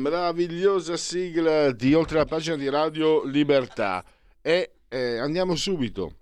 Meravigliosa 0.00 0.96
sigla 0.96 1.70
di 1.72 1.94
oltre 1.94 2.16
la 2.18 2.24
pagina 2.24 2.56
di 2.56 2.68
Radio 2.68 3.24
Libertà. 3.24 4.04
E 4.40 4.72
eh, 4.88 5.18
andiamo 5.18 5.54
subito, 5.54 6.16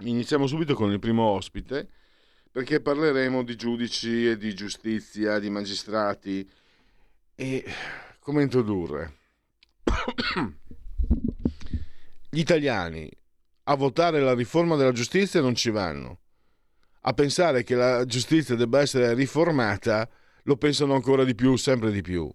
iniziamo 0.00 0.46
subito 0.46 0.74
con 0.74 0.92
il 0.92 1.00
primo 1.00 1.24
ospite, 1.24 1.88
perché 2.50 2.80
parleremo 2.80 3.42
di 3.42 3.56
giudici 3.56 4.28
e 4.28 4.36
di 4.36 4.54
giustizia, 4.54 5.38
di 5.38 5.50
magistrati 5.50 6.48
e 7.34 7.64
come 8.20 8.42
introdurre. 8.42 9.16
Gli 12.30 12.38
italiani 12.38 13.10
a 13.64 13.74
votare 13.74 14.20
la 14.20 14.34
riforma 14.34 14.76
della 14.76 14.92
giustizia 14.92 15.40
non 15.40 15.54
ci 15.54 15.70
vanno. 15.70 16.20
A 17.02 17.12
pensare 17.12 17.64
che 17.64 17.74
la 17.74 18.04
giustizia 18.06 18.54
debba 18.54 18.80
essere 18.80 19.12
riformata 19.14 20.08
lo 20.44 20.56
pensano 20.56 20.94
ancora 20.94 21.24
di 21.24 21.34
più, 21.34 21.56
sempre 21.56 21.90
di 21.90 22.00
più. 22.00 22.32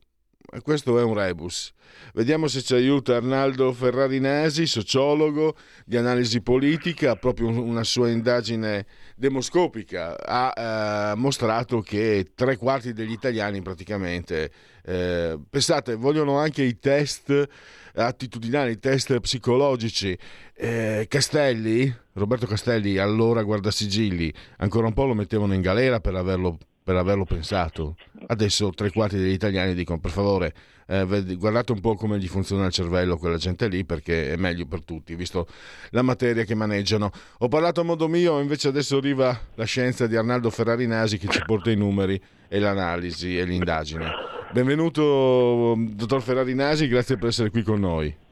E 0.56 0.62
questo 0.62 1.00
è 1.00 1.04
un 1.04 1.16
rebus. 1.16 1.74
Vediamo 2.14 2.48
se 2.48 2.62
ci 2.62 2.76
aiuta 2.76 3.16
Arnaldo 3.16 3.74
Ferrari 3.74 4.20
Nasi, 4.20 4.68
sociologo 4.68 5.56
di 5.84 5.98
analisi 5.98 6.42
politica, 6.42 7.16
proprio 7.16 7.48
una 7.48 7.84
sua 7.84 8.10
indagine 8.10 8.86
demoscopica 9.16 10.16
ha 10.20 11.12
eh, 11.12 11.16
mostrato 11.16 11.82
che 11.82 12.34
tre 12.36 12.58
quarti 12.58 12.94
degli 12.94 13.14
italiani 13.14 13.64
praticamente, 13.64 14.52
eh, 14.86 15.40
pensate, 15.50 15.96
vogliono 15.96 16.38
anche 16.38 16.62
i 16.62 16.78
test 16.78 17.48
attitudinali, 17.96 18.74
i 18.74 18.80
test 18.80 19.20
psicologici. 19.22 20.16
Eh, 20.54 21.08
Castelli, 21.10 21.92
Roberto 22.14 22.46
Castelli, 22.46 23.00
allora 23.00 23.42
guardasigilli, 23.42 24.32
ancora 24.58 24.86
un 24.86 24.94
po' 24.94 25.06
lo 25.06 25.16
mettevano 25.16 25.56
in 25.56 25.62
galera 25.62 26.00
per 26.00 26.14
averlo 26.14 26.60
per 26.84 26.96
averlo 26.96 27.26
pensato. 27.26 27.96
Adesso 28.28 28.72
tre 28.72 28.92
quarti 28.92 29.18
degli 29.18 29.32
italiani 29.32 29.74
dicono 29.74 30.00
per 30.00 30.12
favore 30.12 30.54
eh, 30.88 31.36
guardate 31.38 31.72
un 31.72 31.80
po' 31.80 31.96
come 31.96 32.20
gli 32.20 32.28
funziona 32.28 32.66
il 32.66 32.72
cervello 32.72 33.18
quella 33.18 33.38
gente 33.38 33.68
lì 33.68 33.86
perché 33.86 34.34
è 34.34 34.36
meglio 34.36 34.66
per 34.66 34.84
tutti, 34.84 35.16
visto 35.16 35.48
la 35.92 36.02
materia 36.02 36.44
che 36.44 36.56
maneggiano. 36.56 37.12
Ho 37.40 37.48
parlato 37.48 37.82
a 37.82 37.84
modo 37.84 38.08
mio, 38.08 38.40
invece 38.40 38.68
adesso 38.68 38.98
arriva 38.98 39.38
la 39.56 39.66
scienza 39.66 40.08
di 40.08 40.16
Arnaldo 40.16 40.50
Ferrari 40.50 40.88
Nasi 40.88 41.18
che 41.18 41.28
ci 41.28 41.42
porta 41.46 41.72
i 41.72 41.76
numeri 41.76 42.22
e 42.48 42.60
l'analisi 42.60 43.38
e 43.38 43.46
l'indagine. 43.46 44.12
Benvenuto 44.52 45.76
dottor 45.78 46.22
Ferrari 46.22 46.54
Nasi, 46.54 46.88
grazie 46.88 47.18
per 47.18 47.30
essere 47.30 47.50
qui 47.50 47.64
con 47.64 47.80
noi. 47.80 48.23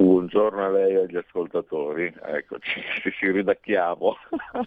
Buongiorno 0.00 0.64
a 0.64 0.70
lei 0.70 0.94
e 0.94 1.00
agli 1.00 1.16
ascoltatori, 1.18 2.10
eccoci, 2.24 2.80
ci, 3.02 3.12
ci 3.12 3.30
ridacchiamo. 3.30 4.16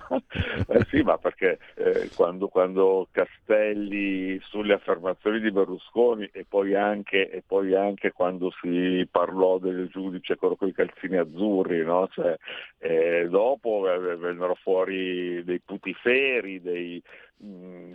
eh 0.69 0.85
sì, 0.91 1.01
ma 1.01 1.17
perché 1.17 1.57
eh, 1.73 2.11
quando, 2.15 2.49
quando, 2.49 3.07
Castelli 3.09 4.39
sulle 4.43 4.75
affermazioni 4.75 5.39
di 5.39 5.49
Berlusconi 5.49 6.29
e 6.31 6.45
poi 6.47 6.75
anche, 6.75 7.31
e 7.31 7.41
poi 7.43 7.73
anche 7.73 8.11
quando 8.11 8.53
si 8.61 9.07
parlò 9.09 9.57
del 9.57 9.87
giudice 9.87 10.35
quello 10.35 10.55
con 10.55 10.67
i 10.67 10.71
calzini 10.71 11.17
azzurri, 11.17 11.83
no? 11.83 12.07
cioè, 12.11 12.37
eh, 12.83 13.27
dopo 13.29 13.79
vennero 13.79 14.55
fuori 14.55 15.41
dei 15.45 15.61
putiferi, 15.61 16.61
dei, 16.61 17.01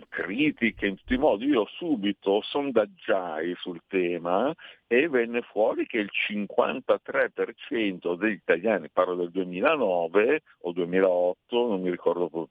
critiche 0.09 0.85
in 0.85 0.95
tutti 0.95 1.15
i 1.15 1.17
modi, 1.17 1.45
io 1.45 1.65
subito 1.77 2.41
sondaggiai 2.41 3.55
sul 3.55 3.81
tema 3.87 4.53
e 4.85 5.09
venne 5.09 5.41
fuori 5.41 5.87
che 5.87 5.97
il 5.97 6.11
53% 6.29 8.15
degli 8.15 8.33
italiani, 8.33 8.89
parlo 8.91 9.15
del 9.15 9.31
2009 9.31 10.41
o 10.61 10.71
2008, 10.71 11.67
non 11.67 11.81
mi 11.81 11.89
ricordo 11.89 12.47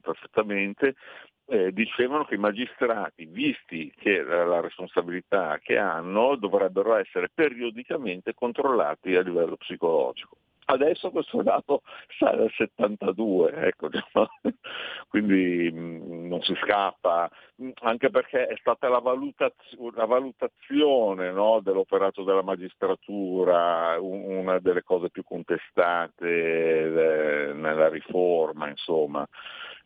perfettamente, 0.00 0.94
eh, 1.46 1.72
dicevano 1.72 2.24
che 2.24 2.36
i 2.36 2.38
magistrati, 2.38 3.26
visti 3.26 3.92
che 3.96 4.22
la 4.22 4.60
responsabilità 4.60 5.58
che 5.62 5.76
hanno, 5.76 6.36
dovrebbero 6.36 6.94
essere 6.96 7.28
periodicamente 7.32 8.32
controllati 8.32 9.14
a 9.14 9.22
livello 9.22 9.56
psicologico. 9.56 10.36
Adesso 10.66 11.10
questo 11.10 11.42
dato 11.42 11.82
sale 12.18 12.42
al 12.42 12.52
72, 12.56 13.52
ecco, 13.66 13.88
quindi 15.08 15.70
mh, 15.72 16.28
non 16.28 16.40
si 16.42 16.54
scappa, 16.62 17.28
anche 17.82 18.10
perché 18.10 18.46
è 18.46 18.56
stata 18.60 18.88
la, 18.88 19.00
valutazio- 19.00 19.90
la 19.94 20.04
valutazione 20.04 21.32
no, 21.32 21.60
dell'operato 21.60 22.22
della 22.22 22.42
magistratura 22.42 23.96
una 24.00 24.60
delle 24.60 24.82
cose 24.84 25.10
più 25.10 25.24
contestate 25.24 26.28
eh, 26.28 27.52
nella 27.52 27.88
riforma, 27.88 28.68
insomma. 28.68 29.26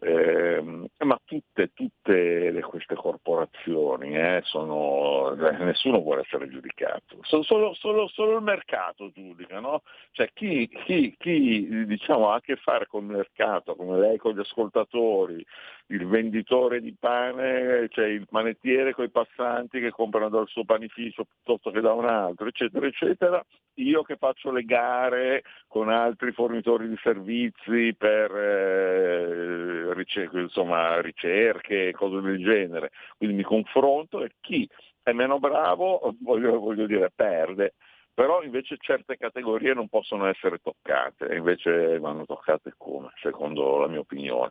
Eh, 0.01 0.63
ma 0.99 1.21
tutte, 1.25 1.73
tutte 1.73 2.51
le, 2.51 2.61
queste 2.61 2.95
corporazioni, 2.95 4.17
eh, 4.17 4.41
sono, 4.45 5.33
eh, 5.33 5.65
nessuno 5.65 6.01
vuole 6.01 6.23
essere 6.23 6.49
giudicato, 6.49 7.19
solo, 7.23 7.75
solo, 7.75 8.07
solo 8.09 8.37
il 8.37 8.43
mercato 8.43 9.11
giudica, 9.13 9.61
no? 9.61 9.83
cioè 10.11 10.31
chi, 10.33 10.69
chi, 10.85 11.15
chi 11.19 11.87
diciamo, 11.87 12.31
ha 12.31 12.37
a 12.37 12.41
che 12.41 12.57
fare 12.57 12.87
con 12.87 13.05
il 13.05 13.17
mercato, 13.17 13.75
come 13.77 13.99
lei 13.99 14.19
con 14.19 14.35
gli 14.35 14.41
ascoltatori, 14.41 15.45
il 15.89 16.07
venditore 16.07 16.81
di 16.81 16.95
pane, 16.99 17.89
cioè 17.91 18.07
il 18.07 18.27
panettiere 18.29 18.95
con 18.95 19.05
i 19.05 19.11
passanti 19.11 19.81
che 19.81 19.91
comprano 19.91 20.29
dal 20.29 20.49
suo 20.49 20.65
panificio 20.65 21.25
piuttosto 21.25 21.71
che 21.71 21.81
da 21.81 21.93
un 21.93 22.07
altro, 22.07 22.47
eccetera, 22.47 22.87
eccetera, 22.87 23.45
io 23.75 24.03
che 24.03 24.17
faccio 24.17 24.51
le 24.51 24.65
gare 24.65 25.43
con 25.67 25.89
altri 25.91 26.33
fornitori 26.33 26.89
di 26.89 26.99
servizi 27.03 27.95
per 27.97 28.31
eh, 28.35 29.84
ricerche, 29.93 30.41
insomma, 30.41 31.01
ricerche 31.01 31.93
cose 31.93 32.21
del 32.21 32.43
genere, 32.43 32.91
quindi 33.17 33.37
mi 33.37 33.43
confronto 33.43 34.23
e 34.23 34.33
chi 34.41 34.69
è 35.03 35.13
meno 35.13 35.39
bravo, 35.39 36.15
voglio, 36.21 36.59
voglio 36.59 36.87
dire, 36.87 37.11
perde. 37.15 37.75
Però 38.15 38.43
invece 38.43 38.77
certe 38.79 39.17
categorie 39.17 39.75
non 39.75 39.89
possono 39.89 40.27
essere 40.27 40.61
toccate, 40.63 41.35
invece 41.35 41.99
vanno 41.99 42.25
toccate 42.25 42.75
come, 42.77 43.11
secondo 43.21 43.79
la 43.79 43.89
mia 43.89 43.99
opinione, 43.99 44.51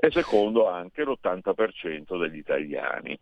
e 0.00 0.10
secondo 0.10 0.66
anche 0.66 1.04
l'80% 1.04 2.18
degli 2.18 2.38
italiani. 2.38 3.18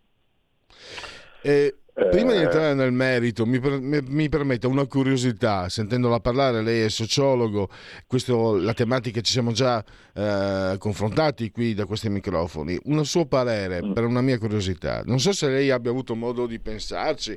E 1.42 1.74
prima 2.08 2.32
di 2.32 2.38
eh. 2.38 2.42
entrare 2.42 2.74
nel 2.74 2.92
merito, 2.92 3.44
mi, 3.46 3.58
per, 3.58 3.80
mi, 3.80 4.00
mi, 4.06 4.28
permetta 4.28 4.68
una 4.68 4.86
curiosità, 4.86 5.68
sentendola 5.68 6.20
parlare, 6.20 6.62
lei 6.62 6.82
è 6.82 6.88
sociologo, 6.88 7.68
questo, 8.06 8.56
la 8.56 8.72
tematica 8.72 9.20
ci 9.20 9.32
siamo 9.32 9.52
già 9.52 9.84
eh, 10.14 10.76
confrontati 10.78 11.50
qui 11.50 11.74
da 11.74 11.84
questi 11.84 12.08
microfoni, 12.08 12.78
un 12.84 13.04
suo 13.04 13.26
parere 13.26 13.82
mm. 13.84 13.92
per 13.92 14.04
una 14.04 14.20
mia 14.20 14.38
curiosità, 14.38 15.02
non 15.04 15.20
so 15.20 15.32
se 15.32 15.48
lei 15.48 15.70
abbia 15.70 15.90
avuto 15.90 16.14
modo 16.14 16.46
di 16.46 16.58
pensarci, 16.58 17.36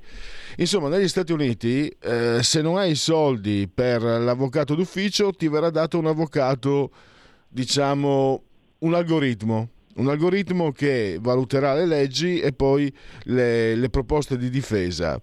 insomma 0.58 0.88
negli 0.90 1.08
Stati 1.08 1.32
Uniti 1.32 1.88
eh, 2.02 2.40
se 2.42 2.62
non 2.62 2.78
hai 2.78 2.92
i 2.92 2.96
soldi 2.96 3.70
per 3.74 4.02
l'avvocato 4.02 4.76
d'ufficio 4.76 5.32
ti 5.32 5.48
verrà 5.48 5.70
dato 5.70 5.98
un 5.98 6.08
avvocato, 6.08 6.92
diciamo, 7.50 8.44
un 8.80 8.94
algoritmo 8.94 9.70
un 9.96 10.08
algoritmo 10.08 10.72
che 10.72 11.18
valuterà 11.22 11.74
le 11.74 11.86
leggi 11.86 12.40
e 12.40 12.54
poi 12.54 12.94
le, 13.24 13.76
le 13.76 13.90
proposte 13.90 14.38
di 14.38 14.50
difesa. 14.50 15.22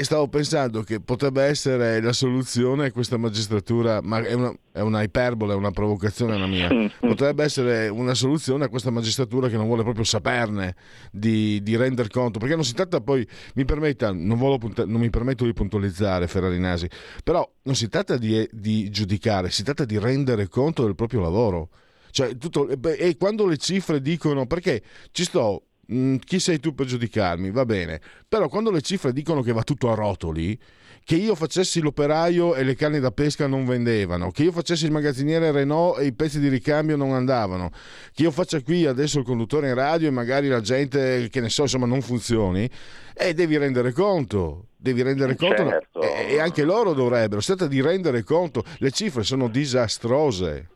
E 0.00 0.04
stavo 0.04 0.28
pensando 0.28 0.82
che 0.82 0.98
potrebbe 0.98 1.42
essere 1.42 2.00
la 2.00 2.14
soluzione 2.14 2.86
a 2.86 2.90
questa 2.90 3.18
magistratura, 3.18 4.00
ma 4.00 4.22
è 4.22 4.32
una, 4.32 4.50
è 4.72 4.80
una 4.80 5.02
iperbole, 5.02 5.52
è 5.52 5.56
una 5.56 5.72
provocazione 5.72 6.38
la 6.38 6.46
mia, 6.46 6.70
potrebbe 6.98 7.44
essere 7.44 7.88
una 7.88 8.14
soluzione 8.14 8.64
a 8.64 8.70
questa 8.70 8.88
magistratura 8.88 9.48
che 9.48 9.58
non 9.58 9.66
vuole 9.66 9.82
proprio 9.82 10.04
saperne 10.04 10.74
di, 11.12 11.62
di 11.62 11.76
render 11.76 12.08
conto, 12.08 12.38
perché 12.38 12.54
non 12.54 12.64
si 12.64 12.72
tratta 12.72 13.02
poi, 13.02 13.28
mi 13.56 13.66
permetta, 13.66 14.10
non, 14.10 14.38
punta, 14.58 14.86
non 14.86 15.02
mi 15.02 15.10
permetto 15.10 15.44
di 15.44 15.52
puntualizzare 15.52 16.28
Ferrari 16.28 16.58
Nasi, 16.58 16.88
però 17.22 17.46
non 17.64 17.74
si 17.74 17.90
tratta 17.90 18.16
di, 18.16 18.48
di 18.50 18.88
giudicare, 18.88 19.50
si 19.50 19.62
tratta 19.62 19.84
di 19.84 19.98
rendere 19.98 20.48
conto 20.48 20.82
del 20.82 20.94
proprio 20.94 21.20
lavoro. 21.20 21.68
Cioè, 22.10 22.36
tutto, 22.36 22.68
e 22.68 23.16
quando 23.16 23.46
le 23.46 23.56
cifre 23.56 24.00
dicono 24.00 24.46
perché 24.46 24.82
ci 25.12 25.24
sto 25.24 25.64
Mm, 25.92 26.16
chi 26.24 26.38
sei 26.38 26.60
tu 26.60 26.72
per 26.72 26.86
giudicarmi? 26.86 27.50
Va 27.50 27.64
bene. 27.64 28.00
Però 28.28 28.48
quando 28.48 28.70
le 28.70 28.80
cifre 28.80 29.12
dicono 29.12 29.42
che 29.42 29.52
va 29.52 29.64
tutto 29.64 29.90
a 29.90 29.94
rotoli, 29.94 30.56
che 31.02 31.16
io 31.16 31.34
facessi 31.34 31.80
l'operaio 31.80 32.54
e 32.54 32.62
le 32.62 32.76
canne 32.76 33.00
da 33.00 33.10
pesca 33.10 33.48
non 33.48 33.64
vendevano, 33.64 34.30
che 34.30 34.44
io 34.44 34.52
facessi 34.52 34.84
il 34.84 34.92
magazziniere 34.92 35.50
Renault 35.50 35.98
e 35.98 36.06
i 36.06 36.12
pezzi 36.12 36.38
di 36.38 36.48
ricambio 36.48 36.96
non 36.96 37.12
andavano, 37.12 37.70
che 38.12 38.22
io 38.22 38.30
faccia 38.30 38.60
qui 38.60 38.86
adesso 38.86 39.18
il 39.18 39.24
conduttore 39.24 39.68
in 39.68 39.74
radio 39.74 40.06
e 40.06 40.12
magari 40.12 40.46
la 40.46 40.60
gente, 40.60 41.28
che 41.28 41.40
ne 41.40 41.48
so, 41.48 41.62
insomma, 41.62 41.86
non 41.86 42.02
funzioni, 42.02 42.70
e 43.12 43.28
eh, 43.28 43.34
devi 43.34 43.56
rendere 43.56 43.92
conto. 43.92 44.66
Devi 44.76 45.02
rendere 45.02 45.36
conto 45.36 45.68
certo. 45.68 46.00
e, 46.00 46.34
e 46.34 46.40
anche 46.40 46.62
loro 46.62 46.94
dovrebbero. 46.94 47.40
Si 47.40 47.48
tratta 47.48 47.66
di 47.66 47.82
rendere 47.82 48.22
conto, 48.22 48.64
le 48.78 48.90
cifre 48.92 49.24
sono 49.24 49.48
disastrose. 49.48 50.68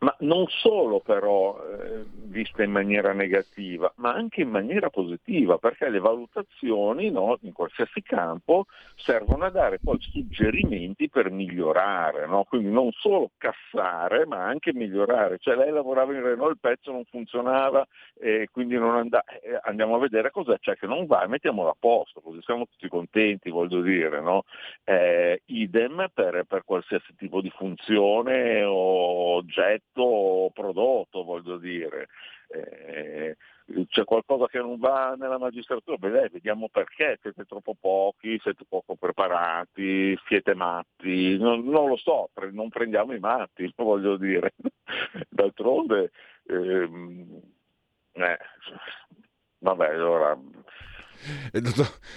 Ma 0.00 0.14
non 0.20 0.46
solo 0.48 1.00
però 1.00 1.58
eh, 1.58 2.04
vista 2.36 2.62
in 2.62 2.70
maniera 2.70 3.14
negativa, 3.14 3.90
ma 3.96 4.12
anche 4.12 4.42
in 4.42 4.50
maniera 4.50 4.90
positiva, 4.90 5.56
perché 5.56 5.88
le 5.88 6.00
valutazioni 6.00 7.10
no, 7.10 7.38
in 7.42 7.52
qualsiasi 7.52 8.02
campo 8.02 8.66
servono 8.94 9.46
a 9.46 9.50
dare 9.50 9.78
poi 9.78 9.98
suggerimenti 10.00 11.08
per 11.08 11.30
migliorare, 11.30 12.26
no? 12.26 12.44
quindi 12.44 12.70
non 12.70 12.90
solo 12.92 13.30
cassare, 13.38 14.26
ma 14.26 14.44
anche 14.44 14.74
migliorare. 14.74 15.38
Cioè 15.38 15.56
lei 15.56 15.70
lavorava 15.70 16.12
in 16.12 16.22
Renault, 16.22 16.52
il 16.52 16.58
pezzo 16.60 16.92
non 16.92 17.04
funzionava 17.04 17.86
e 18.18 18.48
quindi 18.52 18.76
non 18.76 18.96
andava, 18.96 19.24
eh, 19.24 19.58
andiamo 19.62 19.96
a 19.96 20.00
vedere 20.00 20.30
cosa 20.30 20.58
c'è 20.58 20.76
che 20.76 20.86
non 20.86 21.06
va 21.06 21.24
e 21.24 21.28
mettiamolo 21.28 21.70
a 21.70 21.76
posto, 21.78 22.20
così 22.20 22.40
siamo 22.42 22.66
tutti 22.66 22.88
contenti, 22.88 23.48
voglio 23.48 23.80
dire. 23.80 24.20
No? 24.20 24.44
Eh, 24.84 25.40
idem 25.46 26.10
per, 26.12 26.44
per 26.46 26.64
qualsiasi 26.64 27.14
tipo 27.16 27.40
di 27.40 27.50
funzione 27.50 28.62
o 28.62 29.36
oggetto 29.36 30.02
o 30.02 30.50
prodotto, 30.50 31.24
voglio 31.24 31.56
dire. 31.56 32.08
Eh, 32.48 33.36
c'è 33.88 34.04
qualcosa 34.04 34.46
che 34.46 34.58
non 34.58 34.78
va 34.78 35.14
nella 35.18 35.38
magistratura, 35.38 35.96
beh, 35.96 36.28
vediamo 36.30 36.68
perché, 36.68 37.18
siete 37.20 37.44
troppo 37.44 37.74
pochi, 37.78 38.38
siete 38.40 38.64
poco 38.68 38.94
preparati, 38.94 40.16
siete 40.28 40.54
matti, 40.54 41.36
non, 41.36 41.64
non 41.64 41.88
lo 41.88 41.96
so, 41.96 42.30
non 42.52 42.68
prendiamo 42.68 43.12
i 43.12 43.18
matti, 43.18 43.70
voglio 43.76 44.16
dire. 44.16 44.54
D'altronde, 45.28 46.12
ehm, 46.46 47.40
eh, 48.12 48.38
vabbè, 49.58 49.86
allora 49.88 50.38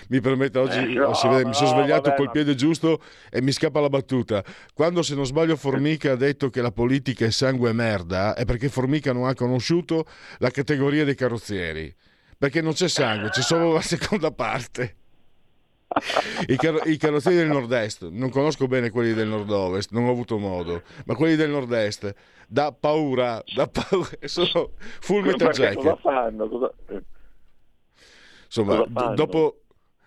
mi 0.09 0.19
permette, 0.21 0.59
oggi 0.59 0.77
eh, 0.77 0.93
no, 0.93 1.11
vede, 1.11 1.45
mi 1.45 1.53
sono 1.53 1.69
svegliato 1.69 2.09
vabbè, 2.09 2.15
col 2.15 2.31
piede 2.31 2.55
giusto 2.55 3.01
e 3.29 3.41
mi 3.41 3.51
scappa 3.51 3.79
la 3.79 3.89
battuta. 3.89 4.43
Quando, 4.73 5.01
se 5.01 5.15
non 5.15 5.25
sbaglio, 5.25 5.55
Formica 5.55 6.13
ha 6.13 6.15
detto 6.15 6.49
che 6.49 6.61
la 6.61 6.71
politica 6.71 7.25
è 7.25 7.31
sangue 7.31 7.69
e 7.69 7.73
merda, 7.73 8.35
è 8.35 8.45
perché 8.45 8.69
Formica 8.69 9.13
non 9.13 9.27
ha 9.27 9.33
conosciuto 9.33 10.05
la 10.39 10.49
categoria 10.49 11.05
dei 11.05 11.15
carrozzieri. 11.15 11.93
Perché 12.37 12.61
non 12.61 12.73
c'è 12.73 12.87
sangue, 12.87 13.29
c'è 13.29 13.41
solo 13.41 13.73
la 13.73 13.81
seconda 13.81 14.31
parte. 14.31 14.95
I, 16.47 16.55
car- 16.55 16.87
I, 16.87 16.97
carrozzieri 16.97 17.37
del 17.37 17.47
nord-est, 17.47 18.07
non 18.09 18.29
conosco 18.29 18.67
bene 18.67 18.91
quelli 18.91 19.13
del 19.13 19.27
nord-ovest, 19.27 19.91
non 19.91 20.05
ho 20.05 20.11
avuto 20.11 20.37
modo, 20.37 20.83
ma 21.05 21.15
quelli 21.15 21.35
del 21.35 21.49
nord-est, 21.49 22.13
da 22.47 22.71
paura, 22.71 23.43
da 23.55 23.67
paura, 23.67 24.07
sono 24.25 24.71
full 24.99 25.23
metal 25.23 25.51
jacket. 25.51 25.75
Cosa 25.75 25.95
fanno? 25.95 26.47
Cosa... 26.47 26.71
Insomma, 28.49 28.83
d- 28.85 29.13
dopo... 29.13 29.61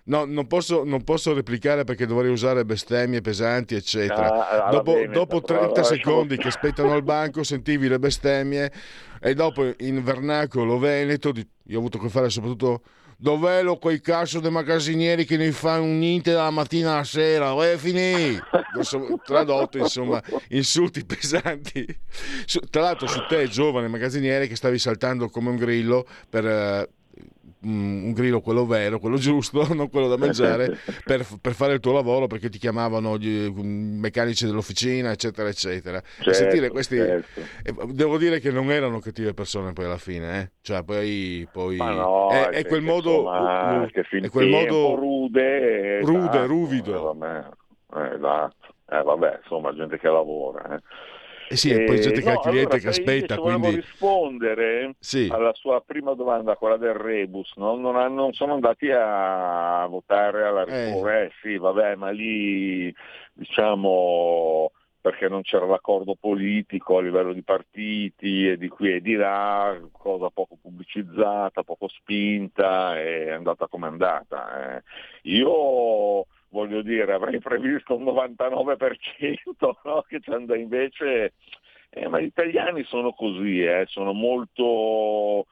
No, 0.05 0.25
non 0.25 0.49
posso, 0.49 0.83
non 0.83 1.05
posso, 1.05 1.33
replicare 1.33 1.85
perché 1.85 2.07
dovrei 2.07 2.33
usare 2.33 2.65
bestemmie 2.65 3.21
pesanti, 3.21 3.77
eccetera. 3.77 4.65
Ah, 4.65 4.71
dopo, 4.73 4.95
bene, 4.95 5.13
dopo 5.13 5.41
30 5.41 5.85
secondi 5.85 6.37
che 6.37 6.49
aspettano 6.49 6.93
al 6.93 7.05
banco, 7.05 7.45
sentivi 7.45 7.87
le 7.87 8.01
bestemmie 8.01 8.73
e 9.21 9.35
dopo 9.35 9.73
in 9.79 10.03
vernacolo 10.03 10.77
veneto, 10.79 11.33
io 11.37 11.77
ho 11.77 11.79
avuto 11.79 11.99
a 11.99 12.01
che 12.01 12.09
fare 12.09 12.31
soprattutto 12.31 12.83
dov'è 13.23 13.63
lo 13.63 13.77
quei 13.77 14.01
cazzo 14.01 14.41
dei 14.41 14.51
magazzinieri 14.51 15.25
che 15.25 15.37
ne 15.37 15.53
fanno 15.53 15.85
niente 15.85 16.33
dalla 16.33 16.51
mattina 16.51 16.95
alla 16.95 17.05
sera, 17.05 17.51
dove 17.51 17.79
finì? 17.79 18.37
Tradotto, 19.25 19.79
insomma, 19.79 20.21
insulti 20.49 21.05
pesanti. 21.07 21.87
Tra 22.69 22.83
l'altro 22.83 23.07
su 23.07 23.25
te, 23.29 23.47
giovane 23.47 23.87
magazziniere, 23.87 24.49
che 24.49 24.57
stavi 24.57 24.77
saltando 24.77 25.29
come 25.29 25.51
un 25.51 25.57
grillo 25.57 26.05
per 26.29 26.45
eh, 26.45 26.89
un 27.65 28.13
grillo 28.13 28.41
quello 28.41 28.67
vero, 28.67 28.99
quello 28.99 29.17
giusto, 29.17 29.67
non 29.75 29.89
quello 29.91 30.09
da 30.09 30.17
mangiare, 30.17 30.79
per, 31.05 31.25
per, 31.41 31.53
fare 31.53 31.75
il 31.75 31.81
tuo 31.81 31.93
lavoro 31.93 32.27
perché 32.27 32.49
ti 32.49 32.59
chiamavano 32.59 33.19
gli 33.19 33.49
mm, 33.51 34.01
meccanici 34.01 34.47
dell'officina, 34.47 35.11
eccetera, 35.11 35.49
eccetera. 35.49 36.01
Certo, 36.01 36.33
sentire 36.33 36.71
questi, 36.71 36.97
certo. 36.97 37.41
Devo 37.87 38.19
dire 38.19 38.41
che 38.41 38.51
non 38.51 38.71
erano 38.71 38.99
cattive 38.99 39.35
persone 39.35 39.73
poi 39.73 39.85
alla 39.85 39.99
fine, 39.99 40.41
eh? 40.41 40.51
cioè 40.63 40.83
poi, 40.83 41.47
poi 41.51 41.77
no, 41.77 42.31
è, 42.31 42.49
è, 42.49 42.67
quel 42.67 42.83
modo, 42.83 43.19
insomma, 43.19 43.87
è 43.87 44.29
quel 44.29 44.49
modo 44.49 44.95
rude, 44.95 46.01
rude 46.01 46.29
esatto, 46.29 46.47
ruvido. 46.47 47.15
Vabbè, 47.15 47.47
eh, 47.95 48.15
esatto. 48.15 48.57
Eh, 48.89 49.03
vabbè, 49.03 49.39
insomma, 49.43 49.75
gente 49.75 49.99
che 49.99 50.09
lavora. 50.09 50.75
Eh. 50.75 50.81
Eh 51.53 51.57
sì, 51.57 51.71
e 51.71 51.85
poi 51.85 51.99
c'è 51.99 52.09
no, 52.09 52.15
il 52.15 52.39
cliente 52.41 52.61
allora, 52.61 52.79
che 52.79 52.89
aspetta. 52.89 53.37
Quindi... 53.37 53.75
rispondere 53.77 54.95
sì. 54.99 55.29
alla 55.31 55.53
sua 55.53 55.83
prima 55.83 56.15
domanda, 56.15 56.57
quella 56.57 56.79
del 56.79 56.95
rebus, 56.95 57.55
no? 57.57 57.77
non, 57.77 57.97
hanno, 57.97 58.23
non, 58.23 58.33
sono 58.33 58.55
andati 58.55 58.91
a 58.91 59.87
votare 59.87 60.45
alla 60.45 60.65
eh. 60.65 60.87
riforma. 60.87 61.19
Eh. 61.19 61.25
eh 61.25 61.31
sì, 61.43 61.59
vabbè, 61.59 61.97
ma 61.97 62.11
lì 62.11 62.95
diciamo 63.35 64.73
perché 65.03 65.29
non 65.29 65.43
c'era 65.43 65.67
l'accordo 65.67 66.15
politico 66.19 66.97
a 66.97 67.03
livello 67.03 67.33
di 67.33 67.43
partiti 67.43 68.49
e 68.49 68.57
di 68.57 68.69
qui 68.69 68.95
e 68.95 69.01
di 69.01 69.15
là, 69.15 69.77
cosa 69.91 70.31
poco 70.31 70.57
pubblicizzata, 70.63 71.65
poco 71.65 71.89
spinta, 71.89 72.97
è 72.97 73.31
andata 73.31 73.67
come 73.67 73.89
è 73.89 73.91
andata. 73.91 74.77
Eh. 74.77 74.83
Io 75.23 76.25
voglio 76.53 76.83
dire, 76.83 77.13
avrei 77.13 77.41
previsto 77.41 77.97
un 77.97 78.05
99%, 78.05 79.73
no? 79.85 80.05
che 80.07 80.21
c'è 80.21 80.37
invece... 80.57 81.33
Eh, 81.95 82.09
ma 82.09 82.21
gli 82.21 82.25
italiani 82.25 82.85
sono 82.85 83.13
così, 83.13 83.63
eh? 83.63 83.85
sono 83.89 84.13
molto... 84.13 85.47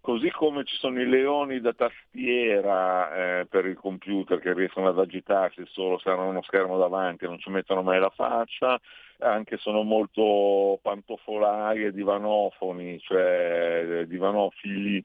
Così 0.00 0.30
come 0.30 0.64
ci 0.64 0.76
sono 0.76 1.00
i 1.00 1.08
leoni 1.08 1.60
da 1.60 1.72
tastiera 1.72 3.40
eh, 3.40 3.46
per 3.46 3.66
il 3.66 3.76
computer 3.76 4.38
che 4.38 4.52
riescono 4.52 4.86
ad 4.86 5.00
agitarsi 5.00 5.64
solo 5.66 5.98
se 5.98 6.10
hanno 6.10 6.28
uno 6.28 6.42
schermo 6.42 6.78
davanti 6.78 7.24
e 7.24 7.28
non 7.28 7.40
ci 7.40 7.50
mettono 7.50 7.82
mai 7.82 7.98
la 7.98 8.12
faccia, 8.14 8.78
anche 9.18 9.56
sono 9.58 9.82
molto 9.82 10.78
pantofolari 10.82 11.84
e 11.84 11.92
divanofoni, 11.92 12.98
cioè 13.00 14.04
divanofili 14.06 15.04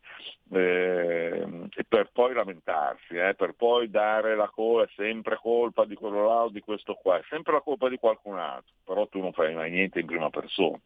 eh, 0.53 1.47
e 1.73 1.83
per 1.87 2.09
poi 2.11 2.33
lamentarsi, 2.33 3.15
eh, 3.15 3.35
per 3.35 3.53
poi 3.53 3.89
dare 3.89 4.35
la 4.35 4.49
colpa, 4.53 4.83
è 4.83 4.93
sempre 4.95 5.39
colpa 5.41 5.85
di 5.85 5.95
quello 5.95 6.25
là 6.27 6.43
o 6.43 6.49
di 6.49 6.59
questo 6.59 6.95
qua, 6.95 7.17
è 7.17 7.23
sempre 7.29 7.53
la 7.53 7.61
colpa 7.61 7.87
di 7.89 7.97
qualcun 7.97 8.37
altro, 8.37 8.73
però 8.83 9.07
tu 9.07 9.19
non 9.19 9.31
fai 9.31 9.53
mai 9.53 9.71
niente 9.71 9.99
in 9.99 10.05
prima 10.05 10.29
persona 10.29 10.79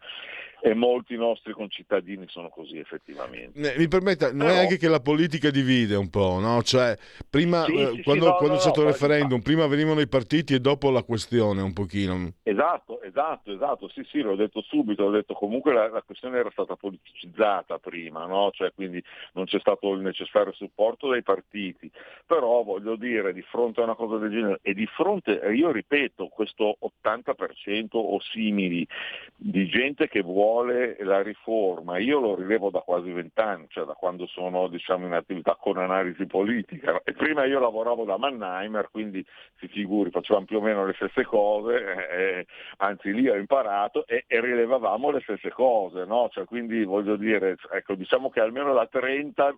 e 0.66 0.74
molti 0.74 1.16
nostri 1.16 1.54
concittadini 1.54 2.26
sono 2.28 2.50
così 2.50 2.80
effettivamente. 2.80 3.76
Mi 3.78 3.88
permetta, 3.88 4.30
non 4.30 4.48
Però... 4.48 4.52
è 4.52 4.58
anche 4.58 4.78
che 4.78 4.88
la 4.88 5.00
politica 5.00 5.52
divide 5.52 5.96
un 5.96 6.10
po', 6.10 6.40
no? 6.40 6.64
Cioè, 6.64 6.98
prima, 7.30 7.66
sì, 7.66 7.76
eh, 7.76 7.92
sì, 7.94 8.02
quando, 8.02 8.26
sì, 8.26 8.30
no, 8.32 8.36
quando 8.38 8.48
no, 8.48 8.56
c'è 8.56 8.62
stato 8.62 8.82
no, 8.82 8.88
il 8.88 8.94
referendum, 8.94 9.42
prima 9.42 9.68
venivano 9.68 10.00
i 10.00 10.08
partiti 10.08 10.56
e 10.56 10.60
dopo 10.60 10.90
la 10.90 11.04
questione 11.04 11.62
un 11.62 11.72
pochino. 11.72 12.34
Esatto, 12.42 13.00
esatto, 13.04 13.15
esatto, 13.16 13.88
sì 13.88 14.04
sì, 14.04 14.20
l'ho 14.22 14.36
detto 14.36 14.62
subito, 14.62 15.04
ho 15.04 15.10
detto 15.10 15.34
comunque 15.34 15.74
la, 15.74 15.88
la 15.90 16.02
questione 16.02 16.38
era 16.38 16.52
stata 16.52 16.76
politicizzata 16.76 17.80
prima, 17.80 18.26
no? 18.26 18.52
Cioè, 18.52 18.74
quindi 18.74 19.02
non 19.34 19.46
c'è 19.46 19.60
stato 19.60 19.94
il 19.94 20.02
necessario 20.02 20.52
supporto 20.52 21.08
dai 21.08 21.24
partiti, 21.24 21.90
però 22.26 22.64
voglio 22.64 22.98
dire, 22.98 23.32
di 23.32 23.42
fronte 23.42 23.80
a 23.80 23.86
una 23.86 23.96
cosa 23.96 24.18
del 24.18 24.32
genere 24.32 24.60
e 24.62 24.74
di 24.74 24.86
fronte, 24.86 25.32
io 25.54 25.72
ripeto, 25.72 26.28
questo 26.28 26.78
80% 26.82 27.88
o 27.94 28.20
simili 28.20 28.86
di 29.36 29.66
gente 29.68 30.10
che 30.10 30.22
vuole 30.22 30.98
la 31.00 31.22
riforma, 31.22 31.98
io 31.98 32.20
lo 32.20 32.36
rilevo 32.36 32.70
da 32.70 32.80
quasi 32.80 33.12
vent'anni, 33.12 33.68
cioè 33.70 33.86
da 33.86 33.94
quando 33.94 34.26
sono 34.28 34.68
diciamo, 34.68 35.06
in 35.06 35.14
attività 35.14 35.56
con 35.60 35.78
analisi 35.78 36.26
politica. 36.26 37.02
E 37.04 37.14
prima 37.14 37.46
io 37.46 37.60
lavoravo 37.60 38.04
da 38.04 38.18
Mannheimer, 38.18 38.90
quindi 38.92 39.26
si 39.58 39.68
figuri, 39.68 40.10
facevamo 40.10 40.46
più 40.46 40.58
o 40.58 40.62
meno 40.62 40.86
le 40.86 40.94
stesse 40.94 41.24
cose, 41.24 42.10
eh, 42.10 42.46
anzi 42.78 43.05
lì 43.12 43.28
ho 43.28 43.36
imparato 43.36 44.06
e, 44.08 44.26
e 44.28 44.40
rilevavamo 44.40 45.12
le 45.12 45.22
stesse 45.22 45.50
cose, 45.52 46.06
no? 46.06 46.30
cioè, 46.32 46.46
quindi 46.46 46.84
voglio 46.84 47.16
dire, 47.16 47.56
ecco, 47.72 47.96
diciamo 47.96 48.30
che 48.30 48.40
almeno 48.40 48.74
da 48.74 48.88
30 48.88 49.56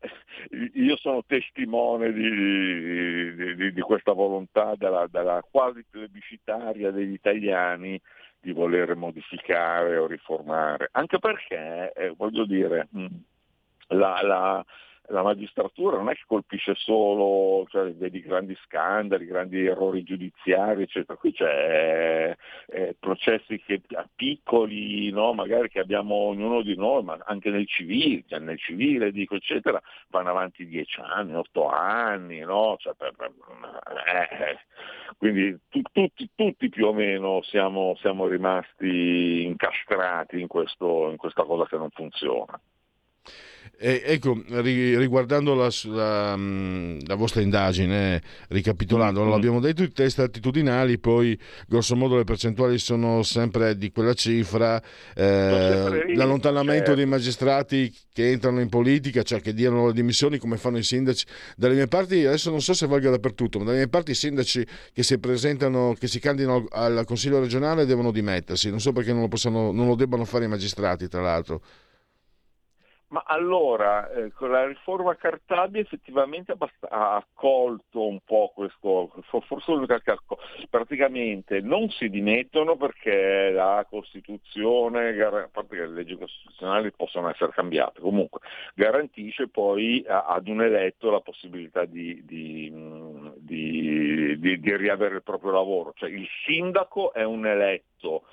io 0.74 0.96
sono 0.96 1.24
testimone 1.24 2.12
di, 2.12 3.34
di, 3.34 3.54
di, 3.54 3.72
di 3.72 3.80
questa 3.80 4.12
volontà 4.12 4.74
della, 4.76 5.06
della 5.10 5.42
quasi 5.48 5.84
plebiscitaria 5.88 6.90
degli 6.90 7.12
italiani 7.12 8.00
di 8.40 8.52
voler 8.52 8.94
modificare 8.94 9.96
o 9.96 10.06
riformare, 10.06 10.88
anche 10.92 11.18
perché, 11.18 11.92
eh, 11.94 12.12
voglio 12.16 12.44
dire, 12.44 12.88
mm, 12.94 13.06
la, 13.88 14.20
la, 14.22 14.64
la 15.08 15.22
magistratura 15.22 15.98
non 15.98 16.08
è 16.08 16.14
che 16.14 16.22
colpisce 16.26 16.74
solo 16.76 17.66
cioè, 17.68 17.90
dei 17.92 18.20
grandi 18.20 18.56
scandali, 18.64 19.26
grandi 19.26 19.66
errori 19.66 20.02
giudiziari, 20.02 20.82
eccetera. 20.82 21.18
Qui 21.18 21.32
c'è 21.32 22.34
eh, 22.68 22.96
processi 22.98 23.60
che, 23.60 23.82
piccoli, 24.14 25.10
no? 25.10 25.34
magari 25.34 25.68
che 25.68 25.80
abbiamo 25.80 26.14
ognuno 26.14 26.62
di 26.62 26.74
noi, 26.76 27.02
ma 27.02 27.18
anche 27.24 27.50
nel 27.50 27.66
civile, 27.66 28.24
cioè 28.26 28.38
nel 28.38 28.58
civile 28.58 29.12
dico, 29.12 29.34
eccetera, 29.34 29.80
vanno 30.08 30.30
avanti 30.30 30.66
dieci 30.66 31.00
anni, 31.00 31.34
otto 31.34 31.68
anni, 31.68 32.40
no? 32.40 32.76
Cioè, 32.78 32.94
per, 32.94 33.12
per, 33.14 33.32
eh, 34.06 34.58
quindi 35.18 35.58
tu, 35.68 35.82
tutti, 35.92 36.30
tutti, 36.34 36.68
più 36.70 36.86
o 36.86 36.92
meno 36.94 37.42
siamo, 37.42 37.94
siamo 38.00 38.26
rimasti 38.26 39.44
incastrati 39.44 40.40
in, 40.40 40.46
questo, 40.46 41.10
in 41.10 41.16
questa 41.18 41.44
cosa 41.44 41.66
che 41.66 41.76
non 41.76 41.90
funziona. 41.90 42.58
E, 43.76 44.02
ecco, 44.04 44.40
riguardando 44.48 45.54
la, 45.54 45.68
la, 45.84 46.36
mm, 46.36 47.00
la, 47.06 47.14
vostra 47.16 47.40
indagine, 47.42 48.22
ricapitolando, 48.48 49.20
mm-hmm. 49.20 49.30
l'abbiamo 49.30 49.60
detto, 49.60 49.82
i 49.82 49.92
test 49.92 50.20
attitudinali, 50.20 50.98
poi 50.98 51.38
grosso 51.66 51.96
modo 51.96 52.16
le 52.16 52.24
percentuali 52.24 52.78
sono 52.78 53.22
sempre 53.22 53.76
di 53.76 53.90
quella 53.90 54.14
cifra, 54.14 54.80
eh, 55.14 56.14
l'allontanamento 56.14 56.84
certo. 56.84 56.94
dei 56.94 57.06
magistrati 57.06 57.94
che 58.12 58.30
entrano 58.30 58.60
in 58.60 58.68
politica, 58.68 59.22
cioè 59.22 59.40
che 59.40 59.52
diano 59.52 59.88
le 59.88 59.92
dimissioni 59.92 60.38
come 60.38 60.56
fanno 60.56 60.78
i 60.78 60.84
sindaci. 60.84 61.26
Dalle 61.56 61.74
mie 61.74 61.88
parti, 61.88 62.24
adesso 62.24 62.50
non 62.50 62.60
so 62.60 62.74
se 62.74 62.86
valga 62.86 63.10
dappertutto, 63.10 63.58
ma 63.58 63.64
dalle 63.64 63.78
mie 63.78 63.88
parti 63.88 64.12
i 64.12 64.14
sindaci 64.14 64.64
che 64.92 65.02
si 65.02 65.18
presentano, 65.18 65.94
che 65.98 66.06
si 66.06 66.20
candidano 66.20 66.66
al 66.70 67.04
Consiglio 67.04 67.40
regionale 67.40 67.86
devono 67.86 68.12
dimettersi, 68.12 68.70
non 68.70 68.80
so 68.80 68.92
perché 68.92 69.12
non 69.12 69.22
lo, 69.22 69.28
possano, 69.28 69.72
non 69.72 69.88
lo 69.88 69.94
debbano 69.94 70.24
fare 70.24 70.44
i 70.44 70.48
magistrati, 70.48 71.08
tra 71.08 71.20
l'altro. 71.20 71.60
Ma 73.14 73.22
allora, 73.26 74.10
eh, 74.10 74.32
la 74.40 74.66
riforma 74.66 75.14
Cartabia 75.14 75.80
effettivamente 75.80 76.52
ha 76.88 77.14
accolto 77.14 78.08
un 78.08 78.18
po' 78.24 78.50
questo, 78.52 79.12
forse 79.46 79.70
l'unica 79.70 80.00
che 80.00 80.16
praticamente 80.68 81.60
non 81.60 81.88
si 81.90 82.08
dimettono 82.08 82.76
perché 82.76 83.52
la 83.52 83.86
Costituzione, 83.88 85.10
a 85.22 85.48
parte 85.48 85.76
che 85.76 85.86
le 85.86 85.94
leggi 85.94 86.16
costituzionali 86.16 86.90
possono 86.90 87.30
essere 87.30 87.52
cambiate, 87.52 88.00
comunque 88.00 88.40
garantisce 88.74 89.46
poi 89.46 90.04
ad 90.08 90.48
un 90.48 90.62
eletto 90.62 91.08
la 91.12 91.20
possibilità 91.20 91.84
di, 91.84 92.20
di, 92.24 92.68
di, 93.36 94.58
di 94.58 94.76
riavere 94.76 95.14
il 95.14 95.22
proprio 95.22 95.52
lavoro, 95.52 95.92
cioè 95.94 96.10
il 96.10 96.26
sindaco 96.44 97.12
è 97.12 97.22
un 97.22 97.46
eletto 97.46 98.24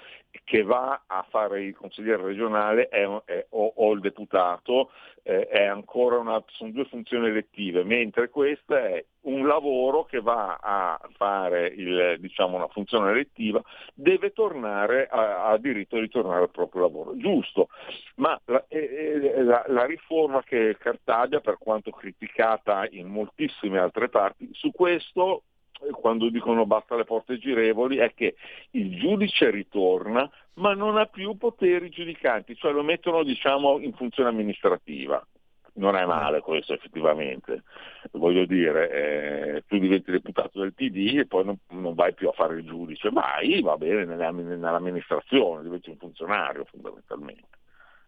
che 0.44 0.64
va 0.64 1.04
a 1.08 1.26
fare 1.30 1.64
il 1.64 1.76
consigliere 1.76 2.24
regionale 2.24 2.88
è, 2.88 3.06
è, 3.26 3.46
o, 3.50 3.74
o, 3.76 3.94
il 3.94 4.00
deputato 4.00 4.92
eh, 5.24 5.48
una, 5.94 6.44
sono 6.48 6.72
due 6.72 6.86
funzioni 6.86 7.28
elettive, 7.28 7.84
mentre 7.84 8.30
questa 8.30 8.80
è 8.88 9.06
un 9.22 9.46
lavoro 9.46 10.04
che 10.06 10.20
va 10.20 10.58
a 10.60 11.00
fare 11.16 11.68
il, 11.68 12.18
diciamo, 12.20 12.56
una 12.56 12.68
funzione 12.68 13.12
elettiva, 13.12 13.62
deve 13.94 14.32
tornare, 14.32 15.08
ha 15.08 15.56
diritto 15.58 16.00
di 16.00 16.10
tornare 16.10 16.44
al 16.44 16.52
proprio 16.52 16.82
lavoro. 16.82 17.16
Giusto, 17.18 17.68
ma 18.16 18.40
la, 18.46 18.66
eh, 18.68 19.44
la, 19.44 19.64
la 19.68 19.86
riforma 19.86 20.42
che 20.44 20.76
Cartabia, 20.80 21.40
per 21.40 21.58
quanto 21.60 21.92
criticata 21.92 22.88
in 22.90 23.08
moltissime 23.08 23.80
altre 23.80 24.10
parti, 24.10 24.50
su 24.54 24.72
questo 24.72 25.44
quando 25.92 26.30
dicono 26.30 26.66
basta 26.66 26.96
le 26.96 27.06
porte 27.06 27.38
girevoli 27.38 27.98
è 27.98 28.14
che 28.14 28.36
il 28.72 28.98
giudice 28.98 29.50
ritorna 29.50 30.30
ma 30.56 30.74
non 30.74 30.98
ha 30.98 31.06
più 31.06 31.38
poteri 31.38 31.90
giudicanti, 31.90 32.56
cioè 32.56 32.72
lo 32.72 32.84
mettono 32.84 33.24
diciamo 33.24 33.80
in 33.80 33.94
funzione 33.94 34.30
amministrativa. 34.30 35.26
Non 35.74 35.96
è 35.96 36.06
male 36.06 36.42
questo 36.42 36.74
effettivamente, 36.74 37.64
voglio 38.12 38.46
dire, 38.46 38.90
eh, 38.92 39.64
tu 39.68 39.78
diventi 39.78 40.12
deputato 40.12 40.60
del 40.60 40.74
PD 40.74 41.20
e 41.20 41.28
poi 41.28 41.46
non, 41.46 41.58
non, 41.70 41.94
vai 41.94 42.14
più 42.14 42.28
a 42.28 42.34
fare 42.34 42.56
il 42.56 42.66
giudice, 42.66 43.10
vai, 43.10 43.62
va 43.62 43.78
bene 43.78 44.04
nell'amministrazione, 44.04 45.64
diventi 45.64 45.90
un 45.90 45.96
funzionario 45.96 46.66
fondamentalmente. 46.66 47.58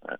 Eh. 0.09 0.17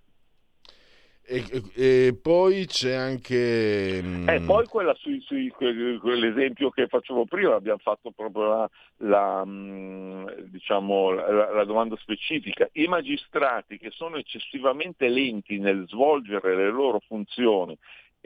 E, 1.26 1.62
e, 1.74 2.18
poi 2.20 2.66
c'è 2.66 2.92
anche. 2.92 4.00
Mm, 4.02 4.28
eh, 4.28 4.40
poi 4.42 4.66
quella 4.66 4.94
sui, 4.94 5.20
sui, 5.22 5.48
quell'esempio 5.48 6.68
che 6.68 6.86
facevo 6.86 7.24
prima, 7.24 7.54
abbiamo 7.54 7.78
fatto 7.78 8.10
proprio 8.10 8.46
la, 8.46 8.70
la, 8.98 9.42
mm, 9.42 10.28
diciamo, 10.50 11.12
la, 11.12 11.52
la, 11.52 11.64
domanda 11.64 11.96
specifica. 11.96 12.68
I 12.72 12.88
magistrati 12.88 13.78
che 13.78 13.90
sono 13.90 14.16
eccessivamente 14.16 15.08
lenti 15.08 15.58
nel 15.58 15.86
svolgere 15.88 16.54
le 16.54 16.70
loro 16.70 17.00
funzioni 17.06 17.74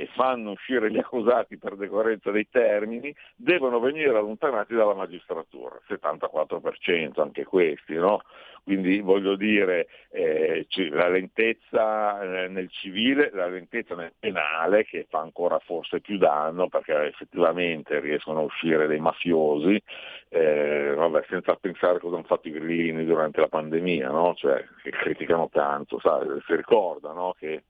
e 0.00 0.06
fanno 0.14 0.52
uscire 0.52 0.92
gli 0.92 0.98
accusati 0.98 1.58
per 1.58 1.74
decorrenza 1.74 2.30
dei 2.30 2.48
termini, 2.48 3.12
devono 3.34 3.80
venire 3.80 4.16
allontanati 4.16 4.72
dalla 4.72 4.94
magistratura, 4.94 5.76
74% 5.88 7.20
anche 7.20 7.42
questi, 7.42 7.94
no? 7.94 8.20
Quindi 8.62 9.00
voglio 9.00 9.34
dire, 9.34 9.88
eh, 10.10 10.64
la 10.90 11.08
lentezza 11.08 12.20
eh, 12.20 12.46
nel 12.46 12.70
civile, 12.70 13.30
la 13.32 13.48
lentezza 13.48 13.96
nel 13.96 14.12
penale 14.16 14.84
che 14.84 15.04
fa 15.08 15.18
ancora 15.18 15.58
forse 15.58 15.98
più 16.00 16.16
danno 16.16 16.68
perché 16.68 16.94
effettivamente 17.06 17.98
riescono 17.98 18.38
a 18.38 18.44
uscire 18.44 18.86
dei 18.86 19.00
mafiosi, 19.00 19.82
eh, 20.28 20.94
vabbè, 20.94 21.24
senza 21.28 21.56
pensare 21.56 21.98
cosa 21.98 22.14
hanno 22.14 22.24
fatto 22.24 22.46
i 22.46 22.52
grillini 22.52 23.04
durante 23.04 23.40
la 23.40 23.48
pandemia, 23.48 24.10
no? 24.10 24.34
cioè, 24.36 24.64
che 24.80 24.90
criticano 24.90 25.48
tanto, 25.50 25.98
sai, 25.98 26.24
si 26.46 26.54
ricorda 26.54 27.12
no? 27.12 27.34
che 27.36 27.64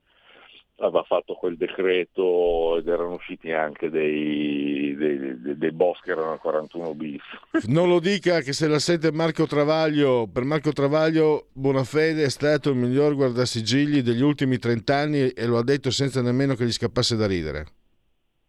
aveva 0.80 1.02
fatto 1.02 1.34
quel 1.34 1.56
decreto 1.56 2.76
ed 2.78 2.86
erano 2.86 3.14
usciti 3.14 3.50
anche 3.52 3.90
dei, 3.90 4.94
dei, 4.96 5.40
dei, 5.40 5.58
dei 5.58 5.72
boss 5.72 6.00
che 6.00 6.12
erano 6.12 6.36
41 6.38 6.94
bis. 6.94 7.22
Non 7.66 7.88
lo 7.88 7.98
dica 7.98 8.40
che 8.40 8.52
se 8.52 8.68
la 8.68 8.78
sente 8.78 9.10
Marco 9.12 9.46
Travaglio, 9.46 10.28
per 10.32 10.44
Marco 10.44 10.72
Travaglio 10.72 11.48
Bonafede 11.52 12.24
è 12.24 12.30
stato 12.30 12.70
il 12.70 12.76
miglior 12.76 13.14
guardasigilli 13.14 14.02
degli 14.02 14.22
ultimi 14.22 14.58
30 14.58 14.94
anni 14.94 15.28
e 15.28 15.46
lo 15.46 15.58
ha 15.58 15.64
detto 15.64 15.90
senza 15.90 16.22
nemmeno 16.22 16.54
che 16.54 16.64
gli 16.64 16.72
scappasse 16.72 17.16
da 17.16 17.26
ridere. 17.26 17.64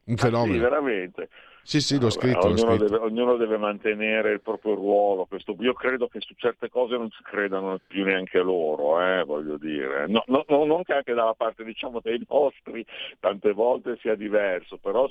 Un 0.06 0.16
fenomeno. 0.16 0.54
Ah, 0.54 0.56
sì, 0.56 0.60
veramente. 0.60 1.30
Sì, 1.70 1.82
sì, 1.82 2.00
l'ho 2.00 2.10
scritto. 2.10 2.40
Vabbè, 2.40 2.50
ognuno, 2.50 2.66
l'ho 2.66 2.78
scritto. 2.78 2.90
Deve, 2.90 3.06
ognuno, 3.06 3.36
Deve, 3.38 3.58
mantenere 3.58 4.32
il 4.32 4.42
proprio 4.42 4.74
ruolo. 4.74 5.26
Questo, 5.26 5.56
io 5.60 5.74
credo 5.74 6.08
che 6.08 6.20
su 6.20 6.34
certe 6.36 6.68
cose 6.68 6.98
non 6.98 7.12
ci 7.12 7.22
credano 7.22 7.80
più 7.86 8.04
neanche 8.06 8.40
loro, 8.40 9.00
eh, 9.00 9.24
voglio 9.24 9.56
dire. 9.58 10.08
No, 10.08 10.24
no, 10.26 10.44
non 10.48 10.82
che 10.82 10.94
anche 10.94 11.14
dalla 11.14 11.36
parte 11.36 11.64
diciamo, 11.64 12.00
dei 12.02 12.26
nostri 12.28 12.84
tante 13.20 13.52
volte 13.52 14.00
sia 14.02 14.16
diverso, 14.16 14.78
però, 14.78 15.08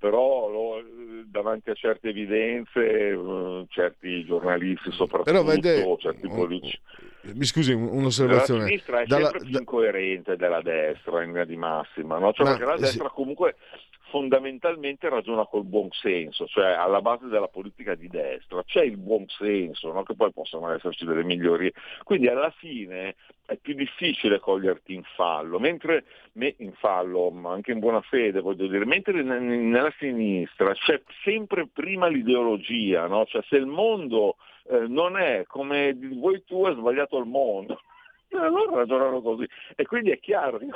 però 0.00 0.48
lo, 0.50 0.82
davanti 1.26 1.70
a 1.70 1.74
certe 1.74 2.08
evidenze, 2.08 2.80
uh, 3.12 3.64
certi 3.68 4.24
giornalisti 4.24 4.90
soprattutto, 4.90 5.30
però 5.30 5.44
vede, 5.44 5.96
certi 6.00 6.26
politici. 6.26 6.76
Mi 7.22 7.44
scusi, 7.44 7.72
un'osservazione. 7.72 8.62
La 8.62 8.66
sinistra 8.66 9.00
è 9.02 9.06
dalla, 9.06 9.28
sempre 9.28 9.48
più 9.48 9.58
incoerente 9.58 10.36
della 10.36 10.60
destra 10.60 11.22
in 11.22 11.28
linea 11.28 11.44
di 11.44 11.56
massima, 11.56 12.18
no? 12.18 12.32
cioè, 12.32 12.46
perché 12.46 12.64
la 12.64 12.76
destra 12.78 13.06
sì. 13.08 13.14
comunque 13.14 13.54
fondamentalmente 14.10 15.08
ragiona 15.08 15.46
col 15.46 15.64
buon 15.64 15.88
senso, 15.92 16.46
cioè 16.46 16.72
alla 16.72 17.00
base 17.00 17.26
della 17.26 17.48
politica 17.48 17.94
di 17.94 18.08
destra 18.08 18.62
c'è 18.64 18.82
il 18.82 18.96
buon 18.96 19.26
senso, 19.28 19.92
no? 19.92 20.02
che 20.02 20.14
poi 20.14 20.32
possono 20.32 20.70
esserci 20.72 21.04
delle 21.04 21.24
migliorie. 21.24 21.72
Quindi 22.02 22.28
alla 22.28 22.50
fine 22.50 23.14
è 23.46 23.56
più 23.56 23.74
difficile 23.74 24.38
coglierti 24.38 24.94
in 24.94 25.02
fallo, 25.14 25.58
mentre 25.58 26.04
in 26.34 26.72
fallo, 26.74 27.30
ma 27.30 27.52
anche 27.52 27.72
in 27.72 27.78
buona 27.78 28.00
fede, 28.02 28.40
voglio 28.40 28.66
dire, 28.66 28.84
mentre 28.84 29.22
nella 29.22 29.92
sinistra 29.98 30.74
c'è 30.74 31.00
sempre 31.24 31.66
prima 31.66 32.08
l'ideologia, 32.08 33.06
no? 33.06 33.24
cioè 33.26 33.42
se 33.48 33.56
il 33.56 33.66
mondo 33.66 34.36
eh, 34.68 34.86
non 34.86 35.16
è 35.16 35.44
come 35.46 35.94
vuoi 35.94 36.44
tu, 36.44 36.66
è 36.66 36.72
sbagliato 36.74 37.18
il 37.18 37.26
mondo. 37.26 37.80
Allora 38.32 38.76
ragionano 38.76 39.20
così. 39.20 39.44
E 39.74 39.84
quindi 39.86 40.10
è 40.10 40.20
chiaro, 40.20 40.58
che, 40.58 40.68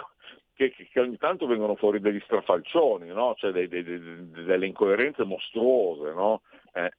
che, 0.55 0.73
ogni 1.01 1.17
tanto 1.19 1.47
vengono 1.47 1.75
fuori 1.77 2.01
degli 2.01 2.21
strafalcioni, 2.25 3.09
no? 3.09 3.35
cioè 3.37 3.51
dei, 3.51 3.69
dei, 3.69 3.83
dei, 3.83 4.31
delle 4.45 4.67
incoerenze 4.67 5.25
mostruose. 5.25 6.13
No? 6.13 6.43
Eh, 6.73 6.91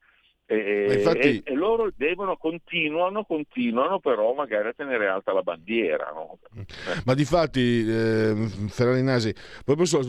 e, 0.47 0.93
infatti... 0.93 1.19
e, 1.19 1.41
e, 1.43 1.53
loro 1.55 1.91
devono, 1.95 2.37
continuano, 2.37 3.23
continuano 3.23 3.99
però 3.99 4.33
magari 4.33 4.67
a 4.67 4.73
tenere 4.73 5.07
alta 5.07 5.33
la 5.33 5.41
bandiera. 5.41 6.11
No? 6.13 6.37
Ma 7.05 7.13
di 7.13 7.25
fatti, 7.25 7.85
eh, 7.87 8.47
Ferrari 8.69 9.01
Nasi, 9.01 9.33
proprio 9.63 9.85
su, 9.85 9.99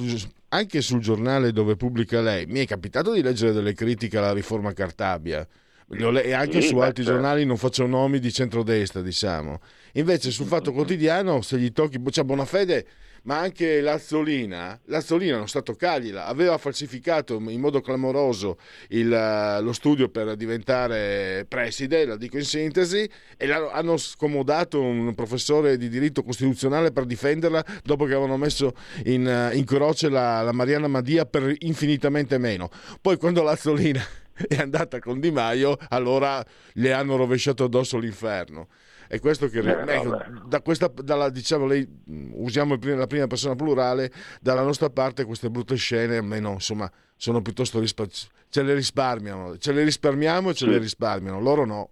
anche 0.48 0.80
sul 0.82 1.00
giornale 1.00 1.52
dove 1.52 1.76
pubblica 1.76 2.20
lei, 2.20 2.46
mi 2.46 2.60
è 2.60 2.66
capitato 2.66 3.12
di 3.12 3.22
leggere 3.22 3.52
delle 3.52 3.72
critiche 3.72 4.18
alla 4.18 4.32
riforma 4.32 4.72
Cartabia 4.72 5.46
e 5.88 6.32
anche 6.32 6.62
sì, 6.62 6.68
su 6.68 6.78
altri 6.78 7.04
certo. 7.04 7.18
giornali 7.18 7.44
non 7.44 7.56
faccio 7.56 7.86
nomi 7.86 8.18
di 8.18 8.32
centrodestra, 8.32 9.02
diciamo. 9.02 9.60
Invece 9.92 10.32
sul 10.32 10.46
Fatto 10.46 10.72
Quotidiano, 10.72 11.42
se 11.42 11.58
gli 11.58 11.70
tocchi, 11.70 12.02
cioè 12.10 12.24
Bonafede 12.24 12.86
ma 13.24 13.38
anche 13.38 13.80
Lazzolina, 13.80 14.80
Lazzolina 14.84 15.36
non 15.36 15.48
sta 15.48 15.58
a 15.58 15.62
toccargliela, 15.62 16.26
aveva 16.26 16.58
falsificato 16.58 17.34
in 17.34 17.60
modo 17.60 17.80
clamoroso 17.80 18.58
il, 18.88 19.08
lo 19.08 19.72
studio 19.72 20.08
per 20.08 20.36
diventare 20.36 21.44
preside, 21.48 22.04
la 22.04 22.16
dico 22.16 22.36
in 22.36 22.44
sintesi, 22.44 23.08
e 23.36 23.50
hanno 23.50 23.96
scomodato 23.96 24.80
un 24.80 25.14
professore 25.14 25.76
di 25.76 25.88
diritto 25.88 26.22
costituzionale 26.22 26.92
per 26.92 27.04
difenderla 27.04 27.64
dopo 27.82 28.04
che 28.04 28.12
avevano 28.12 28.36
messo 28.36 28.74
in, 29.04 29.50
in 29.52 29.64
croce 29.64 30.08
la, 30.08 30.42
la 30.42 30.52
Mariana 30.52 30.88
Madia 30.88 31.24
per 31.26 31.54
infinitamente 31.60 32.38
meno. 32.38 32.70
Poi 33.00 33.16
quando 33.16 33.42
Lazzolina 33.42 34.04
è 34.48 34.56
andata 34.56 34.98
con 34.98 35.20
Di 35.20 35.30
Maio, 35.30 35.76
allora 35.88 36.44
le 36.74 36.92
hanno 36.92 37.16
rovesciato 37.16 37.64
addosso 37.64 37.98
l'inferno. 37.98 38.68
È 39.08 39.18
questo 39.20 39.48
che 39.48 39.58
eh, 39.60 39.94
ecco, 39.94 40.18
da 40.46 40.60
questa, 40.60 40.88
dalla, 40.88 41.30
diciamo, 41.30 41.66
lei, 41.66 41.86
usiamo 42.32 42.78
la 42.80 43.06
prima 43.06 43.26
persona 43.26 43.54
plurale, 43.54 44.12
dalla 44.40 44.62
nostra 44.62 44.90
parte 44.90 45.24
queste 45.24 45.50
brutte 45.50 45.76
scene 45.76 46.16
almeno 46.16 46.52
insomma 46.52 46.90
sono 47.16 47.40
piuttosto 47.40 47.80
rispa- 47.80 48.06
ce 48.06 48.62
le 48.62 48.74
risparmiano, 48.74 49.56
ce 49.58 49.72
le 49.72 49.84
risparmiamo 49.84 50.50
e 50.50 50.54
ce 50.54 50.64
sì. 50.66 50.70
le 50.70 50.78
risparmiano, 50.78 51.40
loro 51.40 51.64
no. 51.64 51.90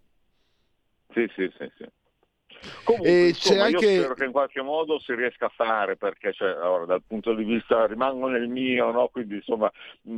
Sì, 1.12 1.26
sì, 1.34 1.50
sì, 1.56 1.70
sì. 1.78 1.86
Comunque, 2.84 3.28
insomma, 3.28 3.64
anche... 3.64 3.86
io 3.86 3.98
spero 4.00 4.14
che 4.14 4.24
in 4.24 4.32
qualche 4.32 4.62
modo 4.62 4.98
si 4.98 5.14
riesca 5.14 5.46
a 5.46 5.52
fare, 5.54 5.96
perché 5.96 6.32
cioè, 6.32 6.50
allora, 6.50 6.84
dal 6.84 7.02
punto 7.06 7.34
di 7.34 7.44
vista 7.44 7.86
rimango 7.86 8.28
nel 8.28 8.48
mio, 8.48 8.90
no? 8.90 9.08
quindi 9.08 9.36
insomma 9.36 9.70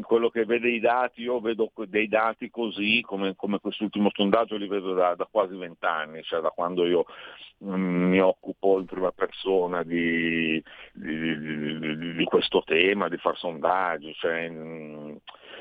quello 0.03 0.31
che 0.31 0.45
vede 0.45 0.69
i 0.71 0.81
dati, 0.81 1.23
io 1.23 1.41
vedo 1.41 1.71
dei 1.87 2.09
dati 2.09 2.51
così, 2.51 3.03
come, 3.03 3.35
come 3.37 3.59
quest'ultimo 3.59 4.11
sondaggio 4.13 4.57
li 4.57 4.69
vedo 4.69 4.95
da, 4.95 5.15
da 5.15 5.29
quasi 5.31 5.57
vent'anni, 5.57 6.23
cioè 6.23 6.41
da 6.41 6.51
quando 6.51 6.87
io 6.87 7.05
mh, 7.59 7.75
mm, 7.75 8.11
mi 8.11 8.21
occupo 8.21 8.79
in 8.79 8.87
prima 8.87 9.13
persona 9.13 9.83
di, 9.83 10.63
di, 10.93 11.39
di, 11.39 12.15
di, 12.15 12.25
questo 12.25 12.63
tema, 12.65 13.09
di 13.09 13.17
far 13.17 13.37
sondaggi. 13.37 14.15
Cioè, 14.15 14.49
mh, 14.49 15.21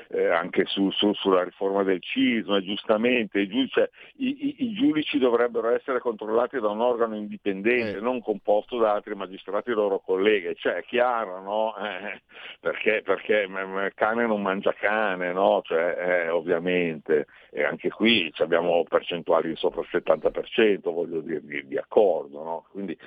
eh, 0.09 0.27
anche 0.27 0.65
su, 0.65 0.89
su, 0.91 1.13
sulla 1.13 1.43
riforma 1.43 1.83
del 1.83 2.01
CISMA, 2.01 2.61
giustamente 2.61 3.39
i 3.39 3.47
giudici, 3.47 3.79
i, 4.17 4.47
i, 4.47 4.55
i 4.65 4.73
giudici, 4.73 5.17
dovrebbero 5.17 5.69
essere 5.69 5.99
controllati 5.99 6.59
da 6.59 6.69
un 6.69 6.81
organo 6.81 7.15
indipendente, 7.15 7.97
eh. 7.97 8.01
non 8.01 8.21
composto 8.21 8.77
da 8.77 8.93
altri 8.93 9.15
magistrati 9.15 9.71
loro 9.71 9.99
colleghi, 9.99 10.55
cioè 10.55 10.75
è 10.75 10.83
chiaro, 10.83 11.41
no? 11.41 11.75
Eh, 11.77 12.21
perché, 12.59 13.01
perché 13.03 13.47
cane 13.93 14.25
non 14.25 14.41
mangia 14.41 14.73
cane, 14.73 15.31
no? 15.31 15.61
Cioè, 15.63 15.95
eh, 15.97 16.29
ovviamente, 16.29 17.27
e 17.51 17.63
anche 17.63 17.89
qui 17.89 18.31
abbiamo 18.37 18.83
percentuali 18.83 19.55
sopra 19.55 19.81
il 19.81 19.87
70%, 19.91 20.91
voglio 20.91 21.21
dire, 21.21 21.41
di, 21.43 21.67
di 21.67 21.77
accordo, 21.77 22.43
no? 22.43 22.65
Quindi, 22.71 22.97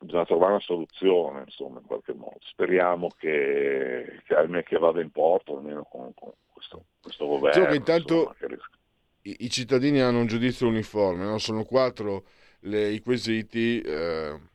bisogna 0.00 0.24
trovare 0.24 0.52
una 0.52 0.60
soluzione, 0.60 1.42
insomma, 1.46 1.78
in 1.80 1.86
qualche 1.86 2.14
modo. 2.14 2.38
Speriamo 2.42 3.08
che, 3.18 4.22
che, 4.24 4.62
che 4.64 4.78
vada 4.78 5.00
in 5.00 5.10
porto, 5.10 5.56
almeno 5.56 5.86
con, 5.90 6.12
con 6.14 6.30
questo, 6.52 6.84
questo, 7.00 7.26
governo. 7.26 7.66
Che 7.66 7.76
intanto 7.76 8.14
insomma, 8.14 8.34
che... 8.38 8.58
i, 9.22 9.36
i, 9.40 9.50
cittadini 9.50 10.00
hanno 10.00 10.20
un 10.20 10.26
giudizio 10.26 10.66
uniforme, 10.66 11.24
no? 11.24 11.38
sono 11.38 11.64
quattro 11.64 12.24
le, 12.60 12.88
i 12.88 13.00
quesiti. 13.00 13.80
Eh 13.80 14.48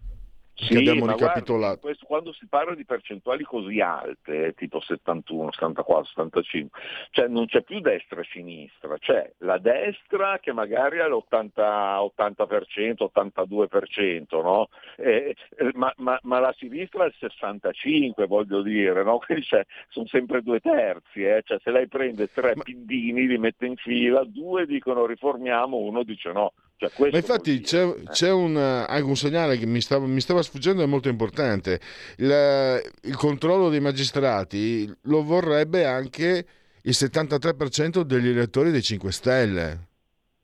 sì, 0.56 0.78
abbiamo 0.78 1.08
ricapitolato. 1.08 1.58
Guarda, 1.58 1.80
questo, 1.80 2.06
quando 2.06 2.34
si 2.34 2.48
parla 2.48 2.76
di 2.76 2.86
percentuali 2.86 3.44
così 3.44 3.82
alte, 3.82 4.54
tipo 4.56 4.80
71, 4.80 5.52
74, 5.52 6.06
75, 6.06 6.80
cioè 7.12 7.28
non 7.28 7.46
c'è 7.46 7.62
più 7.62 7.80
destra 7.82 8.22
e 8.22 8.28
sinistra, 8.32 8.98
c'è 8.98 9.32
la 9.40 9.58
destra 9.58 10.40
che 10.40 10.54
magari 10.54 11.00
ha 11.00 11.08
l'80%, 11.08 12.12
80% 12.18 13.10
82%, 13.14 14.42
no? 14.42 14.70
eh, 14.98 15.36
ma, 15.74 15.94
ma, 15.98 16.20
ma, 16.24 16.40
la 16.40 16.54
sinistra 16.58 17.06
è 17.06 17.08
il 17.08 17.16
65%, 17.20 18.26
voglio 18.26 18.62
dire, 18.62 19.04
no? 19.04 19.20
quindi 19.26 19.46
sono 19.90 20.08
sempre 20.08 20.42
due 20.42 20.60
terzi, 20.60 21.24
eh? 21.24 21.42
cioè, 21.46 21.60
se 21.62 21.72
lei 21.72 21.88
prende 21.88 22.32
tre 22.32 22.56
ma... 22.56 22.64
pindini, 22.64 23.28
li 23.28 23.38
mette 23.38 23.66
in 23.66 23.76
fila, 23.76 24.24
due 24.24 24.66
dicono 24.66 25.06
riformiamo, 25.06 25.78
uno 25.78 26.04
dice 26.04 26.32
no. 26.32 26.54
Cioè, 26.78 26.92
Ma 26.98 27.18
infatti 27.18 27.62
c'è, 27.62 27.86
eh. 27.86 28.04
c'è 28.10 28.32
un, 28.32 28.58
anche 28.58 29.04
un 29.04 29.16
segnale 29.16 29.58
che 29.58 29.66
mi 29.66 29.80
stava, 29.80 30.06
mi 30.06 30.20
stava 30.20 30.42
sfuggendo 30.42 30.84
è 30.84 30.86
molto 30.86 31.08
importante. 31.08 31.80
Il, 32.18 32.82
il, 33.04 33.16
controllo 33.16 33.70
dei 33.70 33.80
magistrati 33.80 34.92
lo 35.04 35.24
vorrebbe 35.24 35.86
anche 35.86 36.46
il 36.82 36.92
73% 36.92 38.02
degli 38.02 38.28
elettori 38.28 38.72
dei 38.72 38.82
5 38.82 39.12
Stelle. 39.12 39.88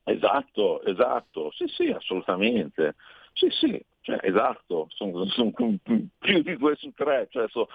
Esatto, 0.04 0.82
esatto, 0.84 1.50
sì 1.52 1.66
sì, 1.68 1.90
assolutamente. 1.90 2.94
Sì, 3.34 3.48
sì, 3.50 3.80
cioè, 4.02 4.18
esatto, 4.22 4.88
sono 4.90 5.24
son 5.26 5.52
più 5.52 6.42
di 6.42 6.56
due 6.56 6.74
su 6.76 6.92
tre, 6.92 7.28
cioè 7.30 7.46
sono 7.48 7.68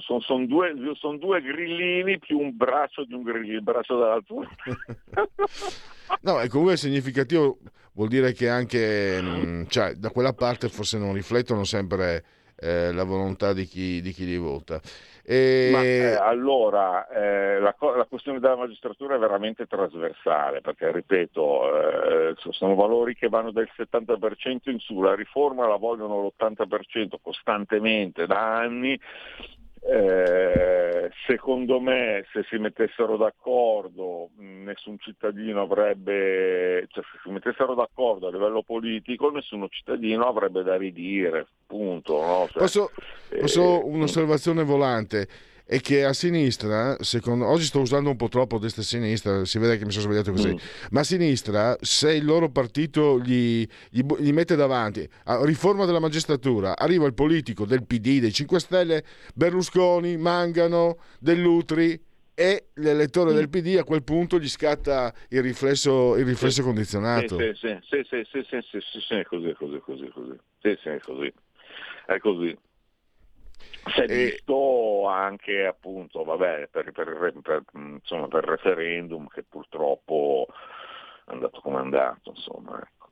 son, 0.00 0.20
son 0.22 0.46
due, 0.46 0.74
son 0.94 1.18
due, 1.18 1.42
grillini 1.42 2.18
più 2.18 2.38
un 2.38 2.56
braccio 2.56 3.04
di 3.04 3.12
un 3.12 3.22
grillino, 3.22 3.56
il 3.56 3.62
braccio 3.62 3.98
dall'altro. 3.98 4.46
no, 6.22 6.40
è 6.40 6.48
comunque 6.48 6.78
significativo, 6.78 7.58
vuol 7.98 8.08
dire 8.08 8.32
che 8.32 8.48
anche 8.48 9.20
mm, 9.20 9.64
cioè, 9.66 9.94
da 9.94 10.10
quella 10.10 10.32
parte 10.32 10.68
forse 10.68 10.98
non 10.98 11.12
riflettono 11.12 11.64
sempre 11.64 12.22
eh, 12.54 12.92
la 12.92 13.02
volontà 13.02 13.52
di 13.52 13.64
chi, 13.64 14.00
di 14.00 14.12
chi 14.12 14.24
li 14.24 14.36
vota. 14.36 14.80
E... 15.24 15.68
Ma, 15.72 15.82
eh, 15.82 16.14
allora, 16.14 17.08
eh, 17.08 17.58
la, 17.58 17.74
la, 17.78 18.06
questione 18.08 18.38
della 18.38 18.56
magistratura 18.56 19.16
è 19.16 19.18
veramente 19.18 19.66
trasversale, 19.66 20.60
perché 20.60 20.90
ripeto, 20.92 22.30
eh, 22.30 22.34
sono 22.50 22.74
valori 22.76 23.14
che 23.16 23.28
vanno 23.28 23.50
del 23.50 23.68
70% 23.76 24.70
in 24.70 24.78
su, 24.78 25.02
la 25.02 25.14
riforma 25.16 25.66
la 25.66 25.76
vogliono 25.76 26.22
l'80% 26.22 27.16
costantemente 27.20 28.26
da 28.26 28.56
anni, 28.58 28.98
eh, 29.82 31.10
secondo 31.26 31.80
me 31.80 32.26
se 32.32 32.44
si 32.48 32.56
mettessero 32.58 33.16
d'accordo 33.16 34.30
nessun 34.36 34.98
cittadino 34.98 35.62
avrebbe, 35.62 36.86
cioè 36.88 37.04
se 37.04 37.18
si 37.22 37.30
mettessero 37.30 37.74
d'accordo 37.74 38.28
a 38.28 38.30
livello 38.30 38.62
politico 38.62 39.30
nessuno 39.30 39.68
cittadino 39.68 40.26
avrebbe 40.26 40.62
da 40.62 40.76
ridire, 40.76 41.46
punto. 41.66 42.20
No? 42.20 42.48
Cioè, 42.50 42.58
posso, 42.58 42.90
posso 43.38 43.60
eh, 43.60 43.82
un'osservazione 43.84 44.64
volante? 44.64 45.28
È 45.68 45.80
che 45.80 46.02
a 46.02 46.14
sinistra, 46.14 46.96
secondo, 47.00 47.46
oggi 47.46 47.64
sto 47.64 47.80
usando 47.80 48.08
un 48.08 48.16
po' 48.16 48.28
troppo 48.28 48.58
destra 48.58 48.80
e 48.80 48.86
sinistra, 48.86 49.44
si 49.44 49.58
vede 49.58 49.76
che 49.76 49.84
mi 49.84 49.90
sono 49.90 50.04
sbagliato 50.04 50.30
così, 50.30 50.54
mm. 50.54 50.56
ma 50.92 51.00
a 51.00 51.04
sinistra 51.04 51.76
se 51.82 52.14
il 52.14 52.24
loro 52.24 52.48
partito 52.48 53.20
gli, 53.20 53.66
gli, 53.90 54.00
gli, 54.00 54.32
mette 54.32 54.56
davanti 54.56 55.06
a 55.24 55.44
riforma 55.44 55.84
della 55.84 56.00
magistratura, 56.00 56.74
arriva 56.74 57.04
il 57.04 57.12
politico 57.12 57.66
del 57.66 57.84
PD, 57.84 58.18
dei 58.18 58.32
5 58.32 58.60
Stelle, 58.60 59.04
Berlusconi, 59.34 60.16
Mangano, 60.16 61.00
Dell'Utri, 61.20 62.02
e 62.32 62.68
l'elettore 62.76 63.32
mm. 63.32 63.34
del 63.34 63.50
PD 63.50 63.76
a 63.78 63.84
quel 63.84 64.02
punto 64.02 64.38
gli 64.38 64.48
scatta 64.48 65.12
il 65.28 65.42
riflesso, 65.42 66.16
il 66.16 66.24
riflesso 66.24 66.62
sì. 66.62 66.62
condizionato. 66.62 67.36
Sì, 67.36 67.52
sì, 67.52 67.78
sì, 67.82 68.06
sì, 68.08 68.24
sì, 68.24 68.42
sì, 68.48 68.60
sì, 68.70 68.80
sì, 68.80 69.00
sì, 69.00 69.14
è 69.16 69.24
così, 69.24 69.52
così, 69.52 69.78
così, 69.80 70.10
così. 70.14 70.38
Sì, 70.62 70.78
sì, 70.80 70.88
è 70.88 70.98
così. 71.00 71.30
È 72.06 72.18
così 72.20 72.58
si 73.94 74.00
è 74.00 74.06
visto 74.06 75.06
anche 75.06 75.66
appunto 75.66 76.24
vabbè, 76.24 76.68
per, 76.70 76.92
per, 76.92 77.38
per, 77.42 77.64
insomma, 77.74 78.28
per 78.28 78.44
referendum 78.44 79.26
che 79.28 79.42
purtroppo 79.42 80.46
è 81.26 81.32
andato 81.32 81.60
come 81.60 81.76
è 81.76 81.80
andato 81.80 82.30
insomma, 82.30 82.80
ecco. 82.80 83.10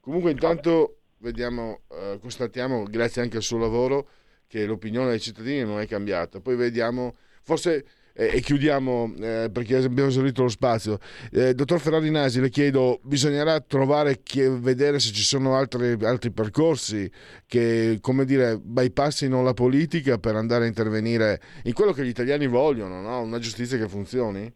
comunque 0.00 0.30
intanto 0.30 0.98
vediamo 1.18 1.80
eh, 1.90 2.18
constatiamo 2.20 2.84
grazie 2.84 3.22
anche 3.22 3.36
al 3.36 3.42
suo 3.42 3.58
lavoro 3.58 4.08
che 4.46 4.64
l'opinione 4.64 5.10
dei 5.10 5.20
cittadini 5.20 5.64
non 5.64 5.80
è 5.80 5.86
cambiata 5.86 6.40
poi 6.40 6.56
vediamo 6.56 7.16
forse 7.42 7.84
e 8.16 8.40
chiudiamo 8.40 9.12
eh, 9.20 9.50
perché 9.52 9.76
abbiamo 9.76 10.08
esaurito 10.08 10.42
lo 10.42 10.48
spazio. 10.48 10.98
Eh, 11.30 11.54
dottor 11.54 11.78
Ferrari 11.78 12.10
Nasi, 12.10 12.40
le 12.40 12.48
chiedo, 12.48 12.98
bisognerà 13.02 13.60
trovare, 13.60 14.20
vedere 14.58 14.98
se 14.98 15.12
ci 15.12 15.22
sono 15.22 15.56
altri, 15.56 15.96
altri 16.02 16.30
percorsi 16.30 17.10
che, 17.46 17.98
come 18.00 18.24
dire, 18.24 18.58
bypassino 18.58 19.42
la 19.42 19.52
politica 19.52 20.16
per 20.18 20.34
andare 20.34 20.64
a 20.64 20.68
intervenire 20.68 21.40
in 21.64 21.74
quello 21.74 21.92
che 21.92 22.04
gli 22.04 22.08
italiani 22.08 22.46
vogliono, 22.46 23.02
no? 23.02 23.20
una 23.20 23.38
giustizia 23.38 23.76
che 23.76 23.88
funzioni? 23.88 24.50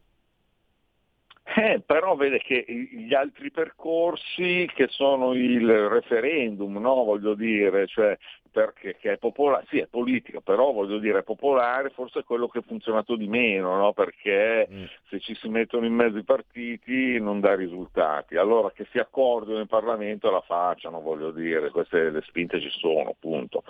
Eh, 1.56 1.82
però 1.84 2.14
vede 2.14 2.38
che 2.38 2.64
gli 2.68 3.12
altri 3.12 3.50
percorsi 3.50 4.70
che 4.72 4.86
sono 4.88 5.32
il 5.34 5.88
referendum, 5.88 6.76
no? 6.76 7.02
voglio 7.02 7.34
dire, 7.34 7.88
cioè 7.88 8.16
perché 8.52 8.96
è 9.00 9.16
popolare, 9.18 9.66
sì 9.68 9.78
è 9.78 9.88
politica, 9.88 10.40
però 10.40 10.70
voglio 10.70 10.98
dire 10.98 11.20
è 11.20 11.22
popolare, 11.24 11.90
forse 11.90 12.20
è 12.20 12.24
quello 12.24 12.46
che 12.46 12.58
ha 12.58 12.64
funzionato 12.64 13.16
di 13.16 13.26
meno, 13.26 13.76
no? 13.76 13.92
perché 13.92 14.68
mm. 14.70 14.84
se 15.08 15.18
ci 15.18 15.34
si 15.34 15.48
mettono 15.48 15.86
in 15.86 15.94
mezzo 15.94 16.18
i 16.18 16.24
partiti 16.24 17.18
non 17.18 17.40
dà 17.40 17.56
risultati. 17.56 18.36
Allora 18.36 18.70
che 18.70 18.86
si 18.92 18.98
accordino 18.98 19.58
in 19.58 19.66
Parlamento 19.66 20.28
e 20.28 20.32
la 20.32 20.42
facciano, 20.42 21.00
voglio 21.00 21.32
dire, 21.32 21.70
queste 21.70 22.10
le 22.10 22.22
spinte 22.28 22.60
ci 22.60 22.70
sono, 22.70 23.10
appunto. 23.10 23.64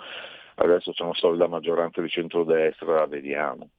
Adesso 0.55 0.91
c'è 0.91 1.01
una 1.01 1.15
solida 1.15 1.47
maggioranza 1.47 1.99
di 1.99 2.09
centrodestra, 2.09 3.07
vediamo. 3.07 3.69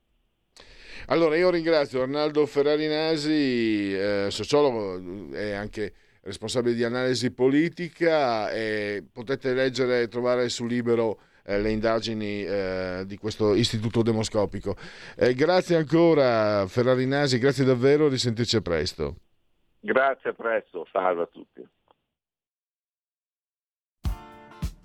Allora 1.06 1.36
io 1.36 1.50
ringrazio 1.50 2.02
Arnaldo 2.02 2.46
Ferrari 2.46 2.86
Nasi, 2.86 3.94
eh, 3.94 4.26
sociologo 4.30 5.34
e 5.34 5.52
anche 5.52 5.92
responsabile 6.22 6.74
di 6.74 6.84
analisi 6.84 7.32
politica 7.32 8.50
e 8.50 9.04
potete 9.12 9.52
leggere 9.52 10.02
e 10.02 10.08
trovare 10.08 10.48
su 10.48 10.66
Libero 10.66 11.18
eh, 11.44 11.60
le 11.60 11.70
indagini 11.70 12.44
eh, 12.44 13.02
di 13.06 13.16
questo 13.16 13.54
istituto 13.54 14.02
demoscopico. 14.02 14.76
Eh, 15.16 15.34
grazie 15.34 15.76
ancora 15.76 16.66
Ferrari 16.66 17.06
Nasi, 17.06 17.38
grazie 17.38 17.64
davvero, 17.64 18.08
risentirci 18.08 18.62
presto. 18.62 19.16
Grazie, 19.80 20.30
a 20.30 20.32
presto, 20.32 20.86
salve 20.92 21.22
a 21.22 21.26
tutti. 21.26 21.66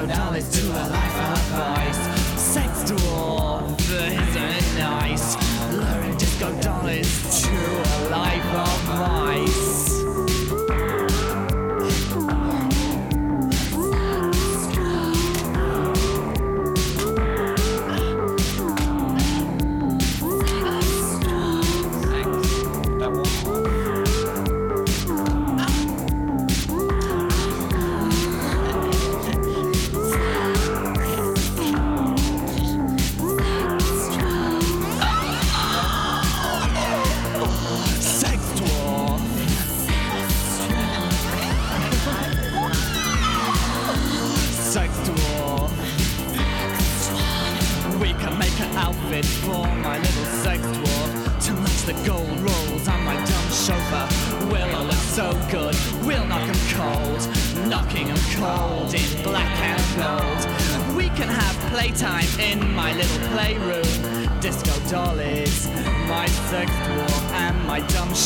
go 0.00 0.06
down, 0.06 0.32
let's 0.32 0.48
do 0.48 0.70
a 0.70 0.74
life 0.74 1.50
apart. 1.50 1.77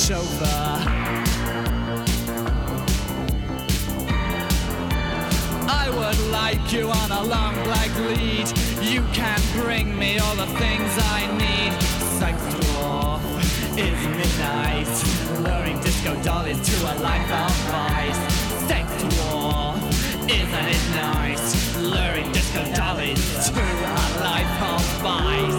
chauffeur. 0.02 0.82
I 5.68 5.86
would 5.96 6.20
like 6.32 6.72
you 6.72 6.90
on 6.90 7.10
a 7.12 7.22
long 7.22 7.54
black 7.62 7.94
lead. 8.10 8.48
You 8.82 9.02
can 9.12 9.40
bring 9.54 9.96
me 9.96 10.18
all 10.18 10.34
the 10.34 10.50
things 10.58 10.90
I 11.16 11.20
need. 11.44 11.72
Sex 12.18 12.36
war 12.74 13.20
is 13.78 14.00
midnight. 14.18 14.92
Luring 15.46 15.78
disco 15.80 16.20
dollies 16.24 16.60
to 16.68 16.76
a 16.92 16.94
life 16.98 17.30
of 17.44 17.52
vice. 17.70 18.22
Sex 18.66 18.86
war, 19.14 19.76
isn't 20.28 20.68
it 20.76 20.84
nice? 20.96 21.76
Luring 21.78 22.32
disco 22.32 22.64
dolly 22.74 23.14
to 23.14 23.52
a 23.54 24.06
life 24.18 24.62
of 24.72 24.82
vice. 25.00 25.51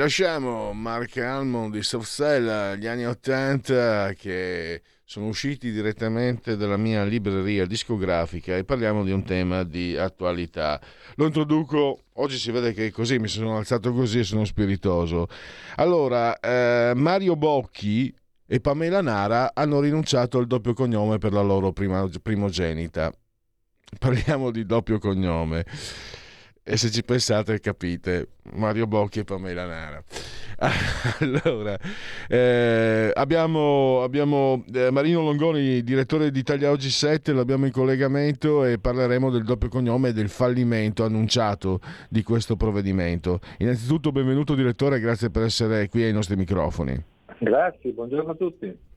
Lasciamo 0.00 0.72
Mark 0.72 1.18
Almond 1.18 1.74
di 1.74 1.82
Soft 1.82 2.10
Cell, 2.10 2.78
gli 2.78 2.86
anni 2.86 3.04
80 3.04 4.14
che 4.14 4.80
sono 5.04 5.26
usciti 5.26 5.70
direttamente 5.70 6.56
dalla 6.56 6.78
mia 6.78 7.04
libreria 7.04 7.66
discografica 7.66 8.56
e 8.56 8.64
parliamo 8.64 9.04
di 9.04 9.10
un 9.10 9.22
tema 9.24 9.62
di 9.62 9.98
attualità. 9.98 10.80
Lo 11.16 11.26
introduco, 11.26 12.04
oggi 12.14 12.38
si 12.38 12.50
vede 12.50 12.72
che 12.72 12.90
così 12.90 13.18
mi 13.18 13.28
sono 13.28 13.58
alzato 13.58 13.92
così 13.92 14.20
e 14.20 14.24
sono 14.24 14.46
spiritoso. 14.46 15.28
Allora, 15.76 16.40
eh, 16.40 16.92
Mario 16.96 17.36
Bocchi 17.36 18.10
e 18.46 18.58
Pamela 18.58 19.02
Nara 19.02 19.50
hanno 19.52 19.80
rinunciato 19.80 20.38
al 20.38 20.46
doppio 20.46 20.72
cognome 20.72 21.18
per 21.18 21.34
la 21.34 21.42
loro 21.42 21.72
prima, 21.72 22.08
primogenita. 22.22 23.12
Parliamo 23.98 24.50
di 24.50 24.64
doppio 24.64 24.98
cognome 24.98 25.66
e 26.70 26.76
se 26.76 26.88
ci 26.88 27.02
pensate 27.02 27.58
capite 27.58 28.28
Mario 28.52 28.86
Bocchi 28.86 29.18
e 29.18 29.24
Pamela 29.24 29.66
Nara. 29.66 30.00
Allora 31.18 31.76
eh, 32.28 33.10
abbiamo, 33.12 34.02
abbiamo 34.02 34.62
eh, 34.72 34.90
Marino 34.92 35.22
Longoni 35.22 35.82
direttore 35.82 36.30
di 36.30 36.38
Italia 36.38 36.70
Oggi 36.70 36.90
7 36.90 37.32
l'abbiamo 37.32 37.66
in 37.66 37.72
collegamento 37.72 38.64
e 38.64 38.78
parleremo 38.78 39.30
del 39.30 39.42
doppio 39.42 39.68
cognome 39.68 40.10
e 40.10 40.12
del 40.12 40.28
fallimento 40.28 41.02
annunciato 41.02 41.80
di 42.08 42.22
questo 42.22 42.54
provvedimento. 42.54 43.40
Innanzitutto 43.58 44.12
benvenuto 44.12 44.54
direttore 44.54 45.00
grazie 45.00 45.30
per 45.30 45.42
essere 45.42 45.88
qui 45.88 46.04
ai 46.04 46.12
nostri 46.12 46.36
microfoni. 46.36 47.02
Grazie 47.38 47.90
buongiorno 47.90 48.30
a 48.30 48.34
tutti 48.34 48.88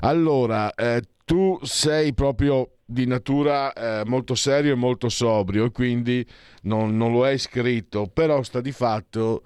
allora 0.00 0.72
eh, 0.74 1.02
tu 1.24 1.58
sei 1.62 2.14
proprio 2.14 2.78
di 2.84 3.06
natura 3.06 3.72
eh, 3.72 4.04
molto 4.04 4.34
serio 4.34 4.72
e 4.72 4.76
molto 4.76 5.08
sobrio 5.08 5.70
quindi 5.70 6.26
non, 6.62 6.96
non, 6.96 7.12
lo 7.12 7.24
hai 7.24 7.38
scritto, 7.38 8.06
però 8.06 8.42
sta 8.42 8.60
di 8.60 8.72
fatto 8.72 9.42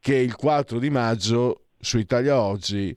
che 0.00 0.16
il 0.16 0.34
4 0.34 0.78
di 0.78 0.90
maggio 0.90 1.66
su 1.78 1.98
Italia 1.98 2.40
Oggi 2.40 2.96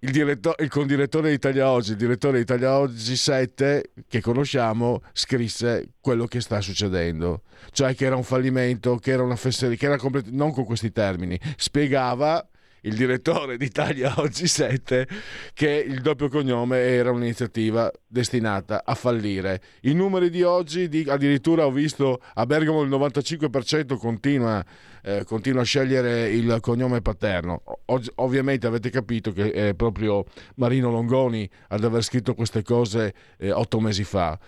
il, 0.00 0.12
diretto, 0.12 0.54
il 0.58 0.68
condirettore 0.68 1.30
di 1.30 1.34
Italia 1.34 1.70
Oggi, 1.70 1.92
il 1.92 1.96
direttore 1.96 2.36
di 2.36 2.42
Italia 2.42 2.78
Oggi 2.78 3.16
7 3.16 3.92
che 4.06 4.20
conosciamo 4.20 5.02
scrisse 5.12 5.94
quello 6.00 6.26
che 6.26 6.40
sta 6.40 6.60
succedendo, 6.60 7.42
cioè 7.72 7.94
che 7.94 8.04
era 8.04 8.14
un 8.14 8.22
fallimento, 8.22 8.96
che 8.96 9.10
era 9.12 9.22
una 9.22 9.36
fesseria, 9.36 9.76
che 9.76 9.86
era 9.86 9.96
complet- 9.96 10.28
non 10.28 10.52
con 10.52 10.64
questi 10.64 10.92
termini, 10.92 11.40
spiegava 11.56 12.46
il 12.82 12.94
direttore 12.94 13.56
d'Italia 13.56 14.14
Oggi 14.20 14.46
7 14.46 15.06
che 15.54 15.84
il 15.86 16.00
doppio 16.00 16.28
cognome 16.28 16.78
era 16.78 17.10
un'iniziativa 17.10 17.90
destinata 18.06 18.82
a 18.84 18.94
fallire. 18.94 19.60
I 19.82 19.92
numeri 19.94 20.30
di 20.30 20.42
oggi, 20.42 20.88
di, 20.88 21.04
addirittura 21.08 21.66
ho 21.66 21.70
visto 21.70 22.20
a 22.34 22.46
Bergamo 22.46 22.82
il 22.82 22.90
95% 22.90 23.96
continua, 23.96 24.64
eh, 25.02 25.24
continua 25.24 25.62
a 25.62 25.64
scegliere 25.64 26.30
il 26.30 26.58
cognome 26.60 27.00
paterno. 27.02 27.62
Oggi, 27.86 28.10
ovviamente 28.16 28.66
avete 28.66 28.90
capito 28.90 29.32
che 29.32 29.50
è 29.50 29.74
proprio 29.74 30.24
Marino 30.56 30.90
Longoni 30.90 31.48
ad 31.68 31.84
aver 31.84 32.02
scritto 32.02 32.34
queste 32.34 32.62
cose 32.62 33.14
eh, 33.38 33.50
otto 33.50 33.80
mesi 33.80 34.04
fa. 34.04 34.38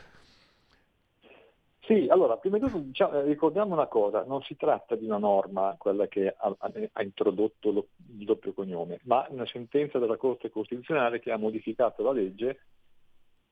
Sì, 1.88 2.06
allora, 2.10 2.36
prima 2.36 2.58
di 2.58 2.66
tutto 2.66 2.80
diciamo, 2.80 3.14
eh, 3.14 3.22
ricordiamo 3.22 3.72
una 3.72 3.86
cosa, 3.86 4.22
non 4.22 4.42
si 4.42 4.56
tratta 4.56 4.94
di 4.94 5.06
una 5.06 5.16
norma, 5.16 5.74
quella 5.78 6.06
che 6.06 6.34
ha, 6.36 6.54
ha, 6.92 7.02
introdotto 7.02 7.70
lo, 7.70 7.86
il 8.18 8.26
doppio 8.26 8.52
cognome, 8.52 9.00
ma 9.04 9.26
una 9.30 9.46
sentenza 9.46 9.98
della 9.98 10.18
Corte 10.18 10.50
Costituzionale 10.50 11.18
che 11.18 11.32
ha 11.32 11.38
modificato 11.38 12.02
la 12.02 12.12
legge, 12.12 12.60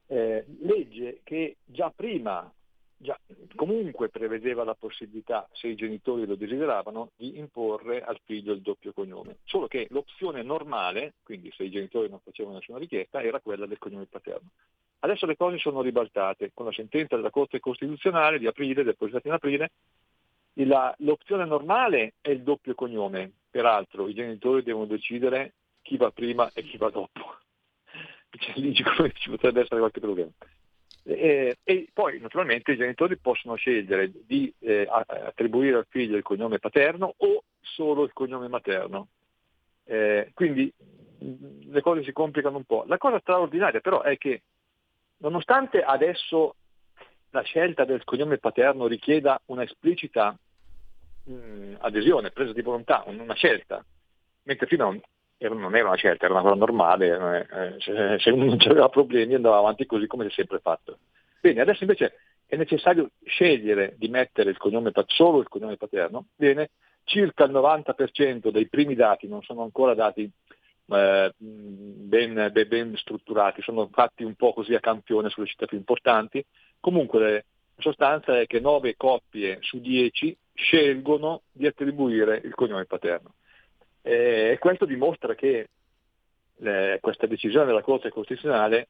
eh, 0.09 0.45
legge 0.61 1.21
che 1.25 1.57
già 1.65 1.91
prima, 1.97 2.53
già, 2.97 3.19
comunque 3.55 4.09
prevedeva 4.09 4.65
la 4.65 4.75
possibilità, 4.75 5.49
se 5.53 5.69
i 5.69 5.75
genitori 5.75 6.27
lo 6.27 6.35
desideravano, 6.35 7.11
di 7.17 7.39
imporre 7.39 8.03
al 8.03 8.19
figlio 8.25 8.53
il 8.53 8.61
doppio 8.61 8.93
cognome, 8.93 9.39
solo 9.45 9.67
che 9.67 9.87
l'opzione 9.91 10.43
normale, 10.43 11.15
quindi 11.23 11.53
se 11.55 11.65
i 11.65 11.71
genitori 11.71 12.09
non 12.09 12.21
facevano 12.21 12.57
nessuna 12.57 12.79
richiesta, 12.79 13.23
era 13.23 13.41
quella 13.41 13.67
del 13.67 13.79
cognome 13.79 14.07
paterno. 14.07 14.49
Adesso 15.01 15.27
le 15.27 15.37
cose 15.37 15.59
sono 15.59 15.83
ribaltate 15.83 16.51
con 16.55 16.67
la 16.67 16.73
sentenza 16.73 17.17
della 17.17 17.31
Corte 17.31 17.61
Costituzionale 17.61 18.39
di 18.39 18.47
aprile, 18.47 18.83
depositata 18.83 19.29
in 19.29 19.35
aprile. 19.35 19.71
La, 20.55 20.95
l'opzione 21.01 21.45
normale 21.45 22.15
è 22.23 22.31
il 22.31 22.43
doppio 22.43 22.75
cognome, 22.75 23.31
peraltro 23.51 24.09
i 24.09 24.15
genitori 24.15 24.63
devono 24.63 24.87
decidere 24.87 25.53
chi 25.83 25.99
va 25.99 26.11
prima 26.11 26.51
e 26.55 26.63
chi 26.63 26.77
va 26.77 26.91
dopo. 26.91 27.39
Cioè, 28.37 28.55
lì 28.57 28.75
ci 28.75 28.83
potrebbe 29.31 29.61
essere 29.61 29.79
qualche 29.79 30.01
problema. 30.01 30.31
E, 31.05 31.59
e, 31.63 31.89
poi 31.93 32.19
naturalmente 32.19 32.73
i 32.73 32.77
genitori 32.77 33.17
possono 33.17 33.55
scegliere 33.55 34.11
di 34.27 34.53
eh, 34.59 34.89
attribuire 34.89 35.77
al 35.77 35.87
figlio 35.89 36.17
il 36.17 36.23
cognome 36.23 36.59
paterno 36.59 37.15
o 37.17 37.45
solo 37.61 38.03
il 38.03 38.13
cognome 38.13 38.49
materno. 38.49 39.09
Eh, 39.85 40.31
quindi 40.35 40.73
le 41.19 41.81
cose 41.81 42.03
si 42.03 42.13
complicano 42.13 42.57
un 42.57 42.65
po'. 42.65 42.85
La 42.87 42.99
cosa 42.99 43.21
straordinaria 43.21 43.81
però 43.81 44.03
è 44.03 44.19
che 44.19 44.43
Nonostante 45.19 45.83
adesso 45.83 46.57
la 47.31 47.41
scelta 47.43 47.85
del 47.85 48.05
cognome 48.05 48.39
paterno 48.39 48.87
richieda 48.87 49.41
una 49.47 49.63
esplicita 49.63 50.37
mh, 51.25 51.77
adesione, 51.79 52.31
presa 52.31 52.53
di 52.53 52.61
volontà, 52.61 53.03
una 53.07 53.35
scelta, 53.35 53.83
mentre 54.43 54.67
fino 54.67 55.01
non 55.39 55.77
era 55.77 55.89
una 55.89 55.97
scelta, 55.97 56.25
era 56.25 56.35
una 56.35 56.43
cosa 56.43 56.55
normale, 56.55 57.47
eh, 57.51 57.81
se, 57.81 58.19
se, 58.19 58.31
uno 58.31 58.45
non 58.45 58.59
aveva 58.61 58.89
problemi 58.89 59.35
andava 59.35 59.59
avanti 59.59 59.87
così 59.87 60.07
come 60.07 60.25
si 60.25 60.31
è 60.31 60.35
sempre 60.35 60.61
fatto. 60.61 60.99
Bene, 61.41 61.61
adesso 61.61 61.83
invece 61.85 62.15
è 62.47 62.57
necessario 62.57 63.11
scegliere 63.25 63.95
di 63.99 64.09
mettere 64.09 64.51
il 64.51 64.57
cognome, 64.57 64.93
solo 65.07 65.41
il 65.41 65.49
cognome 65.49 65.77
paterno, 65.77 66.27
bene, 66.37 66.71
circa 67.05 67.45
il 67.45 67.53
90% 67.53 68.51
dei 68.51 68.69
primi 68.69 68.95
dati 68.95 69.29
non 69.29 69.43
sono 69.43 69.63
ancora 69.63 69.95
dati 69.95 70.31
eh, 70.89 71.33
ben, 71.37 72.51
ben, 72.53 72.69
ben, 72.69 72.97
strutturati, 72.97 73.63
sono 73.63 73.89
fatti 73.93 74.25
un 74.25 74.35
po' 74.35 74.53
così 74.53 74.75
a 74.75 74.81
campione 74.81 75.29
sulle 75.29 75.47
città 75.47 75.67
più 75.67 75.77
importanti. 75.77 76.45
Comunque 76.81 77.21
la 77.21 77.43
sostanza 77.79 78.39
è 78.41 78.47
che 78.47 78.61
9 78.61 78.97
coppie 78.97 79.59
su 79.61 79.81
10 79.81 80.37
scelgono 80.55 81.43
di 81.53 81.67
attribuire 81.67 82.41
il 82.43 82.55
cognome 82.55 82.87
paterno. 82.87 83.35
E 84.07 84.59
questo 84.61 84.85
dimostra 84.85 85.35
che 85.35 85.67
eh, 86.63 86.99
questa 87.01 87.27
decisione 87.27 87.67
della 87.67 87.83
Corte 87.83 88.11
Costituzionale 88.11 88.87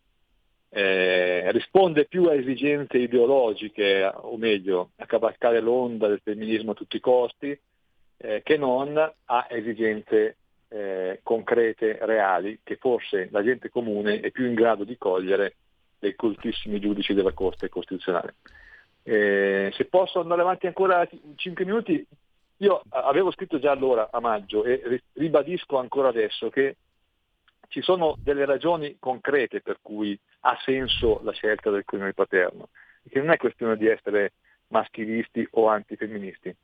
eh, 0.69 1.51
risponde 1.53 2.05
più 2.05 2.25
a 2.25 2.35
esigenze 2.35 2.99
ideologiche, 2.99 4.13
o 4.15 4.37
meglio, 4.37 4.91
a 4.97 5.07
cavalcare 5.07 5.61
l'onda 5.61 6.07
del 6.07 6.21
femminismo 6.23 6.73
a 6.73 6.75
tutti 6.75 6.97
i 6.97 7.01
costi, 7.01 7.59
eh, 8.19 8.43
che 8.45 8.59
non 8.59 8.99
a 8.99 9.47
esigenze 9.49 10.37
eh, 10.69 11.21
concrete, 11.23 11.97
reali, 12.03 12.59
che 12.63 12.77
forse 12.77 13.29
la 13.31 13.43
gente 13.43 13.71
comune 13.71 14.21
è 14.21 14.31
più 14.31 14.45
in 14.45 14.53
grado 14.53 14.85
di 14.85 14.99
cogliere 14.99 15.55
dei 15.99 16.15
coltissimi 16.15 16.79
giudici 16.79 17.15
della 17.15 17.33
Corte 17.33 17.71
Costituzionale. 17.71 18.35
Eh, 19.03 19.73
se 19.75 19.87
posso 19.87 20.21
andare 20.21 20.43
avanti 20.43 20.67
ancora 20.67 21.09
5 21.37 21.65
minuti, 21.65 22.07
io 22.59 22.83
avevo 22.89 23.31
scritto 23.31 23.59
già 23.59 23.71
allora 23.71 24.09
a 24.11 24.21
maggio 24.21 24.65
e 24.65 25.03
ribadisco 25.15 25.79
ancora 25.79 26.09
adesso 26.09 26.49
che 26.49 26.77
ci 27.69 27.83
sono 27.83 28.17
delle 28.19 28.45
ragioni 28.45 28.97
concrete 28.99 29.61
per 29.61 29.79
cui 29.83 30.19
ha 30.41 30.57
senso 30.63 31.21
la 31.25 31.33
scelta 31.33 31.71
del 31.71 31.85
cognome 31.85 32.15
paterno, 32.15 32.69
che 33.09 33.19
non 33.19 33.31
è 33.31 33.37
questione 33.37 33.77
di 33.77 33.87
essere 33.87 34.33
maschilisti 34.69 35.47
o 35.53 35.69
antifemministi. 35.69 36.55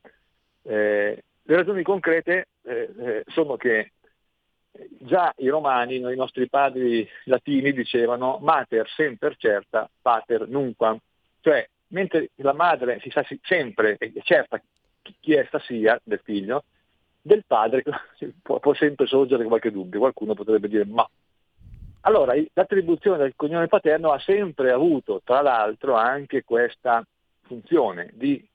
Eh, 0.63 1.23
le 1.45 1.55
ragioni 1.55 1.83
concrete 1.83 2.47
eh, 2.63 2.89
eh, 2.97 3.23
sono 3.27 3.57
che 3.57 3.91
già 4.99 5.31
i 5.37 5.49
romani, 5.49 5.97
i 5.97 6.15
nostri 6.15 6.49
padri 6.49 7.07
latini 7.25 7.73
dicevano 7.73 8.39
mater 8.41 8.89
semper 8.89 9.35
certa, 9.37 9.89
pater 10.01 10.47
nunquam, 10.47 10.97
cioè 11.41 11.67
mentre 11.87 12.29
la 12.35 12.53
madre 12.53 12.99
si 13.01 13.09
sa 13.11 13.23
sempre 13.41 13.97
e 13.97 14.13
certa 14.23 14.59
chi 15.19 15.33
essa 15.33 15.59
sia 15.59 15.99
del 16.03 16.21
figlio, 16.23 16.63
del 17.21 17.43
padre 17.45 17.83
può, 18.41 18.59
può 18.59 18.73
sempre 18.73 19.05
sorgere 19.05 19.45
qualche 19.45 19.71
dubbio, 19.71 19.99
qualcuno 19.99 20.33
potrebbe 20.33 20.67
dire 20.67 20.85
ma. 20.85 21.07
Allora 22.01 22.33
l'attribuzione 22.53 23.17
del 23.17 23.33
cognome 23.35 23.67
paterno 23.67 24.11
ha 24.11 24.19
sempre 24.19 24.71
avuto 24.71 25.21
tra 25.23 25.41
l'altro 25.41 25.95
anche 25.95 26.43
questa 26.43 27.05
funzione 27.43 28.09
di 28.13 28.45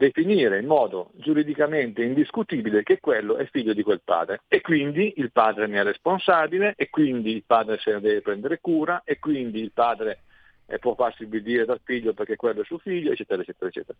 definire 0.00 0.58
in 0.60 0.66
modo 0.66 1.10
giuridicamente 1.16 2.02
indiscutibile 2.02 2.82
che 2.82 3.00
quello 3.00 3.36
è 3.36 3.44
figlio 3.46 3.74
di 3.74 3.82
quel 3.82 4.00
padre 4.02 4.42
e 4.48 4.62
quindi 4.62 5.12
il 5.16 5.30
padre 5.30 5.66
ne 5.66 5.80
è 5.80 5.82
responsabile 5.82 6.72
e 6.76 6.88
quindi 6.88 7.32
il 7.34 7.42
padre 7.44 7.76
se 7.78 7.92
ne 7.92 8.00
deve 8.00 8.22
prendere 8.22 8.60
cura 8.60 9.02
e 9.04 9.18
quindi 9.18 9.60
il 9.60 9.72
padre 9.72 10.22
eh, 10.64 10.78
può 10.78 10.94
farsi 10.94 11.24
obbedire 11.24 11.66
dal 11.66 11.80
figlio 11.84 12.14
perché 12.14 12.36
quello 12.36 12.62
è 12.62 12.64
suo 12.64 12.78
figlio, 12.78 13.12
eccetera, 13.12 13.42
eccetera, 13.42 13.68
eccetera. 13.68 13.98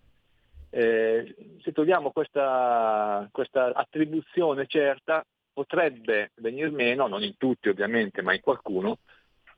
Eh, 0.71 1.35
se 1.61 1.73
togliamo 1.73 2.13
questa, 2.13 3.29
questa 3.33 3.73
attribuzione 3.75 4.67
certa 4.67 5.25
potrebbe 5.53 6.31
venire 6.37 6.71
meno, 6.71 7.07
non 7.09 7.23
in 7.23 7.37
tutti 7.37 7.69
ovviamente, 7.69 8.23
ma 8.23 8.33
in 8.33 8.41
qualcuno, 8.41 8.99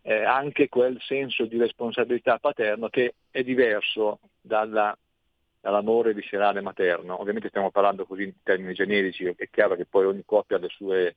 eh, 0.03 0.25
anche 0.25 0.69
quel 0.69 1.01
senso 1.01 1.45
di 1.45 1.59
responsabilità 1.59 2.39
paterno 2.39 2.89
che 2.89 3.15
è 3.31 3.43
diverso 3.43 4.19
dalla 4.41 4.97
all'amore 5.63 6.15
viscerale 6.15 6.61
materno. 6.61 7.21
Ovviamente 7.21 7.49
stiamo 7.49 7.71
parlando 7.71 8.05
così 8.05 8.25
in 8.25 8.33
termini 8.43 8.75
generici, 8.75 9.25
è 9.25 9.49
chiaro 9.51 9.75
che 9.77 9.87
poi 9.87 10.07
ogni 10.07 10.23
coppia 10.25 10.57
ha 10.57 10.61
le 10.61 10.69
sue 10.69 11.17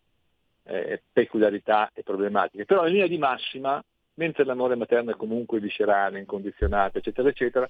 eh, 0.64 1.02
peculiarità 1.12 1.92
e 1.94 2.04
problematiche, 2.04 2.66
però 2.66 2.86
in 2.86 2.94
linea 2.94 3.08
di 3.08 3.18
massima, 3.18 3.84
mentre 4.16 4.46
l'amore 4.46 4.76
materno 4.76 5.12
è 5.12 5.16
comunque 5.16 5.60
viscerale, 5.60 6.20
incondizionato, 6.20 7.00
eccetera, 7.00 7.30
eccetera, 7.30 7.70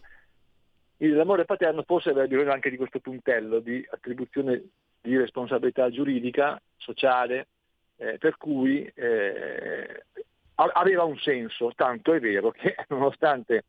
l'amore 0.97 1.45
paterno 1.45 1.83
forse 1.83 2.09
aveva 2.09 2.27
bisogno 2.27 2.51
anche 2.51 2.69
di 2.69 2.77
questo 2.77 2.99
puntello 2.99 3.59
di 3.59 3.85
attribuzione 3.89 4.63
di 5.01 5.17
responsabilità 5.17 5.89
giuridica, 5.89 6.59
sociale, 6.77 7.47
eh, 7.97 8.17
per 8.17 8.37
cui 8.37 8.89
eh, 8.95 10.03
aveva 10.55 11.03
un 11.03 11.17
senso, 11.17 11.71
tanto 11.75 12.13
è 12.13 12.19
vero 12.19 12.51
che 12.51 12.75
nonostante 12.89 13.65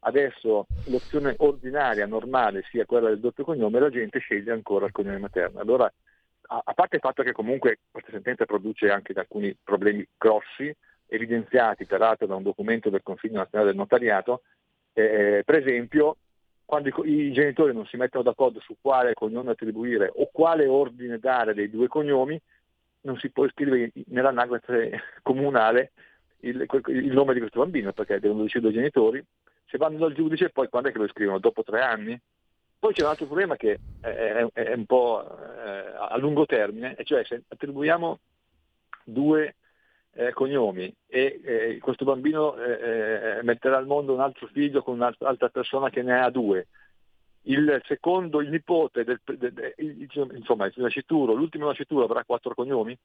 adesso 0.00 0.66
l'opzione 0.86 1.34
ordinaria, 1.38 2.06
normale, 2.06 2.62
sia 2.70 2.84
quella 2.84 3.08
del 3.08 3.20
doppio 3.20 3.44
cognome, 3.44 3.80
la 3.80 3.90
gente 3.90 4.18
sceglie 4.20 4.52
ancora 4.52 4.86
il 4.86 4.92
cognome 4.92 5.18
materno. 5.18 5.60
Allora, 5.60 5.92
a, 6.48 6.72
parte 6.74 6.96
il 6.96 7.02
fatto 7.02 7.22
che 7.22 7.32
comunque 7.32 7.80
questa 7.90 8.12
sentenza 8.12 8.44
produce 8.44 8.90
anche 8.90 9.12
alcuni 9.16 9.56
problemi 9.62 10.06
grossi, 10.16 10.72
evidenziati 11.08 11.86
peraltro 11.86 12.26
da 12.26 12.36
un 12.36 12.42
documento 12.42 12.90
del 12.90 13.02
Consiglio 13.02 13.38
nazionale 13.38 13.70
del 13.70 13.78
notariato, 13.78 14.42
eh, 14.92 15.42
per 15.44 15.56
esempio 15.56 16.16
quando 16.66 16.88
i, 16.88 17.10
i, 17.10 17.32
genitori 17.32 17.72
non 17.72 17.86
si 17.86 17.96
mettono 17.96 18.24
d'accordo 18.24 18.60
su 18.60 18.76
quale 18.80 19.14
cognome 19.14 19.52
attribuire 19.52 20.12
o 20.14 20.28
quale 20.32 20.66
ordine 20.66 21.18
dare 21.18 21.54
dei 21.54 21.70
due 21.70 21.88
cognomi, 21.88 22.38
non 23.02 23.16
si 23.18 23.30
può 23.30 23.46
iscrivere 23.46 23.92
nell'anagrafe 24.08 25.00
comunale 25.22 25.92
il, 26.40 26.66
il, 26.88 27.12
nome 27.12 27.32
di 27.32 27.38
questo 27.38 27.60
bambino 27.60 27.92
perché 27.92 28.18
devono 28.18 28.42
decidere 28.42 28.72
i 28.72 28.76
genitori. 28.76 29.24
Se 29.66 29.78
vanno 29.78 29.98
dal 29.98 30.12
giudice 30.12 30.50
poi 30.50 30.68
quando 30.68 30.88
è 30.88 30.92
che 30.92 30.98
lo 30.98 31.08
scrivono? 31.08 31.38
Dopo 31.38 31.62
tre 31.62 31.80
anni? 31.80 32.20
Poi 32.78 32.92
c'è 32.92 33.02
un 33.02 33.08
altro 33.08 33.26
problema 33.26 33.56
che 33.56 33.78
è, 34.00 34.46
è 34.52 34.72
un 34.74 34.84
po' 34.84 35.24
eh, 35.24 35.92
a 35.96 36.16
lungo 36.18 36.46
termine, 36.46 36.94
e 36.96 37.04
cioè 37.04 37.24
se 37.24 37.42
attribuiamo 37.48 38.18
due 39.04 39.54
eh, 40.16 40.32
cognomi 40.32 40.92
e 41.06 41.40
eh, 41.44 41.78
questo 41.78 42.04
bambino 42.04 42.56
eh, 42.56 43.38
eh, 43.38 43.42
metterà 43.42 43.76
al 43.76 43.86
mondo 43.86 44.14
un 44.14 44.20
altro 44.20 44.48
figlio 44.48 44.82
con 44.82 44.94
un'altra 44.94 45.48
persona 45.48 45.90
che 45.90 46.02
ne 46.02 46.18
ha 46.20 46.30
due, 46.30 46.66
il 47.48 47.80
secondo, 47.84 48.40
il 48.40 48.48
nipote, 48.48 49.04
del, 49.04 49.20
del, 49.24 49.52
del, 49.52 49.74
insomma 50.34 50.66
il 50.66 50.72
nascituro, 50.76 51.32
l'ultimo 51.32 51.66
nascituro 51.66 52.04
avrà 52.04 52.24
quattro 52.24 52.54
cognomi 52.54 52.96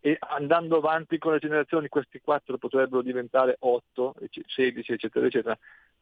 e 0.00 0.16
andando 0.20 0.76
avanti 0.76 1.18
con 1.18 1.32
le 1.32 1.38
generazioni 1.38 1.88
questi 1.88 2.20
quattro 2.20 2.58
potrebbero 2.58 3.02
diventare 3.02 3.56
otto, 3.60 4.14
16 4.46 4.92
eccetera 4.92 5.26
eccetera. 5.26 5.58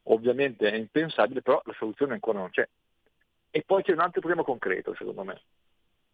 Ovviamente 0.09 0.71
è 0.71 0.75
impensabile, 0.75 1.41
però 1.41 1.61
la 1.65 1.73
soluzione 1.77 2.13
ancora 2.13 2.39
non 2.39 2.49
c'è. 2.49 2.67
E 3.49 3.63
poi 3.65 3.83
c'è 3.83 3.93
un 3.93 3.99
altro 3.99 4.19
problema 4.21 4.43
concreto 4.43 4.93
secondo 4.95 5.23
me. 5.23 5.41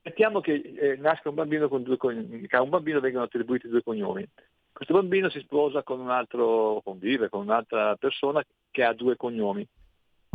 Mettiamo 0.04 0.42
che 0.42 0.54
eh, 0.54 0.96
nasca 0.98 1.30
un 1.30 1.36
bambino 1.36 1.68
con 1.68 1.84
due 1.84 1.98
cognomi, 1.98 2.46
a 2.50 2.62
un 2.62 2.70
bambino 2.70 3.00
vengono 3.00 3.24
attribuiti 3.24 3.68
due 3.68 3.84
cognomi. 3.84 4.28
Questo 4.72 4.94
bambino 4.94 5.30
si 5.30 5.40
sposa 5.40 5.84
con 5.84 6.00
un 6.00 6.10
altro, 6.10 6.82
convive 6.84 7.30
con 7.30 7.42
un'altra 7.42 7.96
persona 7.96 8.44
che 8.70 8.84
ha 8.84 8.94
due 8.94 9.16
cognomi 9.16 9.66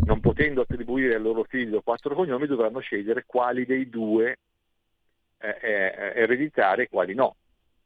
non 0.04 0.20
potendo 0.20 0.62
attribuire 0.62 1.16
al 1.16 1.22
loro 1.22 1.44
figlio 1.44 1.82
quattro 1.82 2.14
cognomi, 2.14 2.46
dovranno 2.46 2.78
scegliere 2.80 3.24
quali 3.26 3.66
dei 3.66 3.88
due 3.88 4.38
eh, 5.38 5.58
eh, 5.60 6.12
ereditare 6.14 6.84
e 6.84 6.88
quali 6.88 7.14
no. 7.14 7.36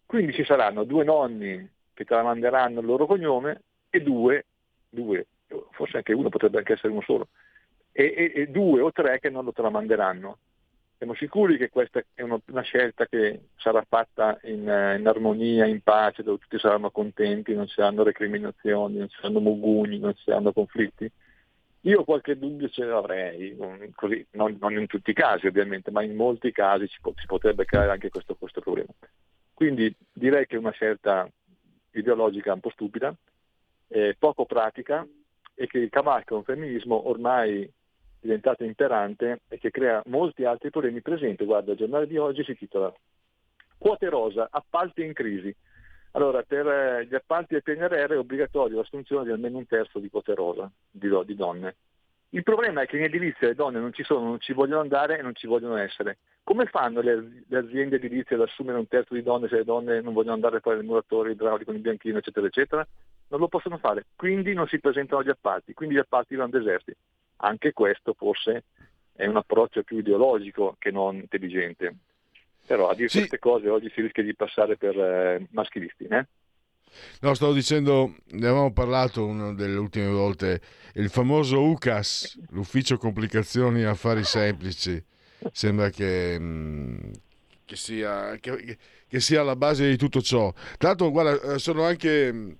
Quindi 0.06 0.32
ci 0.32 0.44
saranno 0.44 0.84
due 0.84 1.04
nonni 1.04 1.68
che 1.94 2.04
tramanderanno 2.04 2.80
il 2.80 2.86
loro 2.86 3.06
cognome 3.06 3.62
e 3.88 4.02
due, 4.02 4.44
due 4.88 5.26
forse 5.70 5.98
anche 5.98 6.12
uno 6.12 6.28
potrebbe 6.28 6.58
anche 6.58 6.74
essere 6.74 6.92
uno 6.92 7.02
solo, 7.02 7.28
e, 7.92 8.14
e, 8.16 8.32
e 8.42 8.46
due 8.48 8.80
o 8.80 8.92
tre 8.92 9.18
che 9.18 9.30
non 9.30 9.44
lo 9.44 9.52
tramanderanno. 9.52 10.38
Siamo 11.02 11.16
sicuri 11.16 11.56
che 11.56 11.68
questa 11.68 12.00
è 12.14 12.22
una, 12.22 12.38
scelta 12.62 13.06
che 13.06 13.48
sarà 13.56 13.84
fatta 13.88 14.38
in, 14.44 14.60
in, 14.60 15.04
armonia, 15.04 15.66
in 15.66 15.80
pace, 15.80 16.22
dove 16.22 16.38
tutti 16.38 16.60
saranno 16.60 16.92
contenti, 16.92 17.56
non 17.56 17.66
ci 17.66 17.74
saranno 17.74 18.04
recriminazioni, 18.04 18.98
non 18.98 19.08
ci 19.08 19.16
saranno 19.16 19.40
mugugni, 19.40 19.98
non 19.98 20.14
ci 20.14 20.22
saranno 20.22 20.52
conflitti? 20.52 21.10
Io 21.80 22.04
qualche 22.04 22.38
dubbio 22.38 22.68
ce 22.68 22.84
l'avrei, 22.84 23.56
così, 23.96 24.24
non, 24.30 24.56
non, 24.60 24.78
in 24.78 24.86
tutti 24.86 25.10
i 25.10 25.12
casi 25.12 25.48
ovviamente, 25.48 25.90
ma 25.90 26.04
in 26.04 26.14
molti 26.14 26.52
casi 26.52 26.86
si, 26.86 26.98
si 27.16 27.26
potrebbe 27.26 27.64
creare 27.64 27.90
anche 27.90 28.08
questo, 28.08 28.36
questo, 28.36 28.60
problema. 28.60 28.92
Quindi 29.52 29.92
direi 30.12 30.46
che 30.46 30.54
è 30.54 30.60
una 30.60 30.70
scelta 30.70 31.28
ideologica 31.90 32.52
un 32.52 32.60
po' 32.60 32.70
stupida, 32.70 33.12
eh, 33.88 34.14
poco 34.16 34.46
pratica 34.46 35.04
e 35.52 35.66
che 35.66 35.88
cavalca 35.88 36.36
un 36.36 36.44
femminismo 36.44 37.08
ormai 37.08 37.68
diventato 38.22 38.62
imperante 38.62 39.40
e 39.48 39.58
che 39.58 39.70
crea 39.70 40.00
molti 40.06 40.44
altri 40.44 40.70
problemi. 40.70 41.02
presenti. 41.02 41.44
guarda, 41.44 41.72
il 41.72 41.78
giornale 41.78 42.06
di 42.06 42.16
oggi 42.16 42.44
si 42.44 42.56
titola 42.56 42.92
Quote 43.76 44.08
rosa, 44.08 44.48
appalti 44.48 45.02
in 45.02 45.12
crisi. 45.12 45.54
Allora, 46.12 46.42
per 46.42 46.66
eh, 46.68 47.06
gli 47.06 47.14
appalti 47.16 47.54
del 47.54 47.64
PNRR 47.64 48.12
è 48.12 48.18
obbligatorio 48.18 48.76
l'assunzione 48.76 49.24
di 49.24 49.32
almeno 49.32 49.58
un 49.58 49.66
terzo 49.66 49.98
di 49.98 50.08
quote 50.08 50.34
rosa 50.34 50.70
di, 50.88 51.08
di 51.24 51.34
donne. 51.34 51.74
Il 52.28 52.44
problema 52.44 52.82
è 52.82 52.86
che 52.86 52.96
in 52.96 53.02
edilizia 53.02 53.48
le 53.48 53.56
donne 53.56 53.80
non 53.80 53.92
ci 53.92 54.04
sono, 54.04 54.24
non 54.24 54.40
ci 54.40 54.52
vogliono 54.52 54.82
andare 54.82 55.18
e 55.18 55.22
non 55.22 55.34
ci 55.34 55.48
vogliono 55.48 55.76
essere. 55.76 56.18
Come 56.44 56.66
fanno 56.66 57.00
le, 57.00 57.44
le 57.46 57.58
aziende 57.58 57.96
edilizie 57.96 58.36
ad 58.36 58.42
assumere 58.42 58.78
un 58.78 58.86
terzo 58.86 59.14
di 59.14 59.22
donne 59.22 59.48
se 59.48 59.56
le 59.56 59.64
donne 59.64 60.00
non 60.00 60.12
vogliono 60.12 60.34
andare 60.34 60.58
a 60.58 60.60
fare 60.60 60.78
il 60.78 60.84
muratore, 60.84 61.30
il 61.30 61.34
idraulico, 61.34 61.72
il 61.72 61.80
bianchino, 61.80 62.18
eccetera, 62.18 62.46
eccetera? 62.46 62.86
Non 63.28 63.40
lo 63.40 63.48
possono 63.48 63.78
fare, 63.78 64.06
quindi 64.14 64.54
non 64.54 64.68
si 64.68 64.78
presentano 64.78 65.22
agli 65.22 65.30
appalti, 65.30 65.74
quindi 65.74 65.96
gli 65.96 65.98
appalti 65.98 66.36
vanno 66.36 66.50
deserti. 66.50 66.94
Anche 67.44 67.72
questo 67.72 68.14
forse 68.14 68.64
è 69.12 69.26
un 69.26 69.36
approccio 69.36 69.82
più 69.82 69.98
ideologico 69.98 70.76
che 70.78 70.90
non 70.90 71.16
intelligente. 71.16 71.94
Però 72.66 72.88
a 72.88 72.94
dire 72.94 73.08
sì. 73.08 73.18
queste 73.18 73.38
cose 73.38 73.68
oggi 73.68 73.90
si 73.94 74.00
rischia 74.00 74.22
di 74.22 74.34
passare 74.34 74.76
per 74.76 74.96
eh, 74.98 75.46
maschilisti. 75.50 76.04
Eh? 76.04 76.26
No, 77.20 77.34
stavo 77.34 77.52
dicendo, 77.52 78.14
ne 78.30 78.46
avevamo 78.46 78.72
parlato 78.72 79.24
una 79.24 79.52
delle 79.54 79.76
ultime 79.76 80.08
volte, 80.08 80.60
il 80.94 81.08
famoso 81.08 81.62
UCAS, 81.62 82.38
l'ufficio 82.50 82.98
complicazioni 82.98 83.82
affari 83.82 84.24
semplici, 84.24 85.02
sembra 85.52 85.90
che, 85.90 86.36
mm, 86.38 86.98
che, 87.72 87.76
sia, 87.76 88.36
che, 88.38 88.76
che 89.08 89.20
sia 89.20 89.40
alla 89.40 89.56
base 89.56 89.88
di 89.88 89.96
tutto 89.96 90.20
ciò. 90.20 90.52
L'altro, 90.78 91.10
guarda, 91.10 91.54
eh, 91.54 91.58
sono 91.58 91.84
anche 91.84 92.30
mm, 92.30 92.50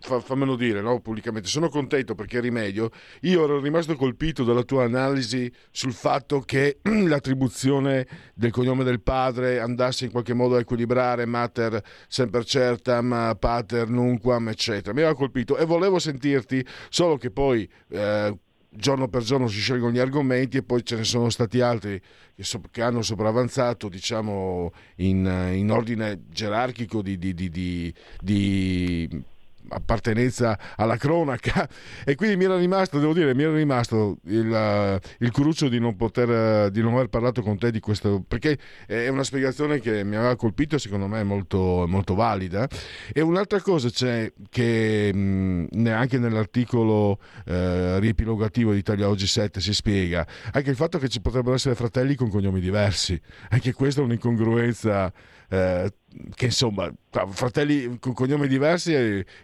fa, 0.00 0.20
fammelo 0.20 0.56
dire 0.56 0.80
no, 0.80 1.00
pubblicamente, 1.00 1.48
sono 1.48 1.68
contento 1.68 2.14
perché 2.14 2.40
rimedio. 2.40 2.90
Io 3.22 3.44
ero 3.44 3.60
rimasto 3.60 3.94
colpito 3.96 4.44
dalla 4.44 4.62
tua 4.62 4.84
analisi 4.84 5.52
sul 5.70 5.92
fatto 5.92 6.40
che 6.40 6.78
l'attribuzione 6.82 8.06
del 8.34 8.50
cognome 8.50 8.82
del 8.82 9.02
padre 9.02 9.60
andasse 9.60 10.06
in 10.06 10.10
qualche 10.10 10.32
modo 10.32 10.56
a 10.56 10.60
equilibrare 10.60 11.26
mater 11.26 11.82
semper 12.08 12.44
certam, 12.44 13.36
pater 13.38 13.88
nunquam, 13.88 14.48
eccetera. 14.48 14.94
Mi 14.94 15.00
aveva 15.00 15.14
colpito 15.14 15.58
e 15.58 15.66
volevo 15.66 15.98
sentirti, 15.98 16.64
solo 16.88 17.18
che 17.18 17.30
poi... 17.30 17.68
Eh, 17.88 18.38
giorno 18.74 19.08
per 19.08 19.22
giorno 19.22 19.48
si 19.48 19.58
scelgono 19.58 19.92
gli 19.92 19.98
argomenti 19.98 20.56
e 20.56 20.62
poi 20.62 20.84
ce 20.84 20.96
ne 20.96 21.04
sono 21.04 21.28
stati 21.28 21.60
altri 21.60 22.00
che, 22.34 22.42
so, 22.42 22.60
che 22.70 22.82
hanno 22.82 23.02
sopravanzato 23.02 23.88
diciamo 23.88 24.72
in, 24.96 25.50
in 25.52 25.70
ordine 25.70 26.22
gerarchico 26.28 27.02
di, 27.02 27.18
di, 27.18 27.34
di, 27.34 27.94
di 28.20 29.24
appartenenza 29.68 30.58
alla 30.76 30.96
cronaca 30.96 31.68
e 32.04 32.14
quindi 32.14 32.36
mi 32.36 32.44
era 32.44 32.56
rimasto, 32.56 32.98
devo 32.98 33.12
dire, 33.12 33.34
mi 33.34 33.42
era 33.42 33.54
rimasto 33.54 34.18
il, 34.24 34.48
uh, 34.48 35.24
il 35.24 35.30
cruccio 35.30 35.68
di 35.68 35.78
non 35.78 35.96
poter, 35.96 36.66
uh, 36.66 36.70
di 36.70 36.80
non 36.82 36.94
aver 36.94 37.08
parlato 37.08 37.42
con 37.42 37.58
te 37.58 37.70
di 37.70 37.80
questo, 37.80 38.22
perché 38.26 38.58
è 38.86 39.08
una 39.08 39.24
spiegazione 39.24 39.80
che 39.80 40.04
mi 40.04 40.16
aveva 40.16 40.36
colpito 40.36 40.76
e 40.76 40.78
secondo 40.78 41.06
me 41.06 41.20
è 41.20 41.24
molto, 41.24 41.84
molto 41.86 42.14
valida. 42.14 42.68
E 43.12 43.20
un'altra 43.20 43.60
cosa 43.60 43.88
c'è 43.88 44.32
che 44.48 45.12
mh, 45.12 45.86
anche 45.86 46.18
nell'articolo 46.18 47.10
uh, 47.10 47.98
riepilogativo 47.98 48.72
di 48.72 48.78
Italia 48.78 49.08
Oggi 49.08 49.26
7 49.26 49.60
si 49.60 49.72
spiega, 49.72 50.26
anche 50.52 50.70
il 50.70 50.76
fatto 50.76 50.98
che 50.98 51.08
ci 51.08 51.20
potrebbero 51.20 51.54
essere 51.54 51.74
fratelli 51.74 52.14
con 52.14 52.28
cognomi 52.28 52.60
diversi, 52.60 53.20
anche 53.50 53.72
questa 53.72 54.00
è 54.00 54.04
un'incongruenza 54.04 55.12
eh, 55.52 55.92
che 56.34 56.46
insomma, 56.46 56.90
fratelli 57.10 57.98
con 57.98 58.14
cognomi 58.14 58.48
diversi, 58.48 58.92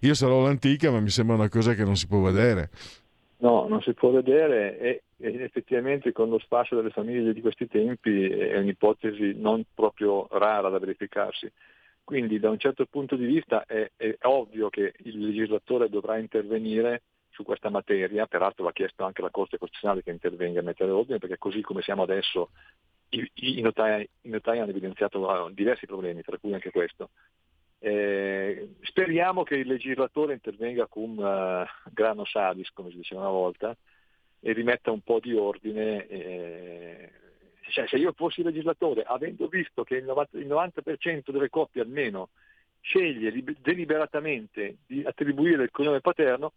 io 0.01 0.15
sarò 0.15 0.43
l'antica, 0.43 0.91
ma 0.91 1.01
mi 1.01 1.11
sembra 1.11 1.37
una 1.37 1.51
cosa 1.51 1.75
che 1.75 1.85
non 1.85 1.97
si 1.97 2.07
può 2.07 2.21
vedere. 2.21 2.71
No, 3.41 3.69
non 3.69 3.83
si 3.83 3.93
può 3.93 4.11
vedere 4.11 4.79
e, 4.79 5.03
e 5.19 5.43
effettivamente 5.43 6.13
con 6.13 6.31
lo 6.31 6.39
spazio 6.39 6.77
delle 6.77 6.91
famiglie 6.91 7.35
di 7.35 7.43
questi 7.43 7.69
tempi 7.69 8.27
è 8.27 8.59
un'ipotesi 8.59 9.35
non 9.37 9.63
proprio 9.75 10.27
rara 10.31 10.71
da 10.71 10.79
verificarsi. 10.79 11.53
Quindi 12.03 12.41
da 12.41 12.49
un 12.49 12.59
certo 12.59 12.87
punto 12.87 13.15
di 13.15 13.27
vista 13.27 13.67
è, 13.67 13.91
è 13.95 14.17
ovvio 14.23 14.71
che 14.71 14.95
il 15.05 15.19
legislatore 15.19 15.91
dovrà 15.91 16.17
intervenire 16.17 17.03
su 17.29 17.43
questa 17.43 17.69
materia, 17.69 18.27
peraltro 18.27 18.65
l'ha 18.65 18.73
chiesto 18.73 19.05
anche 19.05 19.21
la 19.21 19.31
Corte 19.31 19.59
Costituzionale 19.59 20.03
che 20.03 20.11
intervenga 20.11 20.61
a 20.61 20.65
mettere 20.65 20.91
ordine, 20.91 21.19
perché 21.19 21.37
così 21.37 21.61
come 21.61 21.83
siamo 21.83 22.03
adesso 22.03 22.49
i, 23.11 23.61
notai, 23.61 24.09
i 24.23 24.29
notai 24.29 24.59
hanno 24.59 24.71
evidenziato 24.71 25.51
diversi 25.53 25.87
problemi, 25.87 26.23
tra 26.23 26.39
cui 26.39 26.53
anche 26.53 26.71
questo. 26.71 27.11
Eh, 27.81 28.75
speriamo 28.83 29.45
che 29.45 29.57
il 29.57 29.69
legislatore 29.69 30.33
intervenga 30.33 30.87
cum 30.87 31.17
uh, 31.19 31.65
grano 31.93 32.25
salis, 32.25 32.71
come 32.73 32.91
si 32.91 32.97
diceva 32.97 33.23
una 33.23 33.31
volta, 33.31 33.77
e 34.41 34.53
rimetta 34.53 34.91
un 34.91 35.01
po' 35.01 35.21
di 35.21 35.35
ordine. 35.35 36.07
Eh, 36.07 37.11
cioè, 37.71 37.87
se 37.87 37.97
io 37.97 38.13
fossi 38.13 38.43
legislatore, 38.43 39.03
avendo 39.03 39.47
visto 39.47 39.85
che 39.85 39.97
il 39.97 40.05
90%, 40.05 40.27
il 40.33 40.47
90% 40.47 41.31
delle 41.31 41.51
coppie 41.51 41.83
almeno 41.83 42.31
sceglie 42.81 43.33
deliberatamente 43.61 44.79
di 44.87 45.03
attribuire 45.05 45.65
il 45.65 45.71
cognome 45.71 46.01
paterno, 46.01 46.53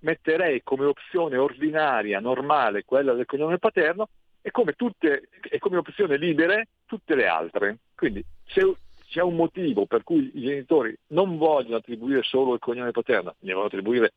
metterei 0.00 0.62
come 0.62 0.86
opzione 0.86 1.36
ordinaria, 1.36 2.20
normale, 2.20 2.84
quella 2.84 3.12
del 3.12 3.26
cognome 3.26 3.58
paterno 3.58 4.08
e 4.46 4.52
come, 4.52 4.74
tutte, 4.74 5.28
e 5.42 5.58
come 5.58 5.78
opzione 5.78 6.16
libere 6.16 6.68
tutte 6.86 7.16
le 7.16 7.26
altre. 7.26 7.78
Quindi 7.96 8.24
se 8.46 8.76
c'è 9.08 9.20
un 9.20 9.34
motivo 9.34 9.86
per 9.86 10.04
cui 10.04 10.30
i 10.34 10.40
genitori 10.40 10.96
non 11.08 11.36
vogliono 11.36 11.78
attribuire 11.78 12.22
solo 12.22 12.54
il 12.54 12.60
cognome 12.60 12.92
paterno, 12.92 13.34
ne 13.40 13.50
vogliono 13.50 13.66
attribuire 13.66 14.12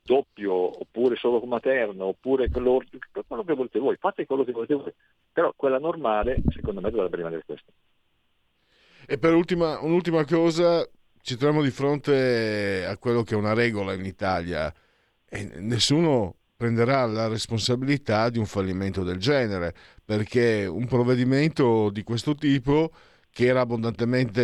doppio, 0.00 0.54
oppure 0.54 1.16
solo 1.16 1.44
materno, 1.44 2.06
oppure 2.06 2.48
quello, 2.48 2.80
quello 3.26 3.44
che 3.44 3.52
volete 3.52 3.78
voi, 3.78 3.96
fate 3.96 4.24
quello 4.24 4.42
che 4.42 4.52
volete 4.52 4.74
voi. 4.74 4.94
Però 5.34 5.52
quella 5.54 5.78
normale, 5.78 6.40
secondo 6.48 6.80
me, 6.80 6.90
dovrebbe 6.90 7.16
rimanere 7.16 7.42
questa. 7.44 7.70
E 9.06 9.18
per 9.18 9.34
ultima, 9.34 9.80
un'ultima 9.82 10.24
cosa, 10.24 10.82
ci 11.20 11.36
troviamo 11.36 11.62
di 11.62 11.70
fronte 11.70 12.86
a 12.86 12.96
quello 12.96 13.22
che 13.22 13.34
è 13.34 13.36
una 13.36 13.52
regola 13.52 13.92
in 13.92 14.06
Italia 14.06 14.72
e 15.28 15.50
nessuno 15.56 16.36
prenderà 16.58 17.06
la 17.06 17.28
responsabilità 17.28 18.28
di 18.30 18.38
un 18.38 18.44
fallimento 18.44 19.04
del 19.04 19.18
genere, 19.18 19.72
perché 20.04 20.66
un 20.66 20.86
provvedimento 20.86 21.88
di 21.88 22.02
questo 22.02 22.34
tipo, 22.34 22.90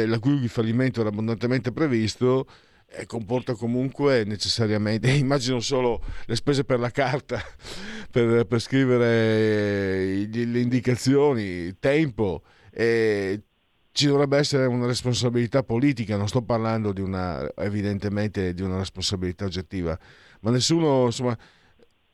la 0.06 0.20
cui 0.20 0.46
fallimento 0.46 1.00
era 1.00 1.08
abbondantemente 1.08 1.72
previsto, 1.72 2.46
eh, 2.86 3.04
comporta 3.06 3.54
comunque 3.54 4.22
necessariamente, 4.24 5.10
immagino 5.18 5.58
solo 5.58 6.00
le 6.26 6.36
spese 6.36 6.62
per 6.62 6.78
la 6.78 6.90
carta, 6.90 7.42
per, 8.12 8.46
per 8.46 8.60
scrivere 8.60 10.28
le 10.30 10.60
indicazioni, 10.60 11.76
tempo. 11.80 12.44
Eh, 12.70 13.42
ci 13.90 14.06
dovrebbe 14.06 14.38
essere 14.38 14.66
una 14.66 14.86
responsabilità 14.86 15.64
politica, 15.64 16.16
non 16.16 16.28
sto 16.28 16.42
parlando 16.42 16.92
di 16.92 17.00
una, 17.00 17.44
evidentemente 17.56 18.54
di 18.54 18.62
una 18.62 18.78
responsabilità 18.78 19.46
oggettiva, 19.46 19.98
ma 20.40 20.50
nessuno 20.50 21.06
insomma, 21.06 21.36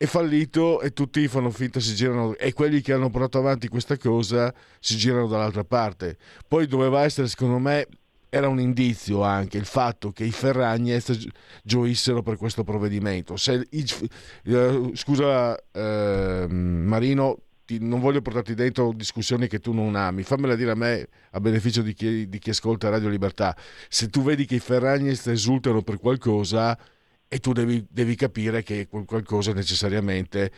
è 0.01 0.07
fallito 0.07 0.81
e 0.81 0.93
tutti 0.93 1.27
fanno 1.27 1.51
finta 1.51 1.79
si 1.79 1.93
girano 1.93 2.35
e 2.35 2.53
quelli 2.53 2.81
che 2.81 2.91
hanno 2.91 3.11
portato 3.11 3.37
avanti 3.37 3.67
questa 3.67 3.97
cosa 3.97 4.51
si 4.79 4.97
girano 4.97 5.27
dall'altra 5.27 5.63
parte. 5.63 6.17
Poi 6.47 6.65
doveva 6.65 7.03
essere, 7.03 7.27
secondo 7.27 7.59
me, 7.59 7.85
era 8.27 8.47
un 8.47 8.59
indizio 8.59 9.21
anche 9.21 9.59
il 9.59 9.65
fatto 9.65 10.09
che 10.09 10.23
i 10.23 10.31
Ferragnez 10.31 11.27
gioissero 11.61 12.23
per 12.23 12.37
questo 12.37 12.63
provvedimento. 12.63 13.37
Se, 13.37 13.67
eh, 13.69 14.91
scusa 14.95 15.55
eh, 15.71 16.47
Marino, 16.49 17.37
ti, 17.63 17.77
non 17.79 17.99
voglio 17.99 18.23
portarti 18.23 18.55
dentro 18.55 18.93
discussioni 18.93 19.47
che 19.47 19.59
tu 19.59 19.71
non 19.71 19.95
ami, 19.95 20.23
fammela 20.23 20.55
dire 20.55 20.71
a 20.71 20.75
me 20.75 21.07
a 21.29 21.39
beneficio 21.39 21.83
di 21.83 21.93
chi, 21.93 22.27
di 22.27 22.39
chi 22.39 22.49
ascolta 22.49 22.89
Radio 22.89 23.07
Libertà. 23.07 23.55
Se 23.87 24.09
tu 24.09 24.23
vedi 24.23 24.47
che 24.47 24.55
i 24.55 24.59
Ferragnez 24.59 25.27
esultano 25.27 25.83
per 25.83 25.99
qualcosa 25.99 26.75
e 27.33 27.39
tu 27.39 27.53
devi, 27.53 27.85
devi 27.89 28.15
capire 28.15 28.61
che 28.61 28.89
qualcosa 28.89 29.53
necessariamente 29.53 30.51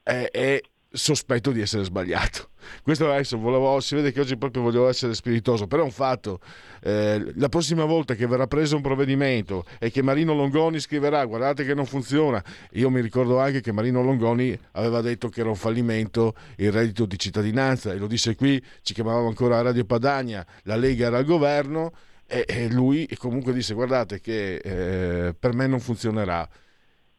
è, 0.00 0.28
è 0.30 0.60
sospetto 0.92 1.50
di 1.50 1.60
essere 1.60 1.82
sbagliato. 1.82 2.50
Questo 2.84 3.10
adesso 3.10 3.36
volevo, 3.36 3.80
si 3.80 3.96
vede 3.96 4.12
che 4.12 4.20
oggi 4.20 4.36
proprio 4.36 4.62
voglio 4.62 4.88
essere 4.88 5.12
spiritoso, 5.14 5.66
però 5.66 5.82
è 5.82 5.84
un 5.84 5.90
fatto. 5.90 6.38
Eh, 6.82 7.32
la 7.34 7.48
prossima 7.48 7.84
volta 7.84 8.14
che 8.14 8.28
verrà 8.28 8.46
preso 8.46 8.76
un 8.76 8.82
provvedimento 8.82 9.64
e 9.80 9.90
che 9.90 10.00
Marino 10.02 10.34
Longoni 10.34 10.78
scriverà 10.78 11.24
guardate 11.24 11.64
che 11.64 11.74
non 11.74 11.84
funziona, 11.84 12.40
io 12.74 12.90
mi 12.90 13.00
ricordo 13.00 13.40
anche 13.40 13.60
che 13.60 13.72
Marino 13.72 14.00
Longoni 14.00 14.56
aveva 14.74 15.00
detto 15.00 15.28
che 15.28 15.40
era 15.40 15.48
un 15.48 15.56
fallimento 15.56 16.34
il 16.58 16.70
reddito 16.70 17.06
di 17.06 17.18
cittadinanza 17.18 17.92
e 17.92 17.96
lo 17.96 18.06
disse 18.06 18.36
qui, 18.36 18.62
ci 18.82 18.94
chiamavamo 18.94 19.26
ancora 19.26 19.60
Radio 19.62 19.84
Padania, 19.84 20.46
la 20.62 20.76
Lega 20.76 21.06
era 21.06 21.18
al 21.18 21.24
governo 21.24 21.90
e, 22.30 22.44
e 22.46 22.70
lui 22.70 23.08
comunque 23.16 23.54
disse 23.54 23.72
guardate 23.72 24.20
che 24.20 24.56
eh, 24.56 25.34
per 25.34 25.54
me 25.54 25.66
non 25.66 25.80
funzionerà. 25.80 26.46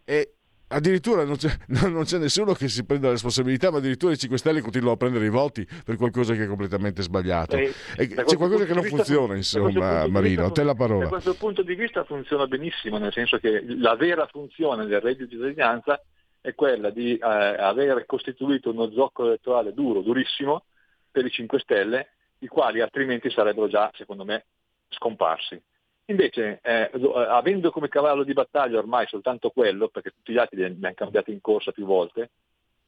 E 0.06 0.34
addirittura 0.68 1.24
non 1.24 1.36
c'è, 1.36 1.50
non 1.90 2.04
c'è, 2.04 2.20
nessuno 2.20 2.54
che 2.54 2.68
si 2.68 2.86
prenda 2.86 3.08
la 3.08 3.14
responsabilità, 3.14 3.72
ma 3.72 3.80
addirittura 3.80 4.14
i 4.14 4.18
5 4.18 4.38
Stelle 4.38 4.62
continuano 4.62 4.94
a 4.94 4.98
prendere 4.98 5.26
i 5.26 5.30
voti 5.30 5.68
per 5.84 5.98
qualcosa 5.98 6.36
che 6.36 6.44
è 6.44 6.48
completamente 6.48 7.02
sbagliato. 7.02 7.58
E, 7.58 7.74
c'è 7.96 8.38
qualcosa 8.38 8.66
che 8.66 8.74
non 8.76 8.84
funziona, 8.84 9.36
insomma, 9.36 10.08
Marino, 10.08 10.46
a 10.46 10.52
te 10.52 10.64
la 10.64 10.76
parola. 10.76 11.06
Da 11.06 11.10
questo 11.10 11.34
punto 11.34 11.64
di 11.64 11.74
vista 11.74 12.04
funziona 12.04 12.46
benissimo, 12.46 13.00
nel 13.00 13.12
senso 13.12 13.40
che 13.40 13.64
la 13.66 13.96
vera 13.96 14.28
funzione 14.28 14.86
del 14.86 15.02
reddito 15.02 15.26
di 15.26 15.32
cittadinanza 15.32 16.00
è 16.40 16.54
quella 16.54 16.92
di 16.92 17.18
eh, 17.18 17.20
aver 17.20 18.06
costituito 18.06 18.70
uno 18.70 18.92
zoccolo 18.92 19.30
elettorale 19.30 19.74
duro, 19.74 20.02
durissimo, 20.02 20.66
per 21.12 21.26
i 21.26 21.32
5 21.32 21.60
Stelle, 21.60 22.12
i 22.40 22.48
quali 22.48 22.80
altrimenti 22.80 23.30
sarebbero 23.32 23.68
già, 23.68 23.92
secondo 23.96 24.24
me, 24.24 24.46
scomparsi. 24.90 25.62
Invece, 26.06 26.60
eh, 26.64 26.90
avendo 27.14 27.70
come 27.72 27.88
cavallo 27.88 28.24
di 28.24 28.34
battaglia 28.34 28.80
ormai 28.80 29.06
soltanto 29.08 29.52
quello, 29.52 29.90
perché 29.90 30.10
tutti 30.10 30.34
gli 30.34 30.38
altri 30.38 30.58
li 30.58 30.64
abbiamo 30.64 30.94
cambiati 30.96 31.32
in 31.32 31.40
corsa 31.40 31.72
più 31.72 31.86
volte, 31.86 32.32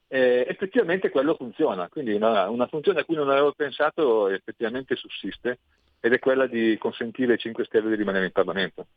eh, 0.07 0.45
effettivamente 0.47 1.09
quello 1.09 1.35
funziona. 1.35 1.87
Quindi 1.87 2.13
una, 2.13 2.49
una, 2.49 2.67
funzione 2.67 3.01
a 3.01 3.05
cui 3.05 3.15
non 3.15 3.29
avevo 3.29 3.53
pensato 3.53 4.27
effettivamente 4.27 4.95
sussiste 4.95 5.59
ed 5.99 6.13
è 6.13 6.19
quella 6.19 6.47
di 6.47 6.77
consentire 6.79 7.33
ai 7.33 7.39
5 7.39 7.63
Stelle 7.65 7.89
di 7.89 7.95
rimanere 7.95 8.25
in 8.25 8.31
Parlamento. 8.31 8.87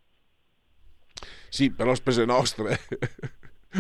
Sì, 1.49 1.71
però 1.71 1.95
spese 1.95 2.25
nostre. 2.25 2.79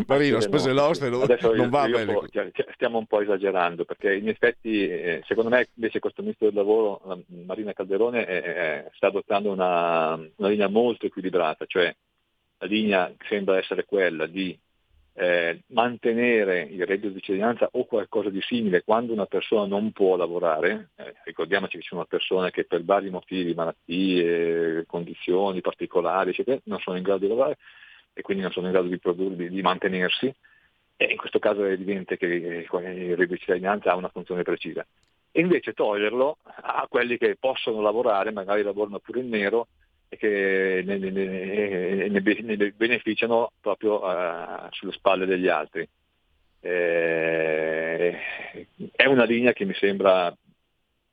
Marino, 0.06 0.40
spese 0.40 0.72
no, 0.72 0.86
nostre 0.86 1.08
non, 1.08 1.26
non 1.54 1.68
va 1.68 1.86
bene. 1.88 2.18
Cioè, 2.30 2.50
stiamo 2.74 2.98
un 2.98 3.06
po' 3.06 3.20
esagerando 3.20 3.84
perché 3.84 4.14
in 4.14 4.28
effetti 4.28 4.88
eh, 4.88 5.22
secondo 5.26 5.50
me 5.50 5.68
invece 5.74 6.00
questo 6.00 6.22
ministro 6.22 6.46
del 6.46 6.56
lavoro, 6.56 7.00
Marina 7.46 7.72
Calderone, 7.72 8.26
eh, 8.26 8.90
sta 8.94 9.08
adottando 9.08 9.50
una, 9.52 10.14
una, 10.14 10.48
linea 10.48 10.68
molto 10.68 11.06
equilibrata, 11.06 11.64
cioè 11.66 11.94
la 12.58 12.66
linea 12.66 13.12
sembra 13.28 13.58
essere 13.58 13.84
quella 13.84 14.26
di 14.26 14.58
eh, 15.16 15.62
mantenere 15.68 16.62
il 16.62 16.84
reddito 16.84 17.10
di 17.10 17.20
cittadinanza 17.20 17.68
o 17.70 17.84
qualcosa 17.84 18.30
di 18.30 18.40
simile 18.40 18.82
quando 18.82 19.12
una 19.12 19.26
persona 19.26 19.66
non 19.66 19.92
può 19.92 20.16
lavorare, 20.16 20.90
eh, 20.96 21.14
ricordiamoci 21.24 21.76
che 21.76 21.82
ci 21.82 21.88
sono 21.88 22.04
persone 22.04 22.50
che 22.50 22.64
per 22.64 22.84
vari 22.84 23.10
motivi, 23.10 23.54
malattie, 23.54 24.84
condizioni 24.86 25.60
particolari, 25.60 26.30
eccetera, 26.30 26.58
non 26.64 26.80
sono 26.80 26.96
in 26.96 27.04
grado 27.04 27.20
di 27.20 27.28
lavorare, 27.28 27.58
e 28.14 28.22
quindi 28.22 28.42
non 28.42 28.52
sono 28.52 28.66
in 28.66 28.72
grado 28.72 28.88
di, 28.88 28.98
produrre, 28.98 29.48
di, 29.48 29.62
mantenersi 29.62 30.32
e 30.96 31.04
in 31.04 31.16
questo 31.16 31.40
caso 31.40 31.64
è 31.64 31.72
evidente 31.72 32.16
che 32.16 32.26
il 32.26 32.66
reddito 32.68 33.32
di 33.32 33.38
cittadinanza 33.38 33.90
ha 33.90 33.96
una 33.96 34.08
funzione 34.08 34.42
precisa. 34.42 34.86
E 35.32 35.40
invece 35.40 35.72
toglierlo 35.72 36.38
a 36.44 36.86
quelli 36.88 37.18
che 37.18 37.36
possono 37.36 37.80
lavorare, 37.80 38.30
magari 38.30 38.62
lavorano 38.62 39.00
pure 39.00 39.20
in 39.20 39.28
nero 39.28 39.66
e 40.08 40.16
che 40.16 40.82
ne, 40.84 40.96
ne, 40.96 41.10
ne, 41.10 42.08
ne 42.08 42.70
beneficiano 42.70 43.50
proprio 43.60 44.04
uh, 44.04 44.68
sulle 44.70 44.92
spalle 44.92 45.26
degli 45.26 45.48
altri. 45.48 45.86
Eh, 46.60 48.16
è 48.92 49.04
una 49.06 49.24
linea 49.24 49.52
che 49.52 49.64
mi 49.64 49.74
sembra 49.74 50.32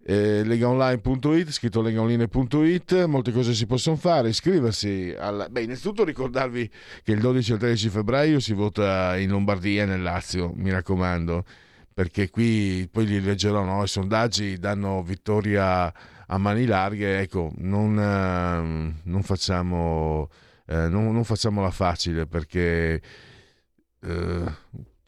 Eh, 0.09 0.43
legaonline.it, 0.43 1.51
scritto 1.51 1.83
legaonline.it, 1.83 3.05
molte 3.05 3.31
cose 3.31 3.53
si 3.53 3.67
possono 3.67 3.95
fare, 3.95 4.29
iscriversi. 4.29 5.13
Alla... 5.15 5.47
Beh, 5.47 5.61
innanzitutto 5.61 6.03
ricordarvi 6.03 6.67
che 7.03 7.11
il 7.11 7.19
12 7.19 7.51
e 7.51 7.53
il 7.53 7.59
13 7.59 7.89
febbraio 7.89 8.39
si 8.39 8.53
vota 8.53 9.15
in 9.17 9.29
Lombardia 9.29 9.83
e 9.83 9.85
nel 9.85 10.01
Lazio, 10.01 10.51
mi 10.55 10.71
raccomando, 10.71 11.45
perché 11.93 12.31
qui 12.31 12.89
poi 12.91 13.05
li 13.05 13.21
leggerò, 13.21 13.63
no? 13.63 13.83
i 13.83 13.87
sondaggi 13.87 14.57
danno 14.57 15.03
vittoria 15.03 15.93
a 16.25 16.37
mani 16.39 16.65
larghe, 16.65 17.19
ecco, 17.19 17.51
non, 17.57 17.99
eh, 17.99 18.99
non 19.03 19.21
facciamo... 19.21 20.27
Eh, 20.65 20.87
non, 20.87 21.11
non 21.11 21.23
facciamola 21.23 21.71
facile 21.71 22.27
perché 22.27 23.01
eh, 24.01 24.43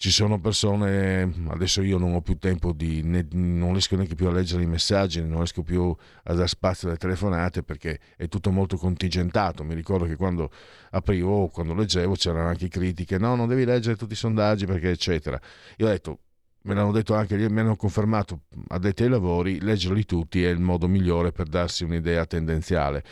ci 0.01 0.09
sono 0.09 0.39
persone, 0.39 1.31
adesso 1.49 1.83
io 1.83 1.99
non 1.99 2.15
ho 2.15 2.21
più 2.21 2.39
tempo 2.39 2.71
di, 2.71 3.03
ne, 3.03 3.27
non 3.33 3.73
riesco 3.73 3.95
neanche 3.95 4.15
più 4.15 4.25
a 4.25 4.31
leggere 4.31 4.63
i 4.63 4.65
messaggi, 4.65 5.21
non 5.21 5.37
riesco 5.37 5.61
più 5.61 5.95
a 6.23 6.33
dar 6.33 6.49
spazio 6.49 6.87
alle 6.87 6.97
telefonate 6.97 7.61
perché 7.61 7.99
è 8.17 8.27
tutto 8.27 8.49
molto 8.49 8.77
contingentato. 8.77 9.63
Mi 9.63 9.75
ricordo 9.75 10.05
che 10.05 10.15
quando 10.15 10.49
aprivo, 10.89 11.49
quando 11.49 11.75
leggevo, 11.75 12.15
c'erano 12.15 12.47
anche 12.47 12.67
critiche, 12.67 13.19
no, 13.19 13.35
non 13.35 13.47
devi 13.47 13.63
leggere 13.63 13.95
tutti 13.95 14.13
i 14.13 14.15
sondaggi 14.15 14.65
perché 14.65 14.89
eccetera. 14.89 15.39
Io 15.77 15.85
ho 15.85 15.89
detto, 15.89 16.19
me 16.63 16.73
l'hanno 16.73 16.91
detto 16.91 17.13
anche, 17.13 17.37
mi 17.37 17.59
hanno 17.59 17.75
confermato 17.75 18.45
addetti 18.69 19.03
ai 19.03 19.09
lavori, 19.09 19.61
leggerli 19.61 20.03
tutti 20.05 20.43
è 20.43 20.49
il 20.49 20.59
modo 20.59 20.87
migliore 20.87 21.31
per 21.31 21.45
darsi 21.45 21.83
un'idea 21.83 22.25
tendenziale 22.25 23.03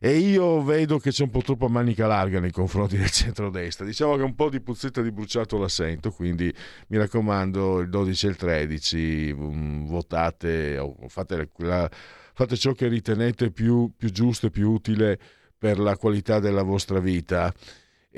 e 0.00 0.16
io 0.16 0.62
vedo 0.62 0.98
che 0.98 1.10
c'è 1.10 1.24
un 1.24 1.30
po' 1.30 1.42
troppa 1.42 1.68
manica 1.68 2.06
larga 2.06 2.38
nei 2.38 2.52
confronti 2.52 2.96
del 2.96 3.10
centrodestra. 3.10 3.84
Diciamo 3.84 4.16
che 4.16 4.22
un 4.22 4.34
po' 4.34 4.48
di 4.48 4.60
puzzetta 4.60 5.02
di 5.02 5.10
bruciato 5.10 5.58
la 5.58 5.68
sento, 5.68 6.10
quindi 6.10 6.54
mi 6.88 6.96
raccomando 6.96 7.80
il 7.80 7.88
12 7.88 8.26
e 8.26 8.28
il 8.28 8.36
13 8.36 9.34
um, 9.36 9.86
votate 9.86 10.78
fate, 11.08 11.50
la, 11.56 11.90
fate, 12.32 12.56
ciò 12.56 12.72
che 12.72 12.86
ritenete 12.86 13.50
più, 13.50 13.92
più 13.96 14.10
giusto 14.10 14.46
e 14.46 14.50
più 14.50 14.70
utile 14.70 15.18
per 15.58 15.78
la 15.78 15.96
qualità 15.96 16.38
della 16.38 16.62
vostra 16.62 17.00
vita. 17.00 17.52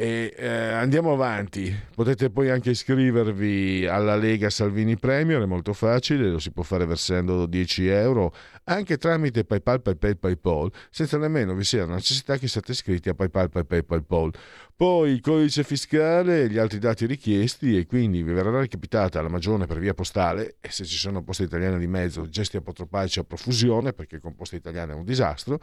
E, 0.01 0.32
eh, 0.34 0.48
andiamo 0.48 1.12
avanti, 1.12 1.78
potete 1.94 2.30
poi 2.30 2.48
anche 2.48 2.70
iscrivervi 2.70 3.86
alla 3.86 4.16
Lega 4.16 4.48
Salvini 4.48 4.96
Premier, 4.96 5.42
è 5.42 5.44
molto 5.44 5.74
facile, 5.74 6.30
lo 6.30 6.38
si 6.38 6.53
può 6.53 6.62
fare 6.62 6.86
versando 6.86 7.44
10 7.44 7.86
euro 7.88 8.32
anche 8.64 8.96
tramite 8.96 9.44
PayPal, 9.44 9.82
PayPal, 9.82 10.16
PayPal, 10.16 10.72
senza 10.88 11.18
nemmeno 11.18 11.53
vi 11.53 11.64
sia 11.64 11.84
la 11.84 11.96
necessità 11.96 12.38
che 12.38 12.48
siate 12.48 12.72
iscritti 12.72 13.11
a 13.11 13.14
PayPal, 13.14 13.51
PayPal, 13.51 13.84
PayPal. 13.84 14.30
Poi 14.74 15.11
il 15.11 15.20
codice 15.20 15.64
fiscale, 15.64 16.48
gli 16.48 16.57
altri 16.57 16.78
dati 16.78 17.05
richiesti 17.05 17.76
e 17.76 17.84
quindi 17.84 18.22
vi 18.22 18.32
verrà 18.32 18.59
recapitata 18.59 19.20
la 19.20 19.28
magione 19.28 19.66
per 19.66 19.78
via 19.80 19.92
postale 19.92 20.57
e 20.62 20.70
se 20.70 20.86
ci 20.86 20.96
sono 20.96 21.22
poste 21.22 21.42
italiane 21.42 21.78
di 21.78 21.88
mezzo, 21.88 22.26
gesti 22.26 22.57
apotropaici 22.57 23.18
a 23.18 23.24
profusione 23.24 23.92
perché 23.92 24.18
con 24.18 24.34
poste 24.34 24.57
italiane 24.57 24.92
è 24.92 24.96
un 24.96 25.05
disastro 25.05 25.61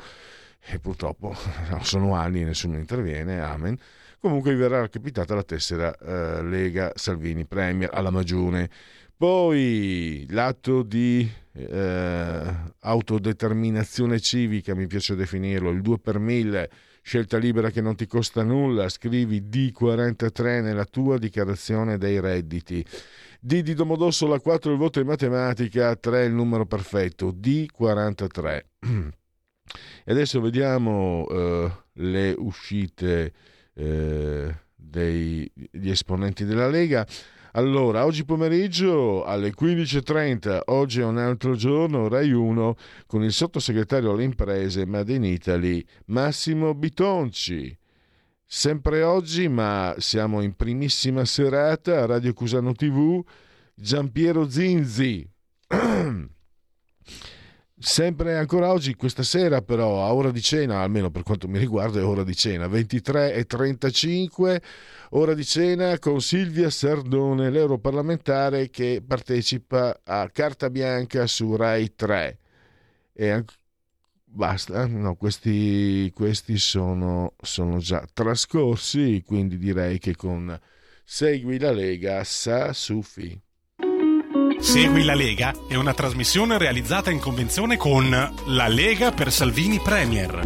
e 0.63 0.77
purtroppo 0.77 1.35
sono 1.81 2.13
anni 2.13 2.41
e 2.41 2.45
nessuno 2.45 2.77
interviene, 2.77 3.41
amen 3.41 3.79
comunque 4.19 4.51
vi 4.51 4.59
verrà 4.59 4.87
capitata 4.89 5.35
la 5.35 5.43
tessera 5.43 5.95
eh, 5.95 6.43
Lega 6.43 6.91
Salvini 6.95 7.45
Premier 7.45 7.89
alla 7.93 8.11
Magione. 8.11 8.69
Poi 9.17 10.27
l'atto 10.29 10.83
di 10.83 11.27
eh, 11.53 12.53
autodeterminazione 12.79 14.19
civica, 14.19 14.75
mi 14.75 14.85
piace 14.85 15.15
definirlo, 15.15 15.71
il 15.71 15.81
2 15.81 15.97
per 15.97 16.19
1000, 16.19 16.69
scelta 17.01 17.37
libera 17.37 17.71
che 17.71 17.81
non 17.81 17.95
ti 17.95 18.05
costa 18.05 18.43
nulla, 18.43 18.89
scrivi 18.89 19.41
D43 19.41 20.61
nella 20.61 20.85
tua 20.85 21.17
dichiarazione 21.17 21.97
dei 21.97 22.19
redditi. 22.19 22.85
D 23.39 23.61
di 23.61 23.73
Domodossola 23.73 24.39
4 24.39 24.71
il 24.71 24.77
voto 24.77 24.99
in 24.99 25.07
matematica, 25.07 25.95
3 25.95 26.25
il 26.25 26.33
numero 26.33 26.65
perfetto, 26.65 27.31
D43. 27.31 28.65
E 30.05 30.13
adesso 30.13 30.39
vediamo 30.39 31.27
eh, 31.29 31.71
le 31.95 32.33
uscite 32.37 33.33
eh, 33.77 34.55
degli 34.75 35.49
esponenti 35.83 36.43
della 36.45 36.67
Lega. 36.67 37.05
Allora, 37.53 38.05
oggi 38.05 38.25
pomeriggio 38.25 39.23
alle 39.23 39.51
15.30, 39.51 40.61
oggi 40.65 40.99
è 40.99 41.03
un 41.03 41.17
altro 41.17 41.55
giorno, 41.55 42.07
Rai 42.07 42.31
1, 42.31 42.75
con 43.07 43.23
il 43.23 43.31
sottosegretario 43.31 44.11
alle 44.11 44.23
imprese 44.23 44.85
Made 44.85 45.13
in 45.13 45.23
Italy, 45.23 45.83
Massimo 46.05 46.75
Bitonci. 46.75 47.75
Sempre 48.45 49.01
oggi, 49.01 49.47
ma 49.47 49.95
siamo 49.97 50.41
in 50.41 50.55
primissima 50.55 51.25
serata, 51.25 52.05
Radio 52.05 52.33
Cusano 52.33 52.73
TV, 52.73 53.23
Giampiero 53.73 54.47
Zinzi. 54.47 55.27
Sempre 57.79 58.35
ancora 58.35 58.71
oggi, 58.71 58.95
questa 58.95 59.21
sera 59.21 59.61
però, 59.61 60.03
a 60.03 60.11
ora 60.11 60.31
di 60.31 60.41
cena, 60.41 60.81
almeno 60.81 61.11
per 61.11 61.21
quanto 61.21 61.47
mi 61.47 61.59
riguarda 61.59 61.99
è 61.99 62.03
ora 62.03 62.23
di 62.23 62.35
cena, 62.35 62.65
23.35, 62.65 64.61
ora 65.11 65.35
di 65.35 65.45
cena 65.45 65.99
con 65.99 66.19
Silvia 66.19 66.71
Sardone, 66.71 67.51
l'europarlamentare 67.51 68.71
che 68.71 69.03
partecipa 69.05 70.01
a 70.03 70.27
Carta 70.29 70.71
Bianca 70.71 71.27
su 71.27 71.55
Rai 71.55 71.93
3. 71.93 72.39
E 73.13 73.29
anche 73.29 73.53
basta, 74.25 74.87
no, 74.87 75.15
questi, 75.15 76.11
questi 76.15 76.57
sono, 76.57 77.35
sono, 77.39 77.77
già 77.77 78.03
trascorsi, 78.11 79.21
quindi 79.23 79.59
direi 79.59 79.99
che 79.99 80.15
con 80.15 80.59
Segui 81.03 81.59
la 81.59 81.71
Lega 81.71 82.23
sa 82.23 82.73
Sufi. 82.73 83.39
Segui 84.59 85.03
la 85.03 85.13
Lega 85.13 85.53
è 85.67 85.75
una 85.75 85.93
trasmissione 85.93 86.57
realizzata 86.57 87.11
in 87.11 87.19
convenzione 87.19 87.77
con 87.77 88.09
La 88.09 88.67
Lega 88.67 89.11
per 89.11 89.31
Salvini 89.31 89.79
Premier. 89.79 90.41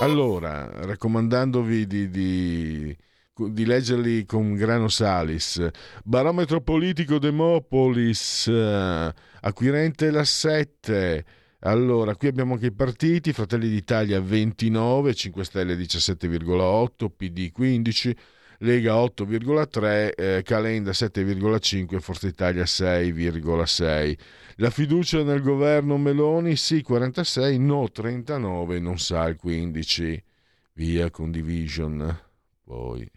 Allora, 0.00 0.70
raccomandandovi 0.72 1.86
di, 1.86 2.08
di, 2.08 2.96
di 3.34 3.64
leggerli 3.64 4.24
con 4.24 4.54
grano 4.54 4.88
salis, 4.88 5.66
barometro 6.04 6.60
politico 6.60 7.18
Demopolis, 7.18 8.46
eh, 8.46 9.14
acquirente 9.40 10.10
la 10.10 10.24
7. 10.24 11.24
Allora, 11.60 12.14
qui 12.14 12.28
abbiamo 12.28 12.54
anche 12.54 12.66
i 12.66 12.72
partiti, 12.72 13.32
Fratelli 13.32 13.68
d'Italia 13.68 14.20
29, 14.20 15.14
5 15.14 15.44
Stelle 15.44 15.74
17,8, 15.74 17.08
PD 17.14 17.50
15, 17.50 18.16
Lega 18.58 18.94
8,3, 18.94 20.12
eh, 20.16 20.42
Calenda 20.42 20.92
7,5, 20.92 22.00
Forza 22.00 22.26
Italia 22.26 22.64
6,6. 22.64 24.18
La 24.56 24.70
fiducia 24.70 25.22
nel 25.22 25.42
governo 25.42 25.98
Meloni 25.98 26.56
sì 26.56 26.82
46, 26.82 27.58
no 27.58 27.90
39, 27.90 28.78
non 28.78 28.98
sa 28.98 29.28
il 29.28 29.36
15. 29.36 30.24
Via 30.72 31.10
condivision. 31.10 32.20
Poi 32.62 33.10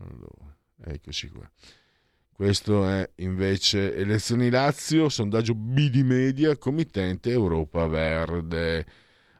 allora, 0.00 0.56
eccoci 0.84 1.28
qua. 1.28 1.50
Questo 2.32 2.88
è 2.88 3.10
invece 3.16 3.96
elezioni 3.96 4.48
Lazio, 4.48 5.08
sondaggio 5.08 5.54
B 5.54 5.90
di 5.90 6.04
media, 6.04 6.56
committente 6.56 7.30
Europa 7.30 7.84
Verde. 7.86 8.86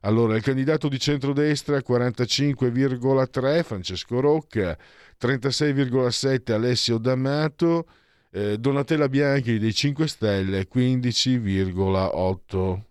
Allora, 0.02 0.36
il 0.36 0.42
candidato 0.42 0.88
di 0.88 0.98
centrodestra 0.98 1.78
45,3 1.78 3.64
Francesco 3.64 4.20
Rocca, 4.20 4.78
36,7 5.20 6.52
Alessio 6.52 6.98
D'Amato, 6.98 7.88
eh, 8.30 8.58
Donatella 8.58 9.08
Bianchi 9.08 9.58
dei 9.58 9.74
5 9.74 10.06
Stelle 10.06 10.68
15,8. 10.68 12.82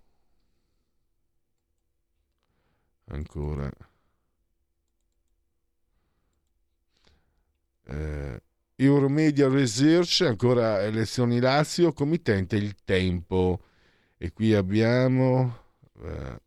Ancora. 3.09 3.71
Eh, 7.85 8.41
Euromedia 8.75 9.47
Research, 9.47 10.21
ancora 10.21 10.83
elezioni 10.83 11.39
Lazio, 11.39 11.93
committente 11.93 12.57
il 12.57 12.75
tempo. 12.83 13.61
E 14.17 14.33
qui 14.33 14.53
abbiamo... 14.53 15.57
Eh, 16.03 16.41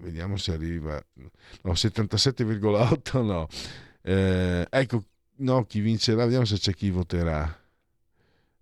vediamo 0.00 0.36
se 0.36 0.52
arriva, 0.52 1.02
no, 1.14 1.72
77,8 1.72 3.24
no. 3.24 3.48
Eh, 4.02 4.66
ecco, 4.68 5.04
no, 5.36 5.64
chi 5.64 5.80
vincerà, 5.80 6.24
vediamo 6.24 6.44
se 6.44 6.56
c'è 6.56 6.74
chi 6.74 6.90
voterà. 6.90 7.58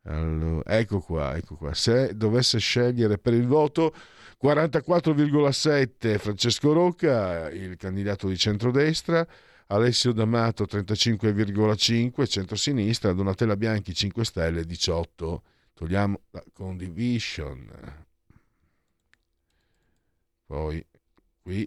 Allora, 0.03 0.79
ecco 0.79 1.01
qua, 1.01 1.37
ecco 1.37 1.57
qua. 1.57 1.75
Se 1.75 2.17
dovesse 2.17 2.59
scegliere 2.59 3.19
per 3.19 3.35
il 3.35 3.47
voto 3.47 3.95
44,7 4.43 6.19
Francesco 6.19 6.73
Rocca, 6.73 7.51
il 7.51 7.77
candidato 7.77 8.29
di 8.29 8.37
centrodestra, 8.37 9.27
Alessio 9.67 10.13
D'Amato 10.13 10.65
35,5 10.65 12.27
centrosinistra, 12.27 13.13
Donatella 13.13 13.57
Bianchi 13.57 13.95
5 13.95 14.25
Stelle 14.25 14.65
18. 14.65 15.43
Togliamo 15.75 16.21
la 16.31 16.43
condivision. 16.53 18.07
Poi 20.47 20.83
qui 21.49 21.67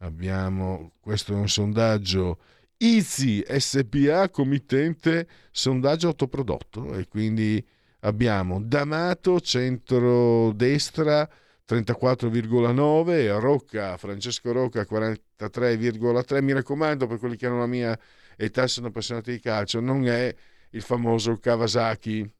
abbiamo, 0.00 0.92
questo 1.00 1.32
è 1.32 1.36
un 1.36 1.48
sondaggio 1.48 2.38
IZI 2.76 3.42
SPA 3.56 4.28
committente 4.28 5.26
sondaggio 5.50 6.08
autoprodotto. 6.08 6.92
E 6.92 7.08
quindi 7.08 7.66
abbiamo 8.00 8.60
D'Amato 8.60 9.40
centro-destra 9.40 11.26
34,9 11.66 13.40
Rocca 13.40 13.96
Francesco 13.96 14.52
Rocca 14.52 14.82
43,3 14.82 16.42
mi 16.42 16.52
raccomando 16.52 17.06
per 17.06 17.18
quelli 17.18 17.36
che 17.36 17.46
hanno 17.46 17.60
la 17.60 17.66
mia 17.66 17.98
età 18.36 18.66
sono 18.66 18.88
appassionati 18.88 19.30
di 19.30 19.40
calcio 19.40 19.80
non 19.80 20.06
è 20.06 20.34
il 20.72 20.82
famoso 20.82 21.38
Kawasaki 21.38 22.30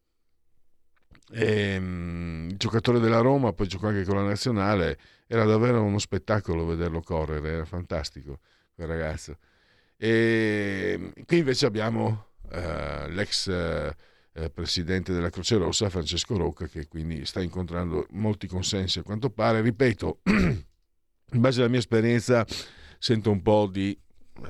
ehm, 1.33 2.57
giocatore 2.57 3.01
della 3.01 3.21
Roma 3.21 3.53
poi 3.53 3.67
giocò 3.67 3.89
anche 3.89 4.05
con 4.05 4.17
la 4.17 4.25
nazionale 4.25 4.99
era 5.27 5.45
davvero 5.45 5.83
uno 5.83 5.99
spettacolo 5.99 6.67
vederlo 6.67 7.01
correre 7.01 7.51
era 7.51 7.65
fantastico 7.65 8.41
quel 8.75 8.89
ragazzo 8.89 9.39
e 9.97 11.13
qui 11.25 11.39
invece 11.39 11.67
abbiamo 11.67 12.27
uh, 12.43 13.09
l'ex 13.09 13.47
uh, 13.47 14.51
presidente 14.53 15.13
della 15.13 15.31
Croce 15.31 15.57
Rossa, 15.57 15.89
Francesco 15.89 16.37
Rocca, 16.37 16.67
che 16.67 16.89
quindi 16.89 17.25
sta 17.25 17.41
incontrando 17.41 18.07
molti 18.11 18.47
consensi 18.47 18.99
a 18.99 19.03
quanto 19.03 19.31
pare. 19.31 19.61
Ripeto, 19.61 20.21
in 20.25 21.41
base 21.41 21.61
alla 21.61 21.71
mia 21.71 21.79
esperienza 21.79 22.45
sento 22.99 23.31
un 23.31 23.43
po' 23.43 23.69
di 23.71 23.97
uh, 24.41 24.47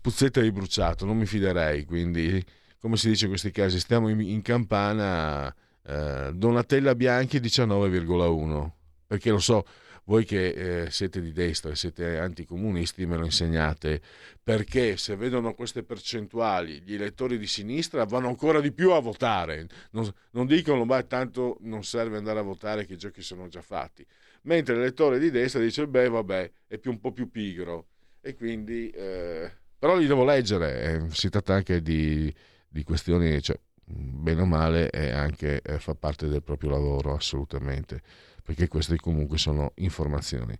puzzetta 0.00 0.40
di 0.40 0.50
bruciato, 0.50 1.04
non 1.04 1.16
mi 1.16 1.26
fiderei, 1.26 1.84
quindi 1.84 2.44
come 2.82 2.96
si 2.96 3.08
dice 3.08 3.26
in 3.26 3.30
questi 3.30 3.52
casi, 3.52 3.78
stiamo 3.78 4.08
in, 4.08 4.20
in 4.20 4.42
campana 4.42 5.54
Donatella 5.84 6.96
Bianchi 6.96 7.38
19,1, 7.38 8.70
perché 9.06 9.30
lo 9.30 9.38
so, 9.38 9.64
voi 10.04 10.24
che 10.24 10.82
eh, 10.82 10.90
siete 10.90 11.20
di 11.20 11.30
destra 11.32 11.70
e 11.70 11.76
siete 11.76 12.18
anticomunisti 12.18 13.06
me 13.06 13.16
lo 13.16 13.24
insegnate, 13.24 14.00
perché 14.42 14.96
se 14.96 15.14
vedono 15.14 15.54
queste 15.54 15.84
percentuali 15.84 16.82
gli 16.82 16.94
elettori 16.94 17.38
di 17.38 17.46
sinistra 17.46 18.04
vanno 18.04 18.26
ancora 18.26 18.60
di 18.60 18.72
più 18.72 18.90
a 18.90 18.98
votare, 18.98 19.68
non, 19.92 20.12
non 20.32 20.46
dicono 20.46 20.84
ma 20.84 21.00
tanto 21.04 21.58
non 21.60 21.84
serve 21.84 22.16
andare 22.16 22.40
a 22.40 22.42
votare 22.42 22.84
che 22.84 22.94
i 22.94 22.98
giochi 22.98 23.22
sono 23.22 23.46
già 23.46 23.62
fatti, 23.62 24.04
mentre 24.42 24.74
l'elettore 24.74 25.20
di 25.20 25.30
destra 25.30 25.60
dice 25.60 25.86
beh 25.86 26.08
vabbè 26.08 26.50
è 26.66 26.78
più 26.78 26.90
un 26.90 26.98
po' 26.98 27.12
più 27.12 27.30
pigro. 27.30 27.86
E 28.20 28.34
quindi... 28.34 28.90
Eh, 28.90 29.50
però 29.78 29.96
li 29.96 30.06
devo 30.06 30.24
leggere, 30.24 30.82
eh, 30.82 31.10
si 31.10 31.28
tratta 31.28 31.54
anche 31.54 31.82
di, 31.82 32.32
di 32.72 32.82
questioni, 32.84 33.40
cioè, 33.42 33.58
bene 33.84 34.40
o 34.40 34.46
male, 34.46 34.88
anche 34.90 35.60
eh, 35.62 35.78
fa 35.78 35.94
parte 35.94 36.26
del 36.28 36.42
proprio 36.42 36.70
lavoro 36.70 37.14
assolutamente 37.14 38.02
perché 38.42 38.68
queste 38.68 38.96
comunque 38.96 39.38
sono 39.38 39.72
informazioni. 39.76 40.56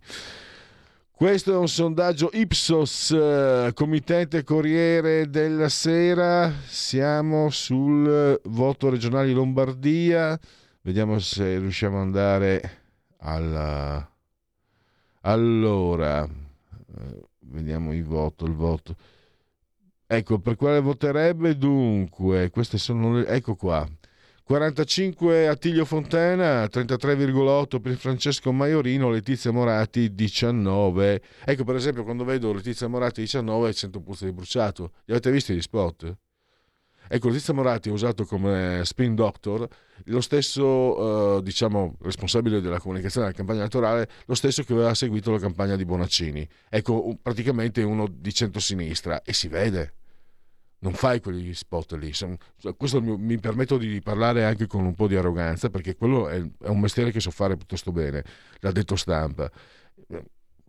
Questo 1.11 1.53
è 1.53 1.55
un 1.55 1.67
sondaggio 1.67 2.29
Ipsos, 2.33 3.11
eh, 3.11 3.71
committente 3.73 4.43
Corriere 4.43 5.29
della 5.29 5.69
Sera, 5.69 6.51
siamo 6.65 7.49
sul 7.49 8.39
voto 8.45 8.89
regionale 8.89 9.27
di 9.27 9.33
Lombardia, 9.33 10.37
vediamo 10.81 11.19
se 11.19 11.59
riusciamo 11.59 11.97
ad 11.97 12.03
andare 12.03 12.81
alla... 13.17 14.09
Allora, 15.25 16.25
eh, 16.25 17.21
vediamo 17.41 17.93
il 17.93 18.03
voto, 18.03 18.45
il 18.45 18.53
voto. 18.53 18.95
Ecco, 20.15 20.37
per 20.37 20.55
quale 20.55 20.79
voterebbe 20.79 21.57
dunque? 21.57 22.51
Queste 22.51 22.77
sono 22.77 23.15
le... 23.15 23.25
Ecco 23.25 23.55
qua. 23.55 23.83
45 24.43 25.47
Attilio 25.47 25.85
Fontana, 25.85 26.65
33,8 26.65 27.81
per 27.81 27.95
Francesco 27.95 28.51
Maiorino, 28.51 29.09
Letizia 29.09 29.51
Morati 29.51 30.13
19. 30.13 31.21
Ecco 31.45 31.63
per 31.63 31.75
esempio 31.77 32.03
quando 32.03 32.23
vedo 32.25 32.53
Letizia 32.53 32.87
Morati 32.87 33.21
19 33.21 33.73
sento 33.73 34.01
puzza 34.01 34.25
di 34.25 34.33
bruciato. 34.33 34.91
Li 35.05 35.13
avete 35.13 35.31
visti 35.31 35.55
gli 35.55 35.61
spot? 35.61 36.15
Ecco, 37.07 37.29
Letizia 37.29 37.55
Morati 37.55 37.89
ha 37.89 37.93
usato 37.93 38.25
come 38.25 38.81
spin 38.83 39.15
doctor 39.15 39.67
lo 40.05 40.21
stesso, 40.21 41.37
eh, 41.39 41.41
diciamo, 41.41 41.95
responsabile 42.01 42.61
della 42.61 42.79
comunicazione 42.79 43.25
della 43.25 43.37
campagna 43.37 43.61
elettorale, 43.61 44.07
lo 44.25 44.35
stesso 44.35 44.61
che 44.61 44.73
aveva 44.73 44.93
seguito 44.93 45.31
la 45.31 45.39
campagna 45.39 45.75
di 45.75 45.85
Bonaccini. 45.85 46.47
Ecco, 46.69 47.17
praticamente 47.19 47.81
uno 47.81 48.07
di 48.07 48.31
centrosinistra 48.31 49.23
e 49.23 49.33
si 49.33 49.47
vede 49.47 49.93
non 50.83 50.93
fai 50.93 51.21
quegli 51.21 51.53
spot 51.53 51.93
lì. 51.93 52.11
Questo 52.77 53.01
mi 53.01 53.39
permetto 53.39 53.77
di 53.77 54.01
parlare 54.01 54.43
anche 54.43 54.67
con 54.67 54.85
un 54.85 54.93
po' 54.93 55.07
di 55.07 55.15
arroganza, 55.15 55.69
perché 55.69 55.95
quello 55.95 56.27
è, 56.27 56.37
un 56.37 56.79
mestiere 56.79 57.11
che 57.11 57.21
so 57.21 57.31
fare 57.31 57.55
piuttosto 57.55 57.91
bene, 57.91 58.23
l'ha 58.59 58.71
detto 58.71 58.95
stampa. 58.97 59.49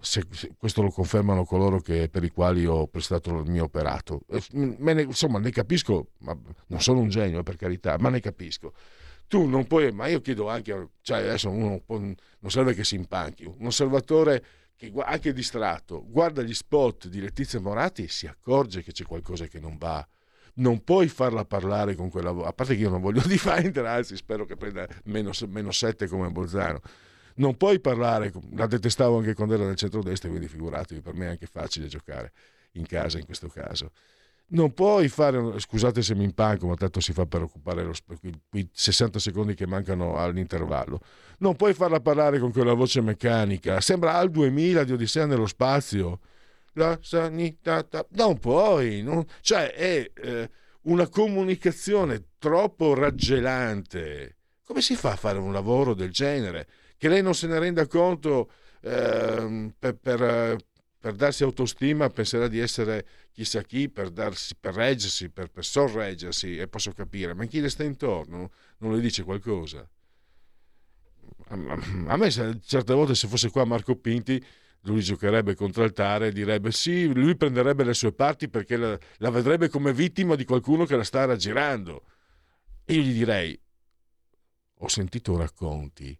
Se, 0.00 0.22
se, 0.30 0.52
questo 0.56 0.82
lo 0.82 0.90
confermano 0.90 1.44
coloro 1.44 1.80
che, 1.80 2.08
per 2.08 2.22
i 2.22 2.30
quali 2.30 2.64
ho 2.64 2.86
prestato 2.86 3.40
il 3.40 3.50
mio 3.50 3.64
operato. 3.64 4.22
Ne, 4.52 5.02
insomma, 5.02 5.38
ne 5.40 5.50
capisco, 5.50 6.10
ma 6.18 6.36
non 6.68 6.80
sono 6.80 7.00
un 7.00 7.08
genio 7.08 7.42
per 7.42 7.56
carità, 7.56 7.96
ma 7.98 8.08
ne 8.08 8.20
capisco. 8.20 8.72
Tu 9.26 9.46
non 9.46 9.66
puoi, 9.66 9.90
ma 9.90 10.06
io 10.06 10.20
chiedo 10.20 10.48
anche, 10.48 10.90
cioè 11.00 11.18
adesso 11.18 11.50
uno 11.50 11.82
non 11.86 12.16
serve 12.50 12.74
che 12.74 12.84
si 12.84 12.94
impanchi, 12.94 13.44
un 13.46 13.66
osservatore 13.66 14.44
che 14.76 14.92
anche 15.04 15.32
distratto 15.32 16.04
guarda 16.06 16.42
gli 16.42 16.54
spot 16.54 17.08
di 17.08 17.20
Letizia 17.20 17.60
Morati 17.60 18.04
e 18.04 18.08
si 18.08 18.26
accorge 18.26 18.82
che 18.82 18.92
c'è 18.92 19.04
qualcosa 19.04 19.46
che 19.46 19.60
non 19.60 19.76
va. 19.78 20.06
Non 20.56 20.84
puoi 20.84 21.08
farla 21.08 21.44
parlare 21.44 21.96
con 21.96 22.10
quella 22.10 22.30
voce, 22.30 22.48
a 22.48 22.52
parte 22.52 22.76
che 22.76 22.82
io 22.82 22.90
non 22.90 23.00
voglio 23.00 23.22
difendere, 23.26 23.88
anzi 23.88 24.16
spero 24.16 24.44
che 24.44 24.56
prenda 24.56 24.86
meno, 25.04 25.32
meno 25.48 25.72
7 25.72 26.06
come 26.06 26.30
Bolzano. 26.30 26.80
Non 27.36 27.56
puoi 27.56 27.80
parlare, 27.80 28.32
la 28.52 28.66
detestavo 28.66 29.18
anche 29.18 29.34
quando 29.34 29.54
era 29.54 29.64
nel 29.64 29.74
centro-destra, 29.74 30.28
quindi 30.28 30.46
figuratevi, 30.46 31.00
per 31.00 31.14
me 31.14 31.26
è 31.26 31.30
anche 31.30 31.46
facile 31.46 31.88
giocare 31.88 32.32
in 32.72 32.86
casa 32.86 33.18
in 33.18 33.24
questo 33.24 33.48
caso 33.48 33.90
non 34.48 34.72
puoi 34.72 35.08
fare, 35.08 35.58
scusate 35.58 36.02
se 36.02 36.14
mi 36.14 36.24
impanco, 36.24 36.66
ma 36.66 36.74
tanto 36.74 37.00
si 37.00 37.12
fa 37.12 37.26
per 37.26 37.42
occupare 37.42 37.88
quei 38.48 38.68
60 38.70 39.18
secondi 39.18 39.54
che 39.54 39.66
mancano 39.66 40.16
all'intervallo, 40.16 41.00
non 41.38 41.56
puoi 41.56 41.74
farla 41.74 42.00
parlare 42.00 42.38
con 42.38 42.52
quella 42.52 42.74
voce 42.74 43.00
meccanica, 43.00 43.80
sembra 43.80 44.14
al 44.14 44.30
2000 44.30 44.84
di 44.84 44.92
Odissea 44.92 45.26
nello 45.26 45.46
spazio, 45.46 46.20
la 46.74 46.98
sanità, 47.00 47.86
non 48.10 48.38
puoi, 48.38 49.02
non, 49.02 49.24
cioè 49.40 49.72
è 49.72 50.10
eh, 50.14 50.50
una 50.82 51.08
comunicazione 51.08 52.30
troppo 52.38 52.94
raggelante. 52.94 54.36
Come 54.64 54.80
si 54.80 54.94
fa 54.96 55.12
a 55.12 55.16
fare 55.16 55.38
un 55.38 55.52
lavoro 55.52 55.94
del 55.94 56.10
genere? 56.10 56.66
Che 56.96 57.08
lei 57.08 57.22
non 57.22 57.34
se 57.34 57.46
ne 57.46 57.58
renda 57.58 57.86
conto 57.86 58.50
eh, 58.80 59.72
per, 59.78 59.96
per 59.96 60.56
per 61.04 61.16
darsi 61.16 61.42
autostima 61.42 62.08
penserà 62.08 62.48
di 62.48 62.58
essere 62.58 63.06
chissà 63.30 63.60
chi 63.60 63.90
per, 63.90 64.08
darsi, 64.08 64.54
per 64.58 64.72
reggersi, 64.72 65.28
per, 65.28 65.50
per 65.50 65.62
sorreggersi 65.62 66.56
e 66.56 66.66
posso 66.66 66.92
capire, 66.92 67.34
ma 67.34 67.44
chi 67.44 67.60
le 67.60 67.68
sta 67.68 67.84
intorno 67.84 68.50
non 68.78 68.94
le 68.94 69.02
dice 69.02 69.22
qualcosa. 69.22 69.86
A 71.48 72.16
me 72.16 72.30
certe 72.30 72.94
volte 72.94 73.14
se 73.14 73.28
fosse 73.28 73.50
qua 73.50 73.66
Marco 73.66 73.96
Pinti 73.96 74.42
lui 74.84 75.02
giocherebbe 75.02 75.54
contro 75.54 75.82
altare 75.82 76.28
e 76.28 76.32
direbbe 76.32 76.72
sì, 76.72 77.12
lui 77.12 77.36
prenderebbe 77.36 77.84
le 77.84 77.92
sue 77.92 78.14
parti 78.14 78.48
perché 78.48 78.78
la, 78.78 78.98
la 79.18 79.28
vedrebbe 79.28 79.68
come 79.68 79.92
vittima 79.92 80.36
di 80.36 80.46
qualcuno 80.46 80.86
che 80.86 80.96
la 80.96 81.04
sta 81.04 81.26
raggirando. 81.26 82.02
E 82.82 82.94
io 82.94 83.02
gli 83.02 83.12
direi, 83.12 83.60
ho 84.76 84.88
sentito 84.88 85.36
racconti 85.36 86.18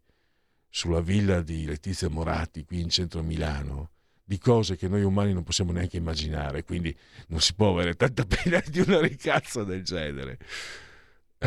sulla 0.68 1.00
villa 1.00 1.40
di 1.40 1.64
Letizia 1.64 2.10
Moratti 2.10 2.66
qui 2.66 2.80
in 2.80 2.90
centro 2.90 3.22
Milano 3.22 3.92
di 4.24 4.38
cose 4.38 4.76
che 4.76 4.88
noi 4.88 5.02
umani 5.02 5.34
non 5.34 5.42
possiamo 5.42 5.70
neanche 5.70 5.98
immaginare, 5.98 6.64
quindi 6.64 6.96
non 7.28 7.40
si 7.40 7.54
può 7.54 7.70
avere 7.70 7.94
tanta 7.94 8.24
pena 8.26 8.62
di 8.66 8.80
una 8.80 9.00
ricazza 9.00 9.64
del 9.64 9.84
genere. 9.84 10.38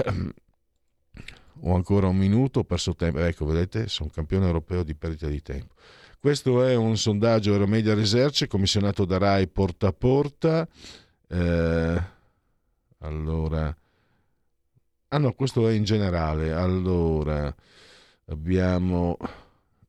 Um, 0.05 0.31
ho 1.61 1.73
ancora 1.73 2.07
un 2.07 2.17
minuto, 2.17 2.59
ho 2.59 2.63
perso 2.63 2.95
tempo. 2.95 3.19
Ecco, 3.19 3.45
vedete, 3.45 3.87
sono 3.87 4.09
campione 4.09 4.45
europeo 4.45 4.83
di 4.83 4.93
perdita 4.93 5.27
di 5.27 5.41
tempo. 5.41 5.73
Questo 6.19 6.63
è 6.63 6.75
un 6.75 6.97
sondaggio 6.97 7.51
Euromedia 7.51 7.95
Research 7.95 8.47
commissionato 8.47 9.05
da 9.05 9.17
RAI 9.17 9.47
porta 9.47 9.87
a 9.87 9.93
porta. 9.93 10.67
Eh, 11.27 12.03
allora, 12.99 13.75
ah 15.07 15.17
no, 15.17 15.33
questo 15.33 15.67
è 15.67 15.73
in 15.73 15.83
generale. 15.83 16.53
Allora, 16.53 17.53
abbiamo 18.25 19.17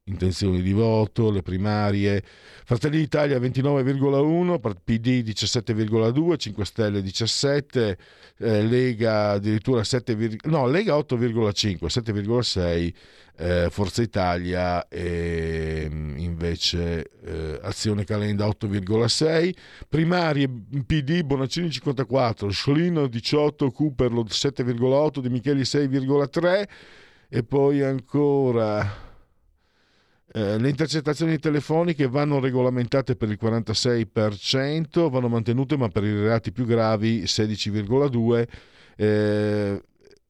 intenzioni 0.08 0.62
di 0.62 0.72
voto, 0.72 1.30
le 1.30 1.42
primarie. 1.42 2.22
Fratelli 2.64 2.98
d'Italia 2.98 3.38
29,1, 3.38 4.58
PD 4.84 5.22
17,2, 5.24 6.36
5 6.36 6.64
Stelle 6.64 7.02
17, 7.02 7.98
eh, 8.38 8.62
Lega 8.62 9.30
addirittura 9.30 9.84
7, 9.84 10.38
no, 10.44 10.66
Lega 10.66 10.94
8,5, 10.94 11.86
7,6, 11.86 12.92
eh, 13.40 13.68
Forza 13.70 14.02
Italia 14.02 14.86
e 14.88 15.86
mm, 15.88 16.18
invece 16.18 17.10
eh, 17.24 17.58
Azione 17.62 18.04
Calenda 18.04 18.46
8,6, 18.46 19.52
primarie 19.88 20.48
PD 20.84 21.22
Bonaccini 21.22 21.70
54, 21.70 22.50
Schlino 22.50 23.06
18, 23.06 23.70
Cooperlo 23.70 24.24
7,8, 24.24 25.20
De 25.20 25.30
Micheli 25.30 25.62
6,3 25.62 26.68
e 27.30 27.42
poi 27.44 27.82
ancora 27.82 29.06
Eh, 30.32 30.58
le 30.58 30.68
intercettazioni 30.68 31.38
telefoniche 31.38 32.06
vanno 32.06 32.38
regolamentate 32.40 33.16
per 33.16 33.30
il 33.30 33.38
46%, 33.40 35.08
vanno 35.10 35.28
mantenute 35.28 35.76
ma 35.76 35.88
per 35.88 36.04
i 36.04 36.20
reati 36.20 36.52
più 36.52 36.66
gravi 36.66 37.22
16,2%. 37.22 38.48
Eh, 38.96 39.82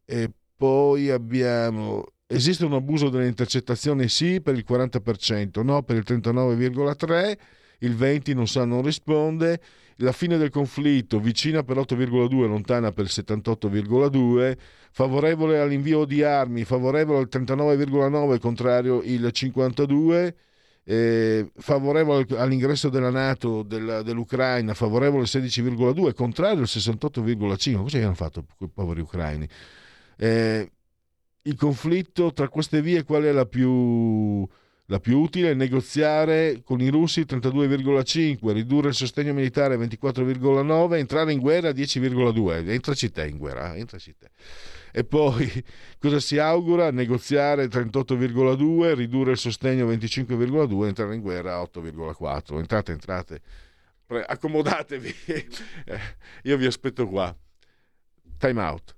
e 0.04 0.30
poi 0.56 1.10
abbiamo 1.10 2.04
esiste 2.30 2.66
un 2.66 2.74
abuso 2.74 3.08
delle 3.08 3.26
intercettazioni 3.26 4.08
sì 4.08 4.40
per 4.40 4.54
il 4.54 4.64
40%, 4.68 5.62
no 5.64 5.82
per 5.82 5.96
il 5.96 6.04
39,3%, 6.06 7.38
il 7.78 7.94
20% 7.94 8.34
non 8.34 8.46
sa, 8.46 8.64
non 8.64 8.82
risponde, 8.82 9.60
la 9.96 10.12
fine 10.12 10.36
del 10.36 10.50
conflitto 10.50 11.18
vicina 11.18 11.62
per 11.62 11.76
l'8,2, 11.76 12.46
lontana 12.46 12.92
per 12.92 13.04
il 13.06 13.10
78,2, 13.12 14.56
favorevole 14.90 15.58
all'invio 15.58 16.04
di 16.04 16.22
armi, 16.22 16.64
favorevole 16.64 17.18
al 17.18 17.28
39,9, 17.30 18.38
contrario 18.38 19.02
il 19.02 19.28
52, 19.30 20.36
eh, 20.84 21.50
favorevole 21.56 22.26
all'ingresso 22.36 22.88
della 22.88 23.10
Nato 23.10 23.62
della, 23.62 24.02
dell'Ucraina, 24.02 24.72
favorevole 24.74 25.24
il 25.24 25.28
16,2, 25.30 26.14
contrario 26.14 26.62
il 26.62 26.68
68,5. 26.68 27.74
Cosa 27.74 27.98
hanno 27.98 28.14
fatto 28.14 28.44
quei 28.56 28.70
poveri 28.72 29.00
ucraini? 29.00 29.48
Eh, 30.16 30.70
il 31.42 31.56
conflitto 31.56 32.32
tra 32.32 32.48
queste 32.48 32.80
vie 32.82 33.02
qual 33.04 33.24
è 33.24 33.32
la 33.32 33.46
più 33.46 34.46
la 34.90 35.00
più 35.00 35.18
utile 35.18 35.50
è 35.50 35.54
negoziare 35.54 36.62
con 36.64 36.80
i 36.80 36.88
russi 36.88 37.20
32,5, 37.20 38.52
ridurre 38.52 38.88
il 38.88 38.94
sostegno 38.94 39.34
militare 39.34 39.76
24,9, 39.76 40.94
entrare 40.94 41.32
in 41.32 41.40
guerra 41.40 41.70
10,2. 41.70 42.68
Entraci 42.68 43.10
te 43.10 43.26
in 43.26 43.36
guerra, 43.36 43.74
eh, 43.74 43.80
entraci 43.80 44.14
te. 44.16 44.30
E 44.90 45.04
poi 45.04 45.62
cosa 46.00 46.20
si 46.20 46.38
augura? 46.38 46.90
Negoziare 46.90 47.66
38,2, 47.66 48.94
ridurre 48.94 49.32
il 49.32 49.36
sostegno 49.36 49.86
25,2, 49.90 50.86
entrare 50.86 51.14
in 51.14 51.20
guerra 51.20 51.60
8,4. 51.60 52.56
Entrate, 52.56 52.92
entrate. 52.92 53.40
Pre- 54.06 54.24
accomodatevi. 54.24 55.14
Eh, 55.84 56.00
io 56.44 56.56
vi 56.56 56.64
aspetto 56.64 57.06
qua. 57.06 57.34
Time 58.38 58.62
out. 58.62 58.97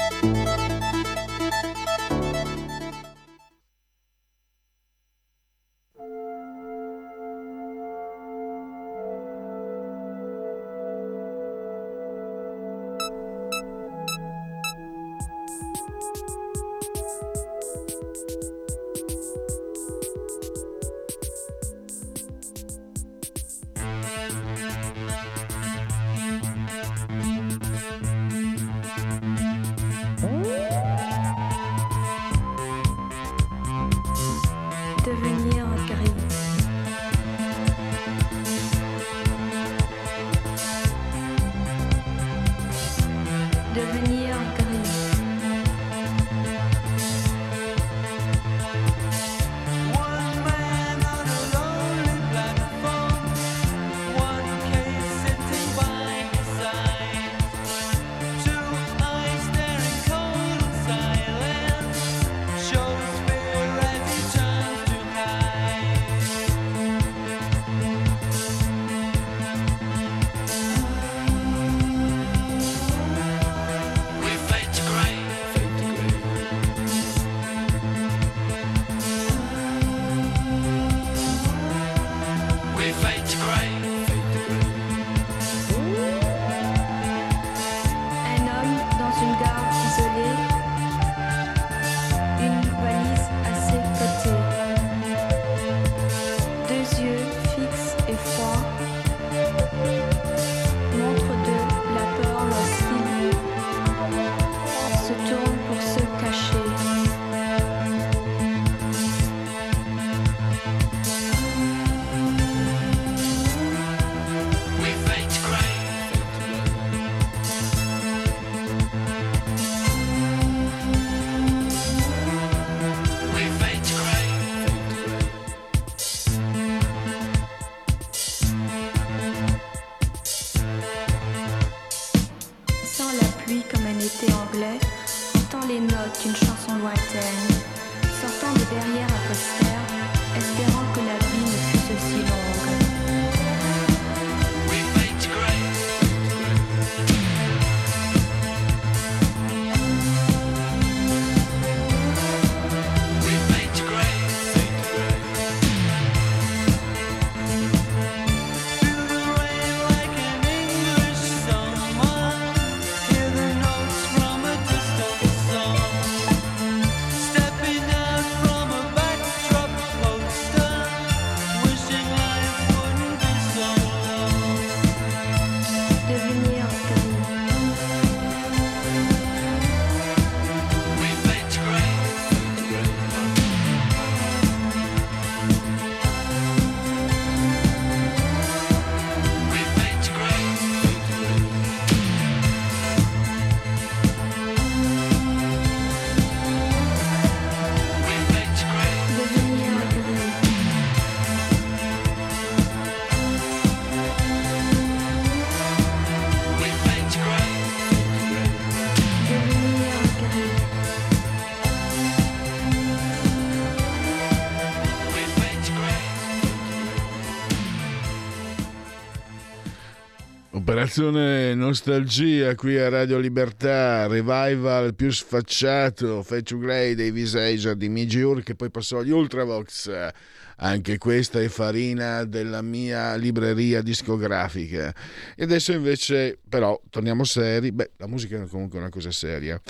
Operazione 220.91 221.55
Nostalgia 221.55 222.53
qui 222.53 222.77
a 222.77 222.89
Radio 222.89 223.17
Libertà, 223.17 224.07
revival 224.07 224.93
più 224.93 225.09
sfacciato, 225.09 226.25
to 226.43 226.57
Grey 226.57 226.95
dei 226.95 227.11
Visage 227.11 227.77
di 227.77 227.87
Migiur 227.87 228.43
che 228.43 228.55
poi 228.55 228.69
passò 228.69 228.97
agli 228.97 229.09
Ultravox. 229.11 230.09
Anche 230.57 230.97
questa 230.97 231.39
è 231.39 231.47
farina 231.47 232.25
della 232.25 232.61
mia 232.61 233.15
libreria 233.15 233.81
discografica. 233.81 234.93
E 235.33 235.43
adesso 235.43 235.71
invece, 235.71 236.37
però, 236.49 236.77
torniamo 236.89 237.23
seri. 237.23 237.71
Beh, 237.71 237.91
la 237.95 238.07
musica 238.07 238.43
è 238.43 238.45
comunque 238.47 238.77
una 238.77 238.89
cosa 238.89 239.11
seria. 239.11 239.61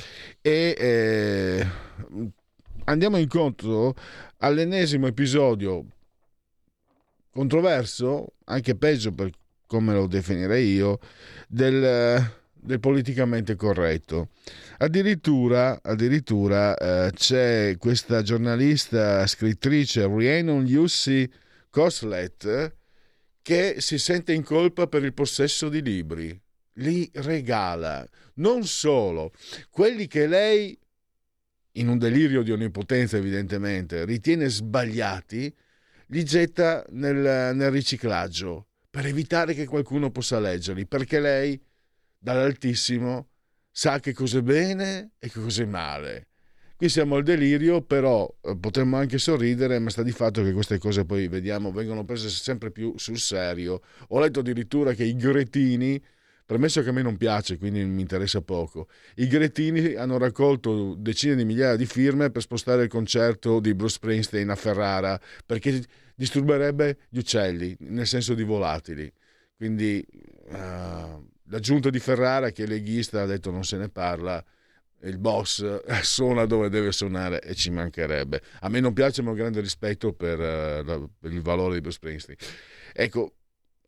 E 0.42 0.76
eh, 0.76 1.68
andiamo 2.86 3.18
incontro 3.18 3.94
all'ennesimo 4.38 5.06
episodio 5.06 5.86
controverso, 7.32 8.34
anche 8.46 8.76
peggio 8.76 9.14
per 9.14 9.30
come 9.72 9.94
lo 9.94 10.06
definirei 10.06 10.74
io, 10.74 11.00
del, 11.48 12.30
del 12.54 12.80
politicamente 12.82 13.56
corretto. 13.56 14.32
Addirittura, 14.80 15.80
addirittura 15.82 16.76
eh, 16.76 17.12
c'è 17.14 17.78
questa 17.78 18.22
giornalista, 18.22 19.26
scrittrice 19.26 20.06
Rhiannon 20.08 20.66
Yussi 20.66 21.32
Coslet 21.70 22.76
che 23.42 23.76
si 23.78 23.98
sente 23.98 24.34
in 24.34 24.44
colpa 24.44 24.88
per 24.88 25.06
il 25.06 25.14
possesso 25.14 25.70
di 25.70 25.82
libri. 25.82 26.38
Li 26.74 27.10
regala. 27.14 28.06
Non 28.36 28.66
solo, 28.66 29.32
quelli 29.70 30.08
che 30.08 30.28
lei, 30.28 30.78
in 31.74 31.88
un 31.88 31.98
delirio 31.98 32.44
di 32.44 32.52
onnipotenza 32.52 33.16
evidentemente, 33.16 34.04
ritiene 34.04 34.50
sbagliati, 34.50 35.54
li 36.08 36.26
getta 36.26 36.86
nel, 36.90 37.56
nel 37.56 37.72
riciclaggio 37.72 38.66
per 38.92 39.06
evitare 39.06 39.54
che 39.54 39.66
qualcuno 39.66 40.12
possa 40.12 40.40
leggerli, 40.40 40.86
perché 40.86 41.22
lei 41.22 41.60
dall'altissimo 42.20 43.30
sa 43.72 44.00
che 44.00 44.14
cos'è 44.14 44.42
bene 44.42 45.14
e 45.18 45.30
che 45.30 45.40
cos'è 45.40 45.66
male. 45.66 46.28
Qui 46.76 46.90
siamo 46.90 47.16
al 47.16 47.24
delirio, 47.24 47.82
però 47.82 48.28
eh, 48.42 48.58
potremmo 48.58 48.98
anche 48.98 49.18
sorridere, 49.18 49.80
ma 49.80 49.90
sta 49.90 50.04
di 50.04 50.12
fatto 50.12 50.44
che 50.44 50.52
queste 50.52 50.78
cose 50.78 51.06
poi 51.06 51.28
vediamo 51.28 51.72
vengono 51.72 52.04
prese 52.04 52.28
sempre 52.30 52.72
più 52.72 52.94
sul 52.98 53.20
serio. 53.20 53.82
Ho 54.10 54.20
letto 54.20 54.40
addirittura 54.40 54.94
che 54.94 55.04
i 55.04 55.16
gretini, 55.16 56.04
premesso 56.44 56.82
che 56.82 56.90
a 56.90 56.92
me 56.92 57.04
non 57.04 57.18
piace, 57.18 57.58
quindi 57.58 57.86
mi 57.86 58.02
interessa 58.02 58.42
poco, 58.42 58.90
i 59.18 59.28
gretini 59.28 59.94
hanno 59.94 60.18
raccolto 60.18 60.96
decine 60.96 61.36
di 61.36 61.46
migliaia 61.46 61.76
di 61.76 61.86
firme 61.86 62.30
per 62.30 62.42
spostare 62.42 62.84
il 62.84 62.90
concerto 62.90 63.60
di 63.60 63.74
Bruce 63.74 63.94
Springsteen 63.94 64.50
a 64.50 64.56
Ferrara, 64.56 65.22
perché 65.46 65.82
disturberebbe 66.16 66.98
gli 67.10 67.18
uccelli, 67.18 67.76
nel 67.80 68.08
senso 68.08 68.34
di 68.34 68.44
volatili. 68.44 69.12
Quindi 69.56 70.06
uh, 70.10 70.54
la 70.54 71.60
giunta 71.60 71.90
di 71.90 72.00
Ferrara, 72.00 72.52
che 72.52 72.64
è 72.64 72.68
leghista, 72.68 73.22
ha 73.22 73.26
detto 73.26 73.52
non 73.52 73.64
se 73.64 73.78
ne 73.78 73.90
parla, 73.90 74.44
il 75.04 75.18
boss 75.18 75.82
suona 76.02 76.46
dove 76.46 76.70
deve 76.70 76.92
suonare 76.92 77.42
e 77.42 77.54
ci 77.56 77.70
mancherebbe. 77.70 78.42
A 78.62 78.70
me 78.70 78.80
non 78.80 78.94
piace, 78.94 79.22
ma 79.22 79.32
ho 79.32 79.34
grande 79.36 79.62
rispetto 79.62 80.14
per, 80.14 80.40
uh, 80.40 81.10
per 81.20 81.32
il 81.32 81.42
valore 81.42 81.76
di 81.76 81.82
Bruce 81.82 81.98
Springsteen. 81.98 82.38
Ecco, 82.94 83.36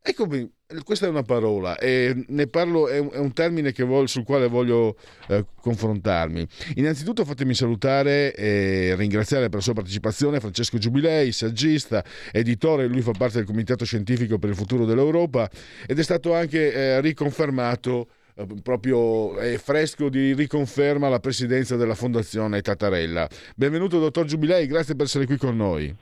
Eccomi, 0.06 0.46
questa 0.84 1.06
è 1.06 1.08
una 1.08 1.22
parola 1.22 1.78
e 1.78 2.26
ne 2.28 2.46
parlo, 2.46 2.88
è 2.88 2.98
un, 2.98 3.32
termine 3.32 3.72
voglio, 3.78 4.06
sul 4.06 4.22
quale 4.22 4.48
voglio 4.48 4.96
eh, 5.28 5.46
confrontarmi. 5.58 6.46
Innanzitutto 6.74 7.24
fatemi 7.24 7.54
salutare 7.54 8.34
e 8.34 8.94
ringraziare 8.96 9.46
per 9.46 9.54
la 9.54 9.60
sua 9.62 9.72
partecipazione 9.72 10.40
Francesco 10.40 10.76
Giubilei, 10.76 11.32
saggista, 11.32 12.04
editore, 12.32 12.86
lui 12.86 13.00
fa 13.00 13.12
parte 13.12 13.38
del 13.38 13.46
Comitato 13.46 13.86
Scientifico 13.86 14.36
per 14.38 14.50
il 14.50 14.56
Futuro 14.56 14.84
dell'Europa 14.84 15.48
ed 15.86 15.98
è 15.98 16.02
stato 16.02 16.34
anche 16.34 16.70
eh, 16.74 17.00
riconfermato 17.00 18.08
eh, 18.34 18.46
proprio 18.62 19.38
è 19.38 19.56
fresco 19.56 20.10
di 20.10 20.34
riconferma 20.34 21.06
alla 21.06 21.18
presidenza 21.18 21.76
della 21.76 21.94
Fondazione 21.94 22.60
Tattarella. 22.60 23.26
Benvenuto 23.56 23.98
dottor 23.98 24.26
Giubilei, 24.26 24.66
grazie 24.66 24.96
per 24.96 25.06
essere 25.06 25.24
qui 25.24 25.38
con 25.38 25.56
noi. 25.56 25.96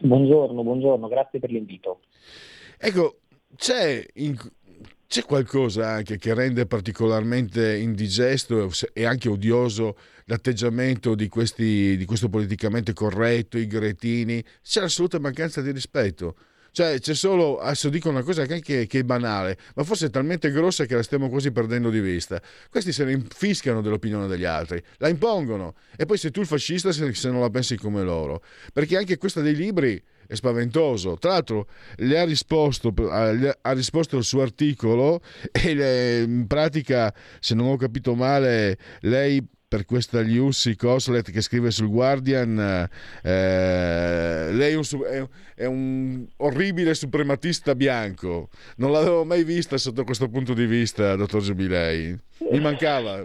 Buongiorno, 0.00 0.64
buongiorno, 0.64 1.06
grazie 1.06 1.38
per 1.38 1.50
l'invito. 1.52 2.00
Ecco, 2.82 3.18
c'è, 3.56 4.02
in, 4.14 4.34
c'è 5.06 5.22
qualcosa 5.24 5.90
anche 5.90 6.16
che 6.16 6.32
rende 6.32 6.64
particolarmente 6.64 7.76
indigesto 7.76 8.70
e 8.94 9.04
anche 9.04 9.28
odioso 9.28 9.98
l'atteggiamento 10.24 11.14
di, 11.14 11.28
questi, 11.28 11.98
di 11.98 12.06
questo 12.06 12.30
politicamente 12.30 12.94
corretto, 12.94 13.58
i 13.58 13.66
gretini, 13.66 14.42
c'è 14.62 14.80
l'assoluta 14.80 15.18
mancanza 15.18 15.60
di 15.60 15.72
rispetto. 15.72 16.36
Cioè, 16.72 17.00
c'è 17.00 17.14
solo, 17.14 17.58
adesso 17.58 17.90
dico 17.90 18.08
una 18.08 18.22
cosa 18.22 18.46
che, 18.46 18.60
che, 18.60 18.86
è 18.88 19.02
banale, 19.02 19.58
ma 19.74 19.84
forse 19.84 20.06
è 20.06 20.10
talmente 20.10 20.50
grossa 20.50 20.86
che 20.86 20.94
la 20.94 21.02
stiamo 21.02 21.28
quasi 21.28 21.50
perdendo 21.50 21.90
di 21.90 22.00
vista. 22.00 22.40
Questi 22.70 22.92
se 22.92 23.04
ne 23.04 23.12
infischiano 23.12 23.82
dell'opinione 23.82 24.26
degli 24.26 24.44
altri, 24.44 24.82
la 24.96 25.08
impongono. 25.08 25.74
E 25.96 26.06
poi 26.06 26.16
sei 26.16 26.30
tu 26.30 26.40
il 26.40 26.46
fascista 26.46 26.92
se, 26.92 27.12
se 27.12 27.30
non 27.30 27.40
la 27.40 27.50
pensi 27.50 27.76
come 27.76 28.02
loro. 28.02 28.42
Perché 28.72 28.96
anche 28.96 29.18
questa 29.18 29.42
dei 29.42 29.54
libri 29.54 30.02
è 30.30 30.36
spaventoso. 30.36 31.16
Tra 31.18 31.32
l'altro 31.32 31.66
le 31.96 32.18
ha 32.18 32.24
risposto, 32.24 32.94
ha 32.94 33.72
risposto 33.72 34.16
al 34.16 34.22
suo 34.22 34.42
articolo 34.42 35.20
e 35.50 35.74
le, 35.74 36.20
in 36.20 36.46
pratica, 36.46 37.12
se 37.40 37.56
non 37.56 37.66
ho 37.66 37.76
capito 37.76 38.14
male, 38.14 38.78
lei 39.00 39.44
per 39.66 39.84
questa 39.84 40.20
Lucy 40.20 40.76
Coslet 40.76 41.30
che 41.30 41.40
scrive 41.40 41.70
sul 41.70 41.88
Guardian, 41.88 42.58
eh, 43.22 44.48
lei 44.52 44.72
è 44.72 44.76
un, 44.76 45.28
è 45.54 45.64
un, 45.64 46.26
orribile 46.38 46.94
suprematista 46.94 47.74
bianco. 47.74 48.48
Non 48.76 48.92
l'avevo 48.92 49.24
mai 49.24 49.42
vista 49.42 49.78
sotto 49.78 50.04
questo 50.04 50.28
punto 50.28 50.54
di 50.54 50.66
vista, 50.66 51.16
dottor 51.16 51.42
Giubilei. 51.42 52.16
Mi 52.50 52.60
mancava. 52.60 53.24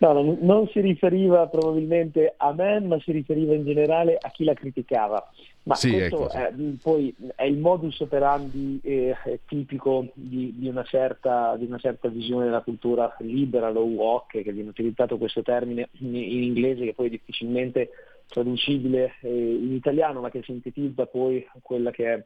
No, 0.00 0.12
non, 0.12 0.38
non, 0.42 0.68
si 0.68 0.80
riferiva 0.80 1.48
probabilmente 1.48 2.34
a 2.36 2.52
me, 2.52 2.78
ma 2.80 3.00
si 3.00 3.10
riferiva 3.10 3.54
in 3.54 3.64
generale 3.64 4.16
a 4.20 4.30
chi 4.30 4.44
la 4.44 4.54
criticava. 4.54 5.28
Ma 5.64 5.74
sì, 5.74 5.90
questo 5.90 6.30
ecco, 6.30 6.38
è, 6.38 6.52
poi 6.80 7.14
è 7.34 7.42
il 7.42 7.58
modus 7.58 7.98
operandi 8.00 8.80
eh, 8.82 9.14
tipico 9.46 10.06
di, 10.14 10.54
di, 10.56 10.68
una 10.68 10.84
certa, 10.84 11.56
di, 11.56 11.64
una 11.64 11.78
certa, 11.78 12.08
visione 12.08 12.44
della 12.44 12.60
cultura 12.60 13.14
libera, 13.18 13.70
lo 13.70 13.82
walk, 13.82 14.40
che 14.40 14.52
viene 14.52 14.68
utilizzato 14.68 15.18
questo 15.18 15.42
termine 15.42 15.88
in, 15.98 16.14
in 16.14 16.42
inglese, 16.44 16.84
che 16.84 16.94
poi 16.94 17.08
è 17.08 17.10
difficilmente 17.10 17.90
traducibile 18.28 19.14
eh, 19.22 19.28
in 19.28 19.74
italiano, 19.74 20.20
ma 20.20 20.30
che 20.30 20.42
sintetizza 20.42 21.06
poi 21.06 21.44
quella 21.60 21.90
che 21.90 22.14
è 22.14 22.24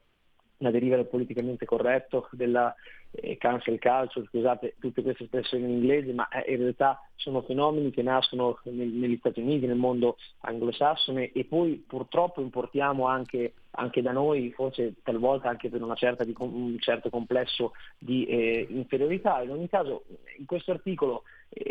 la 0.63 0.71
deriva 0.71 0.97
del 0.97 1.07
politicamente 1.07 1.67
corretto, 1.67 2.29
della 2.33 2.75
eh, 3.11 3.37
cancel 3.37 3.79
culture, 3.79 4.25
scusate 4.25 4.77
tutte 4.79 5.03
queste 5.03 5.25
espressioni 5.25 5.65
in 5.65 5.71
inglese, 5.71 6.13
ma 6.13 6.29
eh, 6.29 6.53
in 6.53 6.61
realtà 6.61 7.01
sono 7.17 7.43
fenomeni 7.43 7.91
che 7.91 8.03
nascono 8.03 8.59
nel, 8.65 8.89
negli 8.89 9.17
Stati 9.19 9.41
Uniti, 9.41 9.67
nel 9.67 9.77
mondo 9.77 10.17
anglosassone 10.41 11.33
e 11.33 11.45
poi 11.45 11.85
purtroppo 11.87 12.41
importiamo 12.41 13.07
anche, 13.07 13.55
anche 13.73 14.03
da 14.03 14.13
noi, 14.13 14.53
forse 14.53 14.95
talvolta 15.03 15.49
anche 15.49 15.69
per 15.69 15.83
di, 16.25 16.35
un 16.39 16.79
certo 16.79 17.11
complesso 17.11 17.73
di 17.99 18.25
eh, 18.25 18.67
inferiorità. 18.71 19.43
In 19.43 19.51
ogni 19.51 19.69
caso 19.69 20.05
in 20.39 20.47
questo 20.47 20.71
articolo 20.71 21.25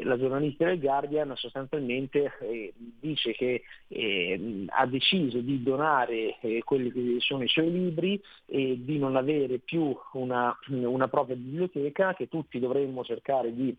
la 0.03 0.17
giornalista 0.17 0.65
del 0.65 0.79
Guardian 0.79 1.33
sostanzialmente 1.35 2.31
eh, 2.41 2.73
dice 2.77 3.31
che 3.33 3.63
eh, 3.87 4.65
ha 4.67 4.85
deciso 4.85 5.39
di 5.39 5.63
donare 5.63 6.37
eh, 6.41 6.61
quelli 6.63 6.91
che 6.91 7.15
sono 7.19 7.43
i 7.43 7.47
suoi 7.47 7.71
libri 7.71 8.21
e 8.45 8.79
di 8.79 8.99
non 8.99 9.15
avere 9.15 9.57
più 9.57 9.95
una, 10.13 10.55
una 10.67 11.07
propria 11.07 11.35
biblioteca, 11.35 12.13
che 12.13 12.27
tutti 12.27 12.59
dovremmo 12.59 13.03
cercare 13.03 13.53
di 13.53 13.75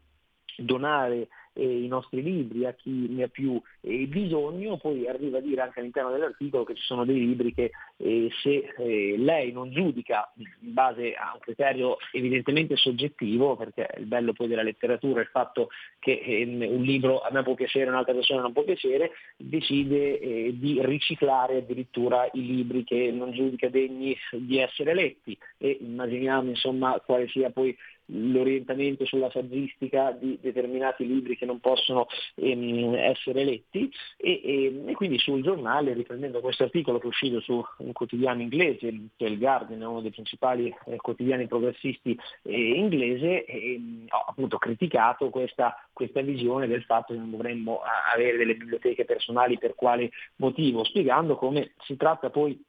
donare 0.57 1.29
eh, 1.55 1.83
i 1.83 1.89
nostri 1.89 2.23
libri 2.23 2.65
a 2.65 2.73
chi 2.73 3.09
ne 3.09 3.25
ha 3.25 3.29
più 3.29 3.61
eh, 3.81 4.07
bisogno, 4.07 4.77
poi 4.77 5.09
arriva 5.09 5.39
a 5.39 5.41
dire 5.41 5.61
anche 5.61 5.81
all'interno 5.81 6.11
dell'articolo 6.11 6.65
che 6.65 6.75
ci 6.75 6.83
sono 6.83 7.05
dei 7.05 7.19
libri 7.19 7.53
che 7.53 7.71
eh, 7.97 8.29
se 8.43 8.73
eh, 8.77 9.15
lei 9.19 9.53
non 9.53 9.71
giudica 9.71 10.33
in 10.37 10.73
base 10.73 11.15
a 11.15 11.33
un 11.35 11.41
criterio 11.41 11.99
evidentemente 12.13 12.77
soggettivo, 12.77 13.57
perché 13.57 13.89
il 13.99 14.07
bello 14.07 14.33
poi 14.33 14.49
della 14.49 14.63
letteratura 14.63 15.21
è 15.21 15.25
il 15.25 15.31
fatto 15.31 15.69
che 15.99 16.21
ehm, 16.25 16.63
un 16.63 16.83
libro 16.83 17.21
a 17.21 17.31
me 17.31 17.43
può 17.43 17.55
piacere, 17.55 17.91
un'altra 17.91 18.15
persona 18.15 18.41
non 18.41 18.53
può 18.53 18.63
piacere, 18.63 19.13
decide 19.37 20.19
eh, 20.19 20.59
di 20.59 20.81
riciclare 20.83 21.59
addirittura 21.59 22.29
i 22.33 22.47
libri 22.47 22.85
che 22.85 23.11
non 23.13 23.33
giudica 23.33 23.69
degni 23.69 24.17
di 24.33 24.59
essere 24.59 24.95
letti. 24.95 25.37
E 25.59 25.79
immaginiamo 25.81 26.49
insomma 26.49 27.01
quale 27.05 27.29
sia 27.29 27.51
poi 27.51 27.77
l'orientamento 28.07 29.05
sulla 29.05 29.31
saggistica 29.31 30.13
di 30.13 30.39
determinati 30.41 31.07
libri 31.07 31.37
che 31.37 31.47
non 31.47 31.61
possono 31.61 32.07
ehm, 32.35 32.95
essere 32.95 33.45
letti 33.45 33.91
e, 34.17 34.41
e, 34.45 34.83
e, 34.87 34.93
quindi 34.95 35.19
sul 35.19 35.43
giornale, 35.43 35.93
riprendendo 35.95 36.41
questo 36.41 36.65
articolo 36.65 36.99
che 36.99 37.05
è 37.05 37.09
uscito 37.09 37.41
su 37.41 37.65
un 37.79 37.93
quotidiano 37.93 38.43
inglese, 38.43 38.93
che 39.17 39.27
è 39.27 39.29
il 39.29 39.39
Guardian, 39.39 39.83
uno 39.83 40.01
dei 40.01 40.11
principali 40.11 40.75
eh, 40.87 40.97
quotidiani 40.97 41.47
progressisti 41.47 42.19
eh, 42.43 42.75
inglese, 42.75 43.45
eh, 43.45 43.81
ho 44.09 44.25
appunto 44.29 44.59
criticato 44.59 45.31
questa, 45.31 45.77
questa 45.93 46.21
visione 46.21 46.67
del 46.67 46.85
fatto 46.85 47.13
che 47.13 47.19
non 47.19 47.31
dovremmo 47.31 47.81
avere 48.13 48.37
delle 48.37 48.55
biblioteche 48.55 49.05
personali 49.05 49.59
per 49.59 49.75
quale 49.75 50.11
motivo, 50.37 50.85
spiegando 50.85 51.37
come 51.37 51.73
si 51.85 51.97
tratta 51.97 52.31
poi 52.31 52.61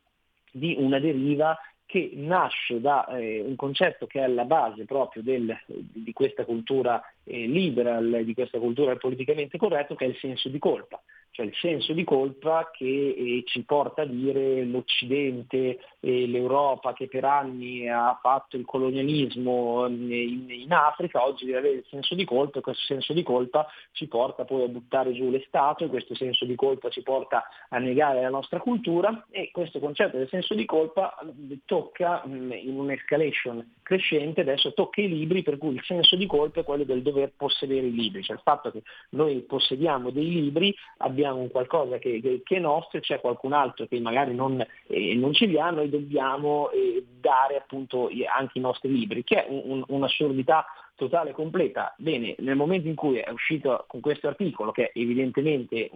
di 0.51 0.75
una 0.77 0.99
deriva 0.99 1.57
che 1.85 2.11
nasce 2.15 2.81
da 2.81 3.05
eh, 3.07 3.41
un 3.41 3.55
concetto 3.55 4.07
che 4.07 4.19
è 4.19 4.23
alla 4.23 4.45
base 4.45 4.85
proprio 4.85 5.21
del, 5.21 5.55
di 5.67 6.13
questa 6.13 6.45
cultura 6.45 7.01
eh, 7.23 7.47
liberal, 7.47 8.21
di 8.23 8.33
questa 8.33 8.59
cultura 8.59 8.95
politicamente 8.95 9.57
corretta, 9.57 9.95
che 9.95 10.05
è 10.05 10.09
il 10.09 10.17
senso 10.17 10.49
di 10.49 10.59
colpa. 10.59 11.01
Cioè 11.33 11.47
il 11.47 11.55
senso 11.55 11.93
di 11.93 12.03
colpa 12.03 12.69
che 12.71 12.85
eh, 12.85 13.43
ci 13.47 13.63
porta 13.63 14.03
a 14.03 14.05
dire 14.05 14.63
l'Occidente, 14.65 15.79
eh, 15.99 16.27
l'Europa 16.27 16.93
che 16.93 17.07
per 17.07 17.25
anni 17.25 17.89
ha 17.89 18.19
fatto 18.21 18.55
il 18.55 18.65
colonialismo 18.65 19.89
mm, 19.89 20.11
in, 20.11 20.51
in, 20.51 20.71
Africa, 20.71 21.25
oggi 21.25 21.45
deve 21.45 21.57
avere 21.57 21.73
il 21.77 21.85
senso 21.89 22.13
di 22.13 22.23
colpa 22.23 22.59
e 22.59 22.61
questo 22.61 22.83
senso 22.85 23.13
di 23.13 23.23
colpa 23.23 23.65
ci 23.93 24.05
porta 24.05 24.45
poi 24.45 24.65
a 24.65 24.67
buttare 24.67 25.11
giù 25.13 25.31
le 25.31 25.43
statue, 25.47 25.87
questo 25.87 26.13
senso 26.13 26.45
di 26.45 26.53
colpa 26.53 26.89
ci 26.89 27.01
porta 27.01 27.47
a 27.69 27.79
negare 27.79 28.21
la 28.21 28.29
nostra 28.29 28.59
cultura 28.59 29.25
e 29.31 29.49
questo 29.51 29.79
concetto 29.79 30.17
del 30.17 30.29
senso 30.29 30.53
di 30.53 30.65
colpa 30.65 31.17
mm, 31.25 31.51
tocca 31.65 32.23
mm, 32.27 32.51
in 32.51 32.77
un'escalation 32.77 33.77
crescente, 33.81 34.41
adesso 34.41 34.71
tocca 34.73 35.01
i 35.01 35.09
libri 35.09 35.41
per 35.41 35.57
cui 35.57 35.73
il 35.73 35.83
senso 35.83 36.15
di 36.15 36.27
colpa 36.27 36.59
è 36.59 36.63
quello 36.63 36.83
del 36.83 37.01
dover 37.13 37.33
possedere 37.35 37.87
i 37.87 37.93
libri, 37.93 38.23
cioè 38.23 38.35
il 38.35 38.41
fatto 38.43 38.71
che 38.71 38.81
noi 39.09 39.41
possediamo 39.41 40.09
dei 40.09 40.29
libri, 40.29 40.75
abbiamo 40.97 41.39
un 41.39 41.49
qualcosa 41.49 41.97
che, 41.99 42.19
che, 42.19 42.41
che 42.43 42.55
è 42.57 42.59
nostro, 42.59 42.99
c'è 42.99 43.21
qualcun 43.21 43.53
altro 43.53 43.85
che 43.85 43.99
magari 43.99 44.33
non, 44.33 44.65
eh, 44.87 45.15
non 45.15 45.33
ce 45.33 45.45
li 45.45 45.59
ha, 45.59 45.69
noi 45.69 45.89
dobbiamo 45.89 46.69
eh, 46.71 47.05
dare 47.19 47.57
appunto 47.57 48.09
anche 48.35 48.57
i 48.57 48.61
nostri 48.61 48.91
libri, 48.91 49.23
che 49.23 49.45
è 49.45 49.47
un, 49.49 49.83
un'assurdità 49.87 50.65
totale 50.95 51.31
e 51.31 51.33
completa. 51.33 51.93
Bene, 51.97 52.35
nel 52.39 52.55
momento 52.55 52.87
in 52.87 52.95
cui 52.95 53.17
è 53.17 53.29
uscito 53.29 53.85
con 53.87 54.01
questo 54.01 54.27
articolo, 54.27 54.71
che 54.71 54.91
è 54.91 54.99
evidentemente 54.99 55.89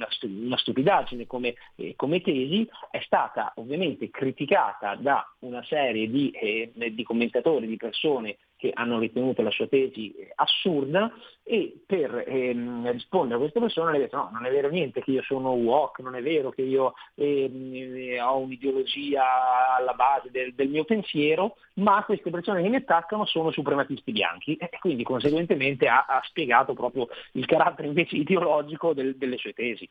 una, 0.00 0.08
una 0.22 0.56
stupidaggine 0.56 1.26
come, 1.26 1.54
eh, 1.76 1.94
come, 1.96 2.20
tesi, 2.20 2.68
è 2.90 3.00
stata 3.02 3.52
ovviamente 3.56 4.10
criticata 4.10 4.94
da 4.96 5.24
una 5.40 5.62
serie 5.64 6.08
di, 6.08 6.30
eh, 6.30 6.72
di 6.74 7.02
commentatori, 7.02 7.66
di 7.66 7.76
persone 7.76 8.38
che 8.60 8.70
hanno 8.74 8.98
ritenuto 8.98 9.40
la 9.40 9.50
sua 9.50 9.66
tesi 9.66 10.12
eh, 10.12 10.32
assurda 10.34 11.10
e 11.42 11.80
per 11.86 12.24
ehm, 12.26 12.92
rispondere 12.92 13.36
a 13.36 13.38
queste 13.38 13.58
persone 13.58 13.92
le 13.92 13.98
detto 13.98 14.16
no, 14.16 14.28
non 14.32 14.44
è 14.44 14.50
vero 14.50 14.68
niente 14.68 15.02
che 15.02 15.12
io 15.12 15.22
sono 15.22 15.52
walk, 15.52 16.00
non 16.00 16.14
è 16.14 16.22
vero 16.22 16.50
che 16.50 16.60
io 16.60 16.92
ehm, 17.14 18.22
ho 18.22 18.36
un'ideologia 18.36 19.76
alla 19.76 19.94
base 19.94 20.30
del, 20.30 20.52
del, 20.54 20.68
mio 20.68 20.84
pensiero, 20.84 21.56
ma 21.76 22.04
queste 22.04 22.30
persone 22.30 22.62
che 22.62 22.68
mi 22.68 22.76
attaccano 22.76 23.24
sono 23.24 23.50
suprematisti 23.50 24.12
bianchi 24.12 24.56
e 24.56 24.68
quindi 24.78 25.02
conseguentemente 25.02 25.88
ha, 25.88 26.04
ha 26.06 26.20
spiegato 26.24 26.74
proprio 26.74 27.08
il 27.32 27.46
carattere 27.46 27.88
invece 27.88 28.16
ideologico 28.16 28.92
del, 28.92 29.16
delle 29.16 29.38
sue 29.38 29.54
tesi 29.54 29.88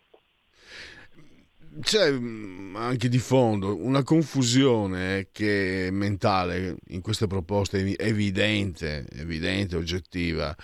c'è 1.81 2.11
mm, 2.11 2.75
anche 2.75 3.09
di 3.09 3.19
fondo 3.19 3.75
una 3.75 4.03
confusione 4.03 5.29
che 5.31 5.89
mentale 5.91 6.77
in 6.87 7.01
queste 7.01 7.27
proposte 7.27 7.95
evidente, 7.97 9.05
evidente, 9.13 9.75
oggettiva, 9.75 10.55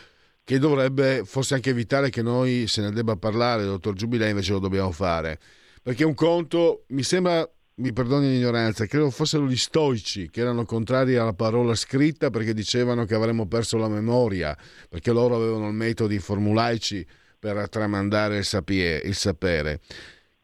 che 0.44 0.60
dovrebbe 0.60 1.24
forse 1.26 1.56
anche 1.56 1.72
evitare 1.72 2.10
che 2.10 2.22
noi 2.22 2.68
se 2.68 2.82
ne 2.82 2.92
debba 2.92 3.16
parlare, 3.16 3.64
dottor 3.64 3.94
Giubilei, 3.94 4.30
invece 4.30 4.52
lo 4.52 4.60
dobbiamo 4.60 4.92
fare. 4.92 5.40
Perché 5.82 6.04
un 6.04 6.14
conto, 6.14 6.86
mi 6.90 7.04
sembra, 7.04 7.48
mi 7.76 7.94
perdoni 7.94 8.30
l'ignoranza, 8.30 8.86
credo 8.86 9.10
fossero 9.10 9.48
gli 9.48 9.56
stoici 9.56 10.30
che 10.30 10.42
erano 10.42 10.66
contrari 10.66 11.16
alla 11.16 11.34
parola 11.34 11.76
scritta 11.76 12.30
perché 12.30 12.54
dicevano 12.54 13.06
che 13.06 13.16
avremmo 13.16 13.48
perso 13.48 13.78
la 13.78 13.90
memoria, 13.90 14.58
perché 14.90 15.12
loro 15.12 15.36
avevano 15.36 15.68
il 15.68 15.74
metodo 15.74 16.18
formulaici 16.20 17.06
per 17.40 17.70
tramandare 17.70 18.38
il, 18.38 18.46
sapere. 19.16 19.80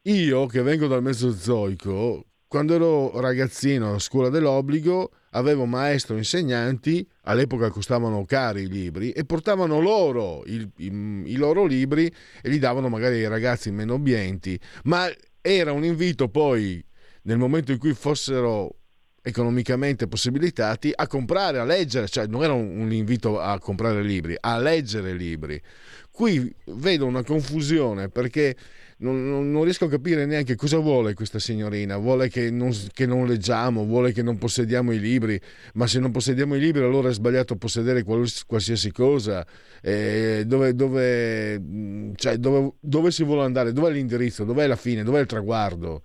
Il. 0.04 0.16
Io 0.16 0.46
che 0.48 0.62
vengo 0.62 0.88
dal 0.88 1.04
Mesozoico, 1.04 2.26
quando 2.48 2.74
ero 2.74 3.20
ragazzino 3.20 3.94
a 3.94 4.00
scuola 4.00 4.30
dell'obbligo, 4.30 5.12
avevo 5.32 5.66
maestro 5.66 6.18
insegnanti, 6.18 7.08
all'epoca 7.24 7.70
costavano 7.70 8.26
cari 8.26 8.64
i 8.64 8.68
libri, 8.68 9.12
e 9.12 9.26
portavano 9.26 9.80
loro 9.80 10.44
i, 10.46 10.68
i, 10.78 11.24
i 11.26 11.36
loro 11.36 11.66
libri 11.66 12.12
e 12.42 12.50
li 12.50 12.58
davano 12.58 12.90
magari 12.90 13.16
ai 13.16 13.28
ragazzi 13.28 13.70
meno 13.72 13.94
obienti, 13.94 14.60
ma 14.86 15.08
era 15.40 15.72
un 15.72 15.84
invito 15.84 16.30
poi, 16.30 16.84
nel 17.24 17.38
momento 17.38 17.72
in 17.72 17.78
cui 17.78 17.94
fossero 17.94 18.78
economicamente 19.24 20.08
possibilitati 20.08 20.92
a 20.94 21.06
comprare, 21.06 21.60
a 21.60 21.64
leggere, 21.64 22.08
cioè 22.08 22.26
non 22.26 22.44
era 22.44 22.54
un 22.54 22.92
invito 22.92 23.40
a 23.40 23.60
comprare 23.60 24.02
libri, 24.02 24.36
a 24.40 24.58
leggere 24.58 25.14
libri. 25.14 25.62
Qui 26.10 26.54
vedo 26.66 27.06
una 27.06 27.24
confusione 27.24 28.10
perché 28.10 28.56
non, 29.02 29.28
non, 29.28 29.52
non, 29.52 29.64
riesco 29.64 29.86
a 29.86 29.90
capire 29.90 30.26
neanche 30.26 30.56
cosa 30.56 30.78
vuole 30.78 31.14
questa 31.14 31.40
signorina. 31.40 31.98
Vuole 31.98 32.30
che 32.30 32.52
non, 32.52 32.72
che 32.94 33.06
non, 33.06 33.26
leggiamo, 33.26 33.86
vuole 33.86 34.12
che 34.12 34.22
non 34.22 34.38
possediamo 34.38 34.92
i 34.92 35.00
libri, 35.00 35.40
ma 35.74 35.88
se 35.88 36.00
non 36.00 36.12
possediamo 36.12 36.56
i 36.56 36.60
libri 36.60 36.84
allora 36.84 37.10
è 37.10 37.14
sbagliato 37.14 37.56
possedere 37.56 38.04
quals, 38.04 38.46
qualsiasi 38.46 38.92
cosa. 38.92 39.46
Eh, 39.82 40.44
dove, 40.46 40.76
dove, 40.76 41.60
mm, 41.60 42.14
cioè, 42.16 42.38
dove, 42.38 42.74
dove, 42.80 43.12
si 43.12 43.24
vuole 43.24 43.44
andare? 43.44 43.74
Dov'è 43.74 43.92
l'indirizzo? 43.92 44.44
Dov'è 44.44 44.68
la 44.68 44.76
fine? 44.76 45.04
Dov'è 45.04 45.20
il 45.20 45.28
traguardo? 45.28 46.02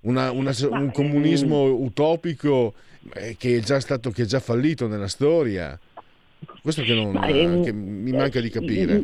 Una, 0.00 0.30
una, 0.30 0.52
un 0.70 0.90
comunismo 0.92 1.64
utopico 1.64 2.74
eh, 3.14 3.36
che 3.38 3.56
è 3.56 3.60
già 3.60 3.80
stato 3.80 4.10
che 4.10 4.22
è 4.22 4.26
già 4.26 4.40
fallito 4.40 4.86
nella 4.86 5.08
storia. 5.08 5.78
Questo 6.62 6.82
che, 6.82 6.94
non, 6.94 7.62
che 7.62 7.72
mi 7.72 8.12
manca 8.12 8.40
di 8.40 8.50
capire. 8.50 9.02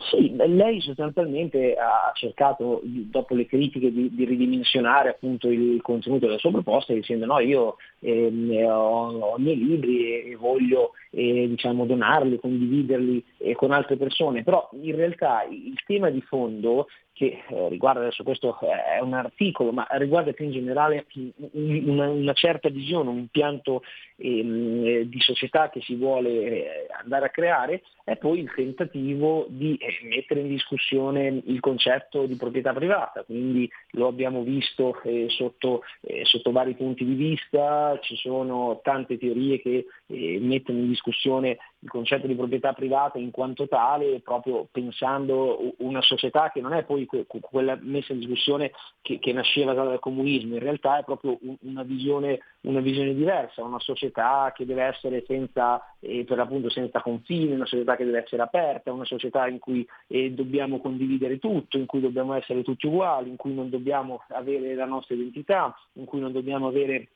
Sì, 0.00 0.32
lei 0.36 0.80
sostanzialmente 0.80 1.74
ha 1.74 2.12
cercato, 2.14 2.80
dopo 2.84 3.34
le 3.34 3.46
critiche, 3.46 3.92
di, 3.92 4.14
di 4.14 4.24
ridimensionare 4.24 5.08
appunto 5.08 5.48
il 5.50 5.82
contenuto 5.82 6.26
della 6.26 6.38
sua 6.38 6.52
proposta 6.52 6.92
dicendo 6.92 7.26
no, 7.26 7.40
io 7.40 7.76
eh, 7.98 8.64
ho, 8.64 9.10
ho, 9.10 9.36
i 9.38 9.42
miei 9.42 9.58
libri 9.58 10.30
e, 10.30 10.36
voglio 10.36 10.92
eh, 11.10 11.48
diciamo, 11.48 11.84
donarli, 11.84 12.38
condividerli 12.38 13.24
eh, 13.38 13.54
con 13.56 13.72
altre 13.72 13.96
persone, 13.96 14.44
però 14.44 14.68
in 14.80 14.94
realtà 14.94 15.44
il 15.50 15.78
tema 15.84 16.10
di 16.10 16.20
fondo 16.22 16.86
che 17.18 17.42
eh, 17.48 17.68
riguarda 17.68 17.98
adesso 17.98 18.22
questo 18.22 18.56
è 18.60 19.00
un 19.00 19.12
articolo, 19.12 19.72
ma 19.72 19.84
riguarda 19.90 20.32
più 20.32 20.44
in 20.44 20.52
generale 20.52 21.04
una, 21.50 22.08
una 22.08 22.32
certa 22.32 22.68
visione, 22.68 23.10
un 23.10 23.18
impianto 23.18 23.82
ehm, 24.14 24.86
eh, 24.86 25.08
di 25.08 25.18
società 25.18 25.68
che 25.68 25.80
si 25.80 25.96
vuole 25.96 26.30
eh, 26.30 26.86
andare 27.02 27.26
a 27.26 27.30
creare, 27.30 27.82
è 28.04 28.16
poi 28.16 28.38
il 28.38 28.52
tentativo 28.54 29.46
di 29.48 29.74
eh, 29.74 30.06
mettere 30.06 30.40
in 30.40 30.48
discussione 30.48 31.42
il 31.46 31.58
concetto 31.58 32.24
di 32.24 32.36
proprietà 32.36 32.72
privata, 32.72 33.24
quindi 33.24 33.68
lo 33.92 34.06
abbiamo 34.06 34.44
visto 34.44 35.02
eh, 35.02 35.26
sotto, 35.28 35.82
eh, 36.02 36.24
sotto, 36.24 36.52
vari 36.52 36.74
punti 36.74 37.04
di 37.04 37.14
vista, 37.14 37.98
ci 38.00 38.14
sono 38.14 38.78
tante 38.84 39.18
teorie 39.18 39.60
che 39.60 39.86
mettono 40.06 40.78
in 40.78 40.88
discussione 40.88 41.58
il 41.80 41.88
concetto 41.88 42.26
di 42.26 42.34
proprietà 42.34 42.72
privata 42.72 43.18
in 43.18 43.30
quanto 43.30 43.66
tale, 43.66 44.20
proprio 44.20 44.68
pensando 44.70 45.74
una 45.78 46.00
società 46.00 46.50
che 46.52 46.60
non 46.60 46.72
è 46.72 46.84
poi 46.84 47.06
quella 47.40 47.78
messa 47.80 48.12
in 48.12 48.20
discussione 48.20 48.72
che, 49.00 49.18
che 49.18 49.32
nasceva 49.32 49.72
dal 49.72 49.98
comunismo, 49.98 50.54
in 50.54 50.60
realtà 50.60 50.98
è 50.98 51.04
proprio 51.04 51.38
una 51.60 51.82
visione, 51.82 52.40
una 52.62 52.80
visione 52.80 53.14
diversa, 53.14 53.64
una 53.64 53.80
società 53.80 54.52
che 54.54 54.64
deve 54.64 54.84
essere 54.84 55.24
senza, 55.26 55.82
eh, 56.00 56.24
per 56.24 56.36
l'appunto 56.36 56.70
senza 56.70 57.00
confini, 57.00 57.52
una 57.52 57.66
società 57.66 57.96
che 57.96 58.04
deve 58.04 58.22
essere 58.22 58.42
aperta, 58.42 58.92
una 58.92 59.04
società 59.04 59.46
in 59.48 59.58
cui 59.58 59.86
eh, 60.06 60.30
dobbiamo 60.32 60.80
condividere 60.80 61.38
tutto, 61.38 61.78
in 61.78 61.86
cui 61.86 62.00
dobbiamo 62.00 62.34
essere 62.34 62.62
tutti 62.62 62.86
uguali, 62.86 63.30
in 63.30 63.36
cui 63.36 63.54
non 63.54 63.70
dobbiamo 63.70 64.22
avere 64.28 64.74
la 64.74 64.86
nostra 64.86 65.14
identità, 65.14 65.74
in 65.94 66.04
cui 66.04 66.20
non 66.20 66.32
dobbiamo 66.32 66.68
avere 66.68 67.08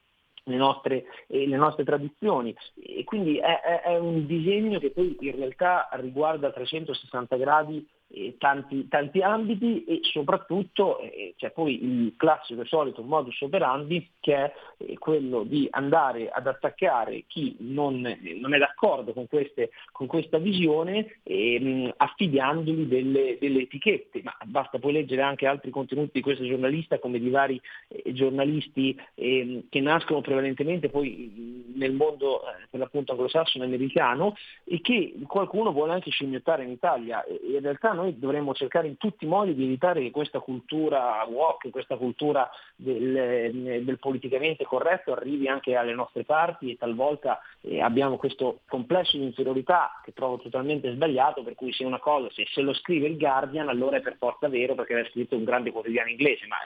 le 0.44 0.56
nostre, 0.56 1.04
eh, 1.28 1.46
le 1.46 1.56
nostre, 1.56 1.84
tradizioni. 1.84 2.54
E 2.74 3.04
quindi 3.04 3.38
è, 3.38 3.60
è, 3.60 3.80
è, 3.82 3.98
un 3.98 4.26
disegno 4.26 4.78
che 4.78 4.90
poi 4.90 5.16
in 5.20 5.36
realtà 5.36 5.88
riguarda 5.92 6.48
a 6.48 6.52
360 6.52 7.36
gradi 7.36 7.86
eh, 8.12 8.36
tanti, 8.38 8.88
tanti, 8.88 9.20
ambiti 9.20 9.84
e 9.84 10.00
soprattutto 10.02 10.98
eh, 11.00 11.34
c'è 11.36 11.50
poi 11.50 11.82
il 11.82 12.14
classico 12.16 12.62
e 12.62 12.66
solito 12.66 13.02
modus 13.02 13.40
operandi 13.40 14.10
che 14.20 14.34
è 14.34 14.52
eh, 14.78 14.98
quello 14.98 15.42
di 15.44 15.66
andare 15.70 16.28
ad 16.30 16.46
attaccare 16.46 17.24
chi 17.26 17.56
non, 17.60 18.00
non 18.00 18.54
è 18.54 18.58
d'accordo 18.58 19.12
con, 19.12 19.26
queste, 19.26 19.70
con 19.90 20.06
questa 20.06 20.38
visione 20.38 21.18
ehm, 21.22 21.92
affidandogli 21.96 22.84
delle, 22.84 23.38
delle, 23.40 23.62
etichette, 23.62 24.22
ma 24.22 24.36
basta 24.44 24.78
poi 24.78 24.92
leggere 24.92 25.22
anche 25.22 25.46
altri 25.46 25.70
contenuti 25.70 26.10
di 26.14 26.20
questo 26.20 26.44
giornalista 26.44 26.98
come 26.98 27.18
di 27.18 27.30
vari 27.30 27.60
eh, 27.88 28.12
giornalisti 28.12 28.98
ehm, 29.14 29.64
che 29.68 29.80
nascono 29.80 30.20
prevalentemente 30.20 30.88
poi 30.88 31.64
nel 31.74 31.92
mondo 31.92 32.42
eh, 32.42 32.66
per 32.70 32.80
anglosassone 32.92 33.64
americano 33.64 34.34
e 34.64 34.80
che 34.80 35.14
qualcuno 35.26 35.72
vuole 35.72 35.92
anche 35.92 36.10
scimmiottare 36.10 36.64
in 36.64 36.70
Italia. 36.70 37.24
In 37.28 37.60
realtà 37.60 37.92
noi 38.02 38.18
dovremmo 38.18 38.52
cercare 38.52 38.88
in 38.88 38.96
tutti 38.96 39.24
i 39.24 39.28
modi 39.28 39.54
di 39.54 39.64
evitare 39.64 40.00
che 40.00 40.10
questa 40.10 40.40
cultura 40.40 41.24
walk, 41.28 41.70
questa 41.70 41.96
cultura 41.96 42.50
del, 42.74 43.16
eh, 43.16 43.84
del 43.84 43.98
politicamente 43.98 44.64
corretto 44.64 45.12
arrivi 45.12 45.46
anche 45.46 45.76
alle 45.76 45.94
nostre 45.94 46.24
parti 46.24 46.70
e 46.70 46.76
talvolta 46.76 47.40
eh, 47.60 47.80
abbiamo 47.80 48.16
questo 48.16 48.60
complesso 48.66 49.16
di 49.16 49.24
inferiorità 49.24 50.00
che 50.04 50.12
trovo 50.12 50.38
totalmente 50.38 50.92
sbagliato, 50.92 51.42
per 51.42 51.54
cui 51.54 51.72
se 51.72 51.84
una 51.84 52.00
cosa, 52.00 52.28
se, 52.32 52.46
se, 52.52 52.60
lo 52.60 52.74
scrive 52.74 53.06
il 53.06 53.16
Guardian 53.16 53.68
allora 53.68 53.98
è 53.98 54.00
per 54.00 54.16
forza 54.18 54.48
vero 54.48 54.74
perché 54.74 54.94
l'ha 54.94 55.08
scritto 55.08 55.36
un 55.36 55.44
grande 55.44 55.70
quotidiano 55.70 56.10
inglese, 56.10 56.46
ma 56.46 56.56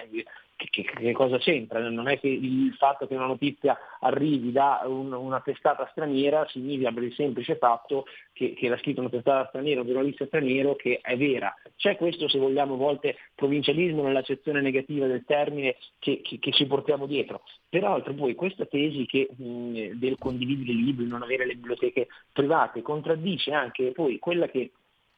che, 0.56 0.82
che, 0.82 1.12
cosa 1.12 1.36
c'entra? 1.38 1.86
Non 1.88 2.08
è 2.08 2.18
che 2.18 2.28
il 2.28 2.74
fatto 2.78 3.06
che 3.06 3.14
una 3.14 3.26
notizia 3.26 3.76
arrivi 4.00 4.52
da 4.52 4.82
un, 4.86 5.12
una 5.12 5.40
testata 5.40 5.86
straniera 5.90 6.46
significa 6.48 6.90
per 6.90 7.02
il 7.02 7.14
semplice 7.14 7.56
fatto 7.56 8.06
che, 8.32 8.54
che 8.54 8.68
l'ha 8.68 8.78
scritto 8.78 9.00
una 9.00 9.10
testata 9.10 9.48
straniera, 9.48 9.82
un 9.82 9.86
giornalista 9.86 10.26
straniero, 10.26 10.74
che 10.74 10.98
è 11.02 11.16
vera. 11.16 11.54
C'è 11.76 11.96
questo, 11.96 12.28
se 12.28 12.38
vogliamo, 12.38 12.74
a 12.74 12.78
volte 12.78 13.16
provincialismo 13.34 14.02
nell'accezione 14.02 14.62
negativa 14.62 15.06
del 15.06 15.24
termine 15.26 15.76
che, 15.98 16.22
che, 16.22 16.38
che 16.38 16.52
ci 16.52 16.66
portiamo 16.66 17.06
dietro. 17.06 17.42
Peraltro 17.68 18.14
poi 18.14 18.34
questa 18.34 18.64
tesi 18.64 19.04
che, 19.04 19.28
mh, 19.36 19.98
del 19.98 20.16
condividere 20.18 20.72
i 20.72 20.84
libri, 20.84 21.06
non 21.06 21.22
avere 21.22 21.44
le 21.44 21.54
biblioteche 21.54 22.08
private, 22.32 22.80
contraddice 22.80 23.52
anche 23.52 23.92
poi 23.92 24.18
quella 24.18 24.48
che 24.48 24.70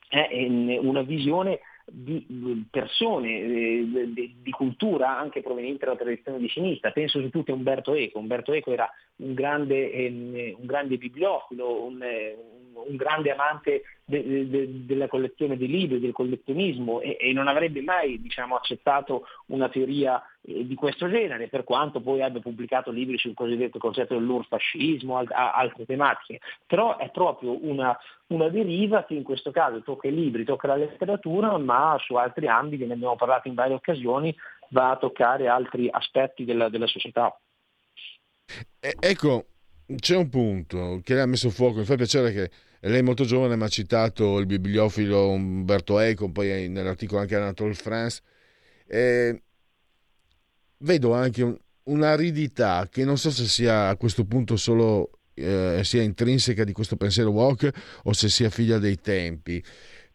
è 0.09 0.47
una 0.81 1.03
visione 1.03 1.61
di 1.91 2.67
persone 2.71 3.41
eh, 3.41 4.13
di, 4.13 4.51
cultura 4.51 5.19
anche 5.19 5.43
proveniente 5.43 5.85
dalla 5.85 5.97
tradizione 5.97 6.39
di 6.39 6.49
sinistra. 6.49 6.91
Penso 6.91 7.21
su 7.21 7.31
tutti 7.31 7.51
Umberto 7.51 7.95
Eco. 7.95 8.19
Umberto 8.19 8.53
Eco 8.53 8.73
era 8.73 8.91
un 9.17 9.35
grande, 9.35 9.91
eh, 9.91 10.55
un 10.59 10.67
grande 10.67 10.97
bibliofilo, 10.97 11.85
un, 11.85 12.03
eh, 12.03 12.37
un, 12.73 12.97
grande 12.97 13.31
amante 13.31 13.83
de, 14.09 14.49
de, 14.49 14.87
della 14.87 15.07
collezione 15.07 15.59
di 15.59 15.67
libri, 15.67 16.01
del 16.01 16.13
collezionismo 16.13 17.01
e, 17.03 17.19
e 17.21 17.33
non 17.35 17.47
avrebbe 17.47 17.83
mai 17.83 18.19
diciamo, 18.23 18.57
accettato 18.57 19.27
una 19.49 19.69
teoria 19.69 20.23
eh, 20.41 20.67
di 20.67 20.75
questo 20.75 21.11
genere, 21.11 21.49
per 21.49 21.63
quanto 21.63 22.01
poi 22.01 22.23
abbia 22.23 22.41
pubblicato 22.41 22.91
libri 22.91 23.19
sul 23.19 23.35
cosiddetto 23.35 23.79
concetto 23.79 24.15
dell'urfascismo, 24.15 25.19
al, 25.19 25.27
altre 25.31 25.85
tematiche. 25.85 26.41
Però 26.67 26.97
è 26.97 27.11
proprio 27.11 27.63
una, 27.67 27.95
una 28.29 28.49
deriva 28.49 29.05
che 29.05 29.13
in 29.13 29.25
questo 29.25 29.51
caso 29.51 29.83
tocca 29.83 30.09
i 30.09 30.15
libri, 30.15 30.45
tocca 30.45 30.69
la 30.69 30.77
letteratura, 30.77 31.59
ma 31.59 31.95
su 32.01 32.15
altri 32.15 32.49
ambiti, 32.49 32.87
ne 32.87 32.95
abbiamo 32.95 33.17
parlato 33.17 33.49
in 33.49 33.55
varie 33.55 33.75
occasioni, 33.75 34.35
va 34.71 34.93
a 34.93 34.97
toccare 34.97 35.49
altri 35.49 35.87
aspetti 35.91 36.47
della, 36.47 36.71
della 36.71 36.87
società. 36.87 37.39
ecco, 38.81 39.45
c'è 39.97 40.17
un 40.17 40.31
punto 40.31 41.01
che 41.05 41.21
ha 41.21 41.27
messo 41.27 41.51
fuoco, 41.51 41.81
mi 41.81 41.85
fa 41.85 41.97
piacere 41.97 42.33
che 42.33 42.51
lei 42.81 42.99
è 42.99 43.03
molto 43.03 43.25
giovane 43.25 43.57
mi 43.57 43.65
ha 43.65 43.69
citato 43.69 44.39
il 44.39 44.47
bibliofilo 44.47 45.31
Umberto 45.31 45.99
Eco, 45.99 46.31
poi 46.31 46.69
nell'articolo 46.69 47.21
anche 47.21 47.37
Anatole 47.37 47.75
France. 47.75 48.23
Eh, 48.87 49.43
vedo 50.79 51.13
anche 51.13 51.43
un, 51.43 51.57
un'aridità 51.85 52.89
che 52.91 53.05
non 53.05 53.19
so 53.19 53.31
se 53.31 53.47
sia 53.47 53.89
a 53.89 53.97
questo 53.97 54.25
punto 54.25 54.57
solo 54.57 55.11
eh, 55.35 55.81
sia 55.85 56.03
intrinseca 56.03 56.65
di 56.65 56.73
questo 56.73 56.97
pensiero 56.97 57.31
walk 57.31 57.71
o 58.05 58.13
se 58.13 58.29
sia 58.29 58.51
figlia 58.51 58.79
dei 58.79 58.97
tempi. 59.01 59.63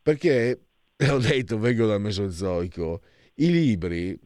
Perché, 0.02 0.62
ho 1.10 1.18
detto, 1.18 1.60
vengo 1.60 1.88
dal 1.88 2.02
Mesozoico, 2.02 3.02
i 3.36 3.52
libri 3.52 4.20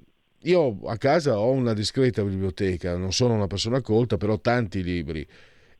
io 0.47 0.79
a 0.85 0.97
casa 0.97 1.39
ho 1.39 1.51
una 1.51 1.73
discreta 1.73 2.23
biblioteca, 2.23 2.95
non 2.95 3.11
sono 3.11 3.33
una 3.33 3.47
persona 3.47 3.81
colta, 3.81 4.17
però 4.17 4.39
tanti 4.39 4.83
libri. 4.83 5.27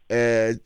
Eh, 0.06 0.62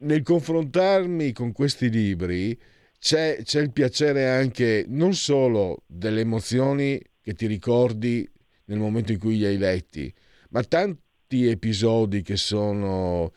nel 0.00 0.22
confrontarmi 0.22 1.32
con 1.32 1.52
questi 1.52 1.90
libri 1.90 2.58
c'è, 2.98 3.40
c'è, 3.42 3.60
il 3.60 3.72
piacere 3.72 4.28
anche 4.28 4.84
non 4.88 5.14
solo 5.14 5.82
delle 5.86 6.20
emozioni 6.20 7.00
che 7.22 7.32
ti 7.34 7.46
ricordi 7.46 8.28
nel 8.66 8.78
momento 8.78 9.12
in 9.12 9.18
cui 9.18 9.36
li 9.36 9.46
hai 9.46 9.56
letti, 9.56 10.12
ma 10.50 10.62
tanti 10.62 11.48
episodi 11.48 12.22
che 12.22 12.36
sono... 12.36 13.32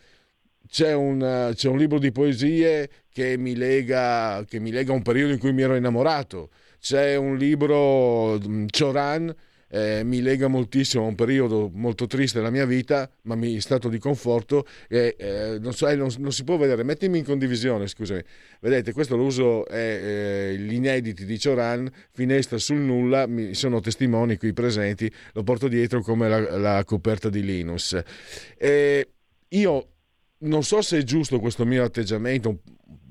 C'è 0.67 0.93
un, 0.93 1.51
c'è 1.53 1.69
un 1.69 1.77
libro 1.77 1.99
di 1.99 2.11
poesie 2.11 2.89
che 3.09 3.37
mi, 3.37 3.55
lega, 3.55 4.43
che 4.47 4.59
mi 4.59 4.71
lega 4.71 4.91
a 4.91 4.95
un 4.95 5.03
periodo 5.03 5.33
in 5.33 5.37
cui 5.37 5.53
mi 5.53 5.61
ero 5.61 5.75
innamorato, 5.75 6.49
c'è 6.79 7.15
un 7.15 7.37
libro 7.37 8.39
Choran 8.71 9.33
eh, 9.73 10.03
mi 10.03 10.21
lega 10.21 10.47
moltissimo 10.47 11.03
a 11.03 11.07
un 11.07 11.15
periodo 11.15 11.71
molto 11.73 12.05
triste 12.05 12.37
della 12.37 12.51
mia 12.51 12.65
vita, 12.65 13.09
ma 13.23 13.33
mi 13.33 13.55
è 13.55 13.59
stato 13.59 13.89
di 13.89 13.97
conforto 13.97 14.67
e 14.87 15.15
eh, 15.17 15.57
non, 15.59 15.73
so, 15.73 15.87
eh, 15.87 15.95
non, 15.95 16.09
non, 16.19 16.31
si 16.31 16.43
può 16.43 16.57
vedere, 16.57 16.83
mettimi 16.83 17.17
in 17.17 17.25
condivisione, 17.25 17.87
scusami. 17.87 18.21
Vedete, 18.59 18.93
questo 18.93 19.15
lo 19.15 19.23
uso 19.23 19.65
è 19.65 19.73
eh, 19.75 20.57
gli 20.57 20.73
inediti 20.73 21.25
di 21.25 21.39
Cioran, 21.39 21.89
finestra 22.11 22.59
sul 22.59 22.77
nulla, 22.77 23.25
mi, 23.25 23.55
sono 23.55 23.79
testimoni 23.79 24.37
qui 24.37 24.53
presenti, 24.53 25.11
lo 25.33 25.41
porto 25.41 25.67
dietro 25.67 26.03
come 26.03 26.29
la, 26.29 26.57
la 26.59 26.83
coperta 26.83 27.29
di 27.29 27.43
Linus. 27.43 27.99
io 29.49 29.87
non 30.39 30.63
so 30.63 30.81
se 30.83 30.99
è 30.99 31.03
giusto 31.03 31.39
questo 31.39 31.65
mio 31.65 31.83
atteggiamento, 31.83 32.59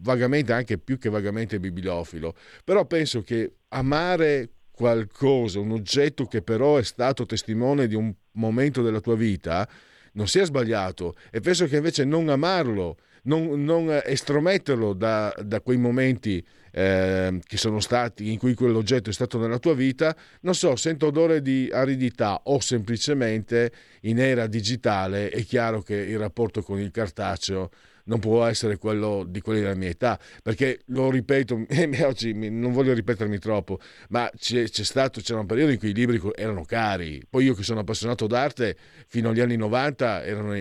vagamente 0.03 0.53
anche 0.53 0.79
più 0.79 0.97
che 0.97 1.09
vagamente 1.09 1.59
bibliofilo, 1.59 2.37
però 2.63 2.85
penso 2.87 3.23
che 3.23 3.55
amare 3.69 4.51
qualcosa, 4.73 5.61
un 5.61 5.73
oggetto 5.73 6.27
che 6.27 6.43
però 6.43 6.77
è 6.77 6.83
stato 6.83 7.27
testimone 7.27 7.87
di 7.87 7.95
un 7.95 8.13
momento 8.33 8.83
della 8.83 9.01
tua 9.01 9.17
vita, 9.17 9.69
non 10.13 10.27
sia 10.27 10.45
sbagliato. 10.45 11.15
E 11.31 11.41
penso 11.41 11.67
che 11.67 11.77
invece 11.77 12.05
non 12.05 12.29
amarlo, 12.29 12.97
non, 13.25 13.63
non 13.65 14.01
estrometterlo 14.05 14.95
da, 14.95 15.33
da, 15.43 15.61
quei 15.61 15.77
momenti 15.77 16.45
eh, 16.73 17.39
che 17.47 17.57
sono 17.57 17.81
stati 17.81 18.33
in 18.33 18.39
cui 18.39 18.55
quell'oggetto 18.55 19.11
è 19.11 19.13
stato 19.13 19.39
nella 19.39 19.59
tua 19.59 19.75
vita, 19.75 20.17
non 20.41 20.55
so, 20.55 20.75
sento 20.77 21.07
odore 21.07 21.43
di 21.43 21.69
aridità 21.71 22.41
o 22.45 22.59
semplicemente 22.61 23.73
in 24.03 24.19
era 24.19 24.47
digitale 24.47 25.29
è 25.29 25.45
chiaro 25.45 25.83
che 25.83 25.95
il 25.95 26.19
rapporto 26.19 26.63
con 26.63 26.81
il 26.81 26.91
cartaceo 26.91 27.71
non 28.05 28.19
può 28.19 28.45
essere 28.45 28.79
quello 28.79 29.25
di 29.27 29.41
quelli 29.41 29.61
della 29.61 29.75
mia 29.75 29.89
età, 29.89 30.19
perché 30.43 30.81
lo 30.87 31.11
ripeto, 31.11 31.67
oggi 32.05 32.33
non 32.51 32.73
voglio 32.73 32.93
ripetermi 32.93 33.39
troppo, 33.39 33.79
ma 34.09 34.31
c'è, 34.37 34.69
c'è 34.69 34.85
stato, 34.85 35.21
c'era 35.21 35.41
un 35.41 35.47
periodo 35.47 35.73
in 35.73 35.79
cui 35.79 35.91
i 35.91 35.95
libri 35.95 36.21
erano 36.35 36.65
cari, 36.65 37.23
poi 37.29 37.45
io 37.45 37.55
che 37.55 37.63
sono 37.63 37.81
appassionato 37.81 38.27
d'arte 38.27 38.77
fino 39.07 39.31
agli 39.31 39.41
anni 39.41 39.57
90 39.57 40.25
erano, 40.25 40.55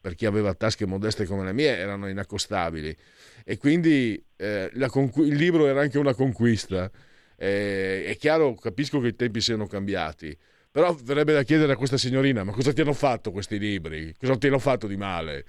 per 0.00 0.14
chi 0.14 0.26
aveva 0.26 0.54
tasche 0.54 0.86
modeste 0.86 1.26
come 1.26 1.44
le 1.44 1.52
mie, 1.52 1.76
erano 1.76 2.08
inaccostabili 2.08 2.96
e 3.48 3.58
quindi 3.58 4.20
eh, 4.36 4.70
conqu- 4.88 5.24
il 5.24 5.36
libro 5.36 5.68
era 5.68 5.80
anche 5.80 5.98
una 5.98 6.14
conquista. 6.14 6.90
Eh, 7.36 8.06
è 8.06 8.16
chiaro, 8.16 8.54
capisco 8.54 8.98
che 8.98 9.08
i 9.08 9.14
tempi 9.14 9.40
siano 9.40 9.68
cambiati, 9.68 10.36
però 10.68 10.92
verrebbe 10.94 11.32
da 11.32 11.44
chiedere 11.44 11.72
a 11.72 11.76
questa 11.76 11.96
signorina, 11.96 12.42
ma 12.42 12.50
cosa 12.50 12.72
ti 12.72 12.80
hanno 12.80 12.92
fatto 12.92 13.30
questi 13.30 13.56
libri? 13.58 14.12
Cosa 14.18 14.36
ti 14.36 14.48
hanno 14.48 14.58
fatto 14.58 14.88
di 14.88 14.96
male? 14.96 15.44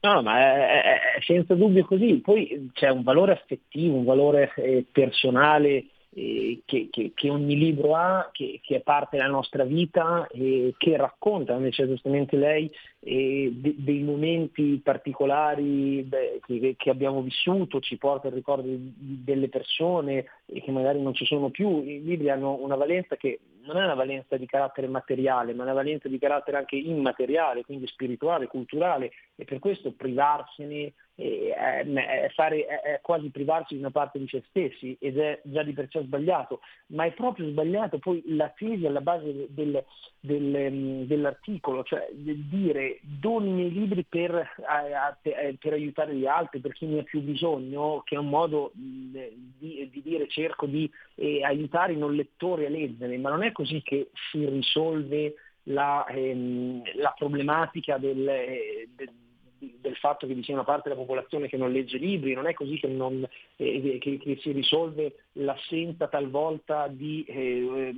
No, 0.00 0.22
ma 0.22 0.38
è, 0.38 0.82
è, 0.82 0.98
senza 1.22 1.54
dubbio 1.54 1.84
così. 1.84 2.20
Poi 2.20 2.70
c'è 2.72 2.90
un 2.90 3.02
valore 3.02 3.32
affettivo, 3.32 3.96
un 3.96 4.04
valore 4.04 4.52
eh, 4.56 4.84
personale 4.90 5.86
eh, 6.14 6.62
che, 6.64 6.88
che, 6.90 7.12
che, 7.14 7.30
ogni 7.30 7.56
libro 7.56 7.94
ha, 7.94 8.30
che, 8.32 8.60
che, 8.62 8.76
è 8.76 8.80
parte 8.80 9.16
della 9.16 9.28
nostra 9.28 9.64
vita 9.64 10.26
e 10.30 10.74
che 10.78 10.96
racconta, 10.96 11.54
come 11.54 11.66
diceva 11.66 11.90
giustamente 11.90 12.36
lei, 12.36 12.70
eh, 13.08 13.52
de, 13.54 13.74
dei 13.78 14.02
momenti 14.02 14.80
particolari 14.82 16.02
beh, 16.02 16.40
che, 16.76 16.90
abbiamo 16.90 17.22
vissuto, 17.22 17.78
ci 17.78 17.96
porta 17.98 18.26
il 18.26 18.34
ricordo 18.34 18.66
di, 18.66 18.92
delle 18.96 19.48
persone 19.48 20.26
e 20.44 20.60
che 20.60 20.72
magari 20.72 21.00
non 21.00 21.14
ci 21.14 21.24
sono 21.24 21.50
più. 21.50 21.84
I 21.84 22.02
libri 22.02 22.30
hanno 22.30 22.58
una 22.60 22.74
valenza 22.74 23.14
che 23.14 23.38
non 23.66 23.76
è 23.76 23.84
una 23.84 23.94
valenza 23.94 24.36
di 24.36 24.46
carattere 24.46 24.88
materiale, 24.88 25.54
ma 25.54 25.62
una 25.62 25.72
valenza 25.72 26.08
di 26.08 26.18
carattere 26.18 26.56
anche 26.56 26.76
immateriale, 26.76 27.64
quindi 27.64 27.86
spirituale, 27.86 28.46
culturale, 28.46 29.12
e 29.36 29.44
per 29.44 29.58
questo 29.58 29.92
privarsene 29.92 30.92
è, 31.16 32.30
fare, 32.34 32.66
è, 32.66 33.00
quasi 33.02 33.30
privarsi 33.30 33.74
di 33.74 33.80
una 33.80 33.90
parte 33.90 34.18
di 34.18 34.28
se 34.28 34.44
stessi 34.48 34.96
ed 35.00 35.18
è 35.18 35.40
già 35.44 35.62
di 35.62 35.72
per 35.72 35.88
sé 35.90 36.02
sbagliato, 36.02 36.60
ma 36.88 37.04
è 37.04 37.12
proprio 37.12 37.48
sbagliato 37.48 37.98
poi 37.98 38.22
la 38.26 38.52
tesi 38.56 38.86
alla 38.86 39.00
base 39.00 39.46
del, 39.48 39.84
del, 40.20 40.72
mm, 40.72 41.02
dell'articolo, 41.02 41.82
cioè 41.84 42.08
dire 42.12 42.95
doni 43.02 43.48
i 43.48 43.52
miei 43.52 43.72
libri 43.72 44.04
per, 44.04 44.34
a, 44.34 45.16
eh, 45.22 45.56
per, 45.58 45.72
aiutare 45.72 46.14
gli 46.14 46.26
altri, 46.26 46.60
per 46.60 46.72
chi 46.72 46.86
ne 46.86 47.00
ha 47.00 47.02
più 47.02 47.20
bisogno, 47.20 48.02
che 48.04 48.14
è 48.14 48.18
un 48.18 48.28
modo 48.28 48.72
mm, 48.76 49.14
di, 49.58 49.88
di 49.90 50.02
dire 50.02 50.28
cerco 50.28 50.66
di 50.66 50.90
eh, 51.14 51.42
aiutare 51.42 51.92
i 51.92 51.98
non 51.98 52.14
lettori 52.14 52.66
a 52.66 52.70
leggere, 52.70 53.16
ma 53.18 53.30
non 53.30 53.42
è 53.42 53.52
così 53.52 53.82
che 53.82 54.10
si 54.30 54.48
risolve 54.48 55.34
la, 55.64 56.06
ehm, 56.06 56.82
la 56.96 57.14
problematica 57.16 57.98
del, 57.98 58.28
eh, 58.28 58.88
del 58.94 59.10
del 59.58 59.96
fatto 59.96 60.26
che 60.26 60.34
vi 60.34 60.42
sia 60.42 60.54
una 60.54 60.64
parte 60.64 60.88
della 60.88 61.00
popolazione 61.00 61.48
che 61.48 61.56
non 61.56 61.72
legge 61.72 61.96
libri, 61.96 62.34
non 62.34 62.46
è 62.46 62.52
così 62.52 62.78
che, 62.78 62.88
non, 62.88 63.26
eh, 63.56 63.98
che, 64.00 64.18
che 64.18 64.38
si 64.40 64.52
risolve 64.52 65.24
l'assenza 65.32 66.08
talvolta 66.08 66.88
di 66.88 67.24
eh, 67.24 67.94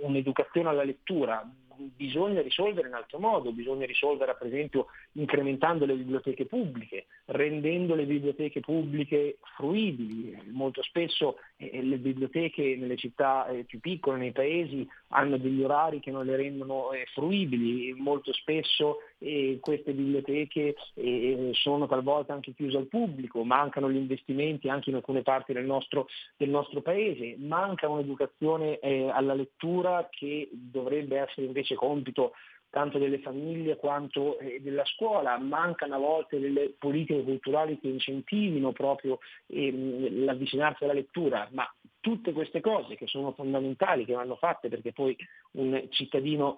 un'educazione 0.00 0.68
alla 0.68 0.82
lettura, 0.84 1.46
bisogna 1.78 2.42
risolvere 2.42 2.88
in 2.88 2.94
altro 2.94 3.18
modo, 3.18 3.52
bisogna 3.52 3.86
risolvere 3.86 4.34
per 4.36 4.48
esempio 4.48 4.86
incrementando 5.12 5.84
le 5.86 5.94
biblioteche 5.94 6.46
pubbliche, 6.46 7.06
rendendo 7.26 7.94
le 7.94 8.04
biblioteche 8.04 8.60
pubbliche 8.60 9.38
fruibili. 9.56 10.36
Molto 10.50 10.82
spesso 10.82 11.38
eh, 11.56 11.82
le 11.82 11.98
biblioteche 11.98 12.76
nelle 12.76 12.96
città 12.96 13.46
eh, 13.48 13.64
più 13.64 13.80
piccole, 13.80 14.18
nei 14.18 14.32
paesi, 14.32 14.88
hanno 15.08 15.36
degli 15.36 15.62
orari 15.62 16.00
che 16.00 16.10
non 16.10 16.24
le 16.24 16.36
rendono 16.36 16.92
eh, 16.92 17.06
fruibili, 17.12 17.92
molto 17.92 18.32
spesso 18.32 18.98
eh, 19.24 19.58
queste 19.60 19.92
biblioteche 19.92 20.74
eh, 20.94 21.50
sono 21.54 21.86
talvolta 21.86 22.34
anche 22.34 22.52
chiuse 22.52 22.76
al 22.76 22.88
pubblico, 22.88 23.42
mancano 23.44 23.90
gli 23.90 23.96
investimenti 23.96 24.68
anche 24.68 24.90
in 24.90 24.96
alcune 24.96 25.22
parti 25.22 25.52
del 25.52 25.64
nostro, 25.64 26.06
del 26.36 26.50
nostro 26.50 26.82
paese, 26.82 27.36
manca 27.38 27.88
un'educazione 27.88 28.78
eh, 28.78 29.08
alla 29.08 29.34
lettura 29.34 30.08
che 30.10 30.48
dovrebbe 30.52 31.18
essere 31.18 31.46
invece 31.46 31.74
compito 31.74 32.32
tanto 32.74 32.98
delle 32.98 33.20
famiglie 33.20 33.76
quanto 33.76 34.36
eh, 34.40 34.60
della 34.60 34.84
scuola, 34.84 35.38
mancano 35.38 35.94
a 35.94 35.98
volte 35.98 36.40
delle 36.40 36.74
politiche 36.76 37.22
culturali 37.22 37.78
che 37.78 37.86
incentivino 37.86 38.72
proprio 38.72 39.20
ehm, 39.46 40.24
l'avvicinarsi 40.24 40.82
alla 40.82 40.92
lettura, 40.92 41.48
ma 41.52 41.72
tutte 42.00 42.32
queste 42.32 42.60
cose 42.60 42.96
che 42.96 43.06
sono 43.06 43.30
fondamentali, 43.32 44.04
che 44.04 44.12
vanno 44.12 44.34
fatte 44.34 44.68
perché 44.68 44.92
poi 44.92 45.16
un 45.52 45.86
cittadino 45.90 46.56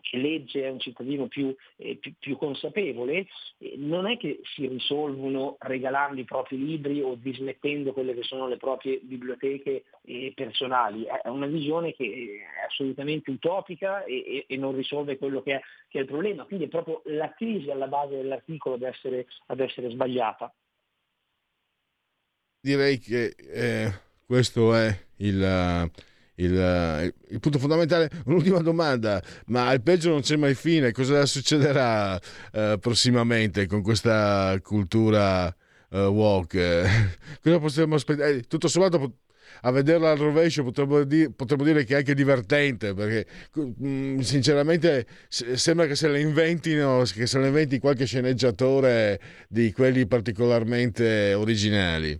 che 0.00 0.16
legge 0.16 0.64
è 0.64 0.70
un 0.70 0.80
cittadino 0.80 1.26
più, 1.26 1.54
eh, 1.76 1.96
più, 1.96 2.14
più 2.18 2.36
consapevole, 2.36 3.26
eh, 3.58 3.74
non 3.76 4.06
è 4.06 4.16
che 4.16 4.40
si 4.54 4.66
risolvono 4.66 5.56
regalando 5.60 6.20
i 6.20 6.24
propri 6.24 6.58
libri 6.58 7.00
o 7.02 7.14
dismettendo 7.14 7.92
quelle 7.92 8.14
che 8.14 8.22
sono 8.22 8.48
le 8.48 8.56
proprie 8.56 9.00
biblioteche 9.02 9.84
eh, 10.04 10.32
personali, 10.34 11.04
è 11.04 11.28
una 11.28 11.46
visione 11.46 11.94
che 11.94 12.04
è 12.04 12.66
assolutamente 12.66 13.30
utopica 13.30 14.04
e, 14.04 14.44
e 14.48 14.56
non 14.56 14.74
risolve 14.74 15.18
quello 15.18 15.42
che 15.42 15.54
è, 15.54 15.60
che 15.88 15.98
è, 15.98 16.00
il 16.02 16.08
problema, 16.08 16.44
quindi 16.44 16.66
è 16.66 16.68
proprio 16.68 17.02
la 17.06 17.32
crisi 17.32 17.70
alla 17.70 17.88
base 17.88 18.16
dell'articolo 18.16 18.74
ad 18.74 18.82
essere, 18.82 19.26
ad 19.46 19.60
essere 19.60 19.90
sbagliata. 19.90 20.52
Direi 22.60 22.98
che 22.98 23.34
eh, 23.36 23.92
questo 24.24 24.74
è 24.74 24.96
il 25.16 25.90
il, 26.42 26.58
eh, 26.58 27.14
il, 27.28 27.40
punto 27.40 27.58
fondamentale. 27.58 28.10
Un'ultima 28.26 28.58
domanda, 28.58 29.22
ma 29.46 29.68
al 29.68 29.82
peggio 29.82 30.10
non 30.10 30.20
c'è 30.20 30.36
mai 30.36 30.54
fine, 30.54 30.92
cosa 30.92 31.24
succederà 31.26 32.14
uh, 32.14 32.78
prossimamente 32.78 33.66
con 33.66 33.82
questa 33.82 34.58
cultura 34.62 35.54
uh, 35.90 35.96
walk? 35.96 36.56
cosa 37.42 37.58
possiamo 37.58 37.94
aspettare? 37.94 38.36
Eh, 38.36 38.42
tutto 38.42 38.68
sommato 38.68 39.16
a 39.64 39.70
vederla 39.70 40.10
al 40.10 40.18
rovescio 40.18 40.64
potremmo, 40.64 41.04
di, 41.04 41.30
potremmo, 41.30 41.62
dire 41.62 41.84
che 41.84 41.94
è 41.94 41.98
anche 41.98 42.14
divertente 42.14 42.94
perché 42.94 43.26
mm, 43.60 44.18
sinceramente 44.20 45.06
sembra 45.28 45.86
che 45.86 45.94
se 45.94 46.08
la 46.08 46.18
inventino 46.18 47.02
che 47.12 47.26
se 47.26 47.38
la 47.38 47.46
inventi 47.46 47.78
qualche 47.78 48.06
sceneggiatore 48.06 49.20
di 49.48 49.70
quelli 49.72 50.06
particolarmente 50.06 51.34
originali 51.34 52.18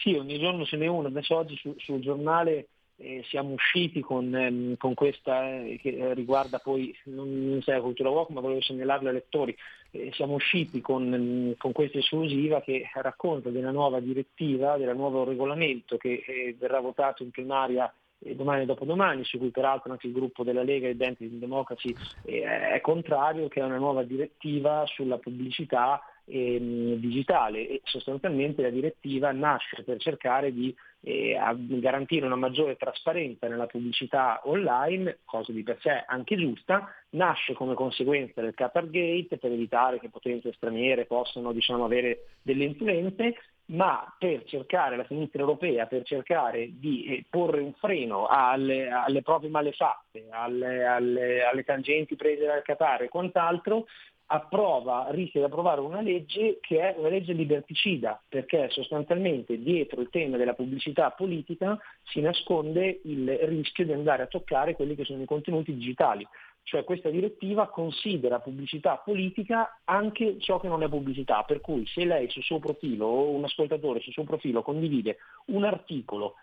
sì, 0.00 0.14
ogni 0.14 0.38
giorno 0.38 0.64
ce 0.64 0.76
n'è 0.76 0.86
uno, 0.86 1.08
adesso 1.08 1.36
oggi 1.36 1.56
su, 1.56 1.74
sul 1.78 2.00
giornale 2.00 2.68
eh, 2.96 3.22
siamo 3.28 3.52
usciti 3.54 4.00
con, 4.00 4.34
ehm, 4.34 4.76
con 4.76 4.94
questa 4.94 5.62
eh, 5.62 5.78
che 5.80 6.12
riguarda 6.14 6.58
poi, 6.58 6.94
non 7.04 7.60
sei 7.62 7.76
la 7.76 7.82
cultura 7.82 8.10
walk, 8.10 8.30
ma 8.30 8.40
volevo 8.40 8.60
segnalarlo 8.60 9.08
ai 9.08 9.14
lettori, 9.14 9.56
eh, 9.90 10.10
siamo 10.12 10.34
usciti 10.34 10.80
con, 10.80 11.12
ehm, 11.12 11.56
con, 11.56 11.72
questa 11.72 11.98
esclusiva 11.98 12.60
che 12.60 12.88
racconta 12.94 13.50
della 13.50 13.70
nuova 13.70 14.00
direttiva, 14.00 14.76
del 14.76 14.94
nuovo 14.94 15.24
regolamento 15.24 15.96
che 15.96 16.22
eh, 16.26 16.54
verrà 16.58 16.80
votato 16.80 17.22
in 17.22 17.30
plenaria 17.30 17.92
eh, 18.22 18.34
domani 18.34 18.62
e 18.62 18.66
dopodomani, 18.66 19.24
su 19.24 19.38
cui 19.38 19.50
peraltro 19.50 19.92
anche 19.92 20.06
il 20.06 20.12
gruppo 20.12 20.44
della 20.44 20.62
Lega 20.62 20.86
e 20.86 20.90
Identity 20.90 21.38
Democracy 21.38 21.94
eh, 22.24 22.70
è 22.70 22.80
contrario, 22.80 23.48
che 23.48 23.60
è 23.60 23.64
una 23.64 23.78
nuova 23.78 24.02
direttiva 24.02 24.84
sulla 24.86 25.18
pubblicità 25.18 26.00
ehm, 26.30 26.94
digitale. 26.94 27.68
E 27.68 27.80
sostanzialmente 27.84 28.62
la 28.62 28.70
direttiva 28.70 29.32
nasce 29.32 29.82
per 29.82 29.98
cercare 29.98 30.52
di 30.52 30.74
eh, 31.02 31.36
garantire 31.56 32.26
una 32.26 32.36
maggiore 32.36 32.76
trasparenza 32.76 33.48
nella 33.48 33.66
pubblicità 33.66 34.40
online, 34.44 35.18
cosa 35.24 35.52
di 35.52 35.62
per 35.62 35.78
sé 35.80 36.04
anche 36.06 36.36
giusta, 36.36 36.92
nasce 37.10 37.54
come 37.54 37.74
conseguenza 37.74 38.40
del 38.40 38.54
Qatargate 38.54 39.38
per 39.38 39.52
evitare 39.52 39.98
che 39.98 40.10
potenze 40.10 40.52
straniere 40.52 41.06
possano 41.06 41.52
diciamo, 41.52 41.84
avere 41.84 42.26
delle 42.42 42.64
influenze, 42.64 43.34
ma 43.70 44.12
per 44.18 44.44
cercare, 44.44 44.96
la 44.96 45.06
sinistra 45.06 45.40
europea, 45.40 45.86
per 45.86 46.02
cercare 46.02 46.70
di 46.72 47.04
eh, 47.04 47.24
porre 47.28 47.60
un 47.60 47.72
freno 47.74 48.26
alle, 48.26 48.88
alle 48.88 49.22
proprie 49.22 49.48
malefatte, 49.48 50.26
alle, 50.30 50.84
alle, 50.84 51.44
alle, 51.44 51.62
tangenti 51.62 52.16
prese 52.16 52.46
dal 52.46 52.62
Qatar 52.62 53.02
e 53.02 53.08
quant'altro, 53.08 53.86
approva, 54.32 55.08
rischia 55.10 55.40
di 55.40 55.46
approvare 55.46 55.80
una 55.80 56.00
legge 56.00 56.58
che 56.60 56.78
è 56.78 56.94
una 56.96 57.08
legge 57.08 57.32
liberticida, 57.32 58.22
perché 58.28 58.68
sostanzialmente 58.70 59.58
dietro 59.58 60.00
il 60.00 60.08
tema 60.08 60.36
della 60.36 60.54
pubblicità 60.54 61.10
politica 61.10 61.76
si 62.04 62.20
nasconde 62.20 63.00
il 63.04 63.28
rischio 63.42 63.84
di 63.84 63.92
andare 63.92 64.22
a 64.22 64.28
toccare 64.28 64.76
quelli 64.76 64.94
che 64.94 65.04
sono 65.04 65.22
i 65.22 65.26
contenuti 65.26 65.74
digitali. 65.74 66.26
Cioè 66.62 66.84
questa 66.84 67.10
direttiva 67.10 67.68
considera 67.68 68.38
pubblicità 68.38 68.96
politica 68.98 69.80
anche 69.84 70.38
ciò 70.38 70.60
che 70.60 70.68
non 70.68 70.84
è 70.84 70.88
pubblicità, 70.88 71.42
per 71.42 71.60
cui 71.60 71.84
se 71.86 72.04
lei 72.04 72.30
sul 72.30 72.44
suo 72.44 72.60
profilo 72.60 73.06
o 73.06 73.30
un 73.30 73.42
ascoltatore 73.42 74.00
sul 74.00 74.12
suo 74.12 74.24
profilo 74.24 74.62
condivide 74.62 75.16
un 75.46 75.64
articolo 75.64 76.34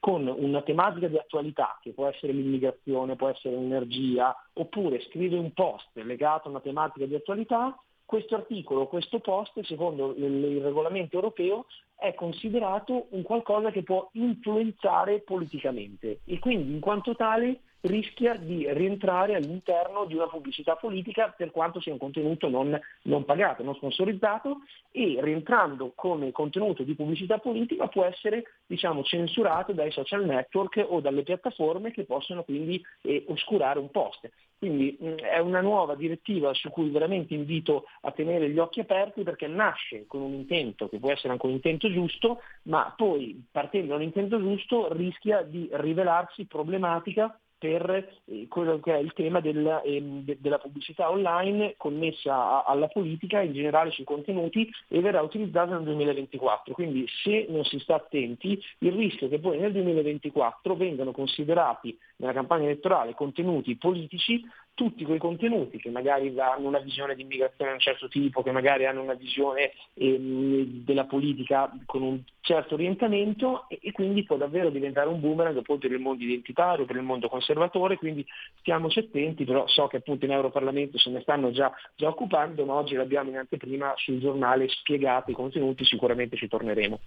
con 0.00 0.26
una 0.26 0.62
tematica 0.62 1.08
di 1.08 1.18
attualità, 1.18 1.78
che 1.82 1.92
può 1.92 2.06
essere 2.06 2.32
l'immigrazione, 2.32 3.16
può 3.16 3.28
essere 3.28 3.56
l'energia, 3.56 4.34
oppure 4.54 5.00
scrive 5.02 5.36
un 5.36 5.52
post 5.52 5.88
legato 5.94 6.48
a 6.48 6.50
una 6.50 6.60
tematica 6.60 7.06
di 7.06 7.14
attualità, 7.14 7.76
questo 8.04 8.36
articolo, 8.36 8.86
questo 8.86 9.18
post, 9.18 9.60
secondo 9.64 10.14
il 10.16 10.62
regolamento 10.62 11.16
europeo, 11.16 11.66
è 11.94 12.14
considerato 12.14 13.08
un 13.10 13.22
qualcosa 13.22 13.70
che 13.70 13.82
può 13.82 14.08
influenzare 14.12 15.20
politicamente. 15.20 16.20
E 16.24 16.38
quindi 16.38 16.72
in 16.72 16.80
quanto 16.80 17.14
tale 17.14 17.60
rischia 17.82 18.34
di 18.34 18.66
rientrare 18.72 19.34
all'interno 19.34 20.04
di 20.04 20.14
una 20.14 20.26
pubblicità 20.26 20.74
politica 20.76 21.32
per 21.36 21.50
quanto 21.50 21.80
sia 21.80 21.92
un 21.92 21.98
contenuto 21.98 22.48
non, 22.48 22.78
non, 23.02 23.24
pagato, 23.24 23.62
non 23.62 23.74
sponsorizzato 23.74 24.62
e 24.90 25.18
rientrando 25.20 25.92
come 25.94 26.32
contenuto 26.32 26.82
di 26.82 26.94
pubblicità 26.94 27.38
politica 27.38 27.86
può 27.86 28.04
essere 28.04 28.44
diciamo, 28.66 29.02
censurato 29.04 29.72
dai 29.72 29.92
social 29.92 30.24
network 30.24 30.84
o 30.88 31.00
dalle 31.00 31.22
piattaforme 31.22 31.92
che 31.92 32.04
possono 32.04 32.42
quindi 32.42 32.82
eh, 33.02 33.24
oscurare 33.28 33.78
un 33.78 33.90
post. 33.90 34.28
Quindi 34.58 34.96
mh, 34.98 35.14
è 35.16 35.38
una 35.38 35.60
nuova 35.60 35.94
direttiva 35.94 36.52
su 36.54 36.68
cui 36.70 36.90
veramente 36.90 37.32
invito 37.34 37.84
a 38.00 38.10
tenere 38.10 38.50
gli 38.50 38.58
occhi 38.58 38.80
aperti 38.80 39.22
perché 39.22 39.46
nasce 39.46 40.06
con 40.06 40.20
un 40.20 40.32
intento 40.32 40.88
che 40.88 40.98
può 40.98 41.12
essere 41.12 41.32
anche 41.32 41.46
un 41.46 41.52
intento 41.52 41.90
giusto, 41.92 42.40
ma 42.64 42.92
poi 42.96 43.40
partendo 43.50 43.90
da 43.90 43.94
un 43.94 44.02
intento 44.02 44.40
giusto 44.40 44.92
rischia 44.92 45.42
di 45.42 45.68
rivelarsi 45.70 46.46
problematica 46.46 47.38
per 47.58 48.08
eh, 48.24 48.46
quello 48.48 48.78
che 48.80 48.94
è 48.94 48.98
il 48.98 49.12
tema 49.12 49.40
del, 49.40 49.82
eh, 49.84 50.00
de, 50.00 50.38
della 50.40 50.58
pubblicità 50.58 51.10
online 51.10 51.74
connessa 51.76 52.64
alla 52.64 52.88
politica, 52.88 53.40
in 53.40 53.52
generale 53.52 53.90
sui 53.90 54.04
contenuti, 54.04 54.70
e 54.88 55.00
verrà 55.00 55.20
utilizzata 55.20 55.74
nel 55.74 55.84
2024. 55.84 56.72
Quindi 56.72 57.06
se 57.22 57.46
non 57.48 57.64
si 57.64 57.78
sta 57.80 57.96
attenti, 57.96 58.62
il 58.78 58.92
rischio 58.92 59.26
è 59.26 59.30
che 59.30 59.40
poi 59.40 59.58
nel 59.58 59.72
2024 59.72 60.76
vengano 60.76 61.12
considerati 61.12 61.98
nella 62.16 62.32
campagna 62.32 62.64
elettorale 62.64 63.14
contenuti 63.14 63.76
politici 63.76 64.44
tutti 64.78 65.04
quei 65.04 65.18
contenuti 65.18 65.78
che 65.78 65.90
magari 65.90 66.32
hanno 66.38 66.68
una 66.68 66.78
visione 66.78 67.16
di 67.16 67.22
immigrazione 67.22 67.70
di 67.70 67.76
un 67.78 67.82
certo 67.82 68.06
tipo, 68.06 68.44
che 68.44 68.52
magari 68.52 68.86
hanno 68.86 69.02
una 69.02 69.14
visione 69.14 69.72
ehm, 69.94 70.84
della 70.84 71.04
politica 71.04 71.68
con 71.84 72.02
un 72.02 72.22
certo 72.42 72.74
orientamento 72.74 73.68
e, 73.68 73.80
e, 73.82 73.90
quindi 73.90 74.22
può 74.22 74.36
davvero 74.36 74.70
diventare 74.70 75.08
un 75.08 75.18
boomerang 75.18 75.62
per 75.62 75.90
il 75.90 75.98
mondo 75.98 76.22
identitario, 76.22 76.84
per 76.84 76.94
il 76.94 77.02
mondo 77.02 77.28
conservatore, 77.28 77.96
quindi 77.96 78.24
stiamoci 78.60 79.00
attenti, 79.00 79.44
però 79.44 79.66
so 79.66 79.88
che 79.88 79.96
appunto 79.96 80.26
in 80.26 80.30
Europarlamento 80.30 80.96
se 80.96 81.10
ne 81.10 81.22
stanno 81.22 81.50
già, 81.50 81.74
già 81.96 82.06
occupando, 82.06 82.64
ma 82.64 82.74
oggi 82.74 82.94
l'abbiamo 82.94 83.30
in 83.30 83.38
anteprima 83.38 83.94
sul 83.96 84.20
giornale 84.20 84.68
spiegato 84.68 85.32
i 85.32 85.34
contenuti, 85.34 85.84
sicuramente 85.84 86.36
ci 86.36 86.46
torneremo. 86.46 87.00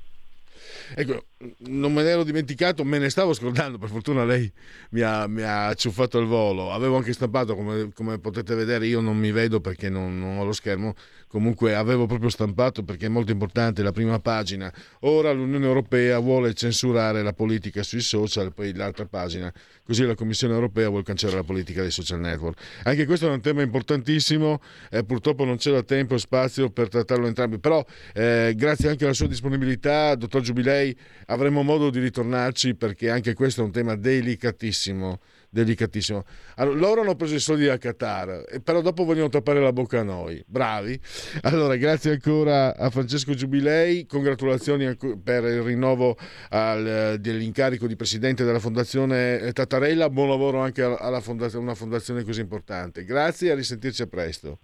Ecco, 0.98 1.24
non 1.58 1.94
me 1.94 2.04
ne 2.04 2.10
ero 2.10 2.24
dimenticato, 2.24 2.84
me 2.84 2.98
ne 2.98 3.10
stavo 3.10 3.34
scordando, 3.34 3.78
per 3.78 3.90
fortuna 3.90 4.24
lei 4.24 4.52
mi 4.92 5.02
ha, 5.02 5.28
mi 5.28 5.42
ha 5.42 5.68
acciuffato 5.68 6.20
il 6.20 6.28
volo. 6.28 6.72
Avevo 6.72 6.98
anche 6.98 7.14
stampato, 7.14 7.56
come, 7.56 7.92
come, 7.94 8.20
potete 8.20 8.56
vedere, 8.56 8.86
io 8.86 9.02
non 9.02 9.18
mi 9.18 9.32
vedo 9.32 9.60
perché 9.60 9.90
non, 9.90 10.20
non, 10.20 10.38
ho 10.38 10.44
lo 10.44 10.52
schermo, 10.52 10.94
comunque 11.28 11.76
avevo 11.76 12.06
proprio 12.06 12.30
stampato 12.30 12.84
perché 12.84 13.08
è 13.08 13.10
molto 13.10 13.32
importante 13.32 13.82
la 13.82 13.92
prima 13.92 14.20
pagina. 14.20 14.72
Ora 15.02 15.32
l'Unione 15.32 15.66
Europea 15.66 16.20
vuole 16.20 16.54
censurare 16.54 17.24
la 17.24 17.34
politica 17.34 17.84
sui 17.84 18.02
social, 18.02 18.54
poi 18.54 18.74
l'altra 18.74 19.06
pagina, 19.06 19.52
così 19.84 20.06
la 20.06 20.16
Commissione 20.16 20.54
Europea 20.54 20.90
vuole 20.90 21.04
cancellare 21.04 21.40
la 21.40 21.46
politica 21.46 21.82
dei 21.82 21.92
social 21.92 22.20
network. 22.20 22.60
Anche 22.84 23.06
questo 23.06 23.28
è 23.28 23.32
un 23.32 23.42
tema 23.42 23.62
importantissimo, 23.62 24.62
eh, 24.90 25.04
purtroppo 25.04 25.44
non 25.46 25.58
c'era 25.58 25.82
tempo 25.84 26.16
e 26.16 26.20
spazio 26.20 26.70
per 26.70 26.90
trattarlo 26.90 27.26
entrambi, 27.28 27.58
però 27.60 27.84
eh, 28.14 28.54
grazie 28.56 28.90
anche 28.90 29.06
alla 29.06 29.14
sua 29.14 29.28
disponibilità, 29.28 30.14
dottor 30.16 30.42
Giubilei, 30.42 30.96
avremo 31.32 31.64
modo 31.64 31.90
di 31.90 32.00
ritornarci 32.00 32.76
perché 32.76 33.10
anche 33.10 33.34
questo 33.34 33.62
è 33.62 33.64
un 33.64 33.72
tema 33.72 33.96
delicatissimo 33.96 35.20
delicatissimo. 35.52 36.24
Allora, 36.56 36.80
loro 36.80 37.02
hanno 37.02 37.16
preso 37.16 37.36
i 37.36 37.40
soldi 37.40 37.66
da 37.66 37.78
Qatar, 37.78 38.62
però 38.64 38.82
dopo 38.82 39.04
vogliono 39.04 39.30
tappare 39.30 39.60
la 39.60 39.74
bocca 39.74 40.00
a 40.00 40.04
noi. 40.04 40.42
Bravi. 40.48 41.00
Allora, 41.42 41.76
grazie 41.76 42.12
ancora 42.12 42.76
a 42.76 42.90
Francesco 42.90 43.34
Giubilei, 43.34 44.06
congratulazioni 44.06 44.96
per 45.22 45.44
il 45.44 45.62
rinnovo 45.62 46.16
al, 46.50 47.18
dell'incarico 47.20 47.86
di 47.86 47.96
presidente 47.96 48.44
della 48.46 48.60
Fondazione 48.60 49.52
Tattarella, 49.52 50.10
buon 50.10 50.30
lavoro 50.30 50.60
anche 50.60 50.82
alla 50.84 51.20
fondazione, 51.20 51.66
una 51.66 51.76
fondazione 51.76 52.24
così 52.24 52.40
importante. 52.40 53.04
Grazie 53.04 53.50
e 53.50 53.52
a 53.52 53.56
risentirci 53.56 54.02
a 54.02 54.08
presto. 54.08 54.60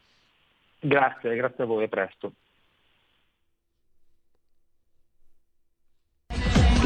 Grazie, 0.80 1.36
grazie 1.36 1.64
a 1.64 1.68
voi, 1.68 1.84
a 1.84 1.88
presto. 1.88 2.32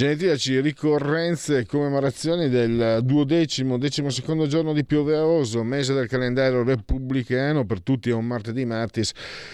Genetiaci, 0.00 0.60
ricorrenze 0.60 1.58
e 1.58 1.66
commemorazioni 1.66 2.48
del 2.48 3.00
duodecimo, 3.02 3.76
decimo 3.76 4.08
secondo 4.08 4.46
giorno 4.46 4.72
di 4.72 4.82
Pioveoso, 4.82 5.62
mese 5.62 5.92
del 5.92 6.08
calendario 6.08 6.62
repubblicano, 6.62 7.66
per 7.66 7.82
tutti 7.82 8.08
è 8.08 8.14
un 8.14 8.26
martedì 8.26 8.64
martis, 8.64 9.12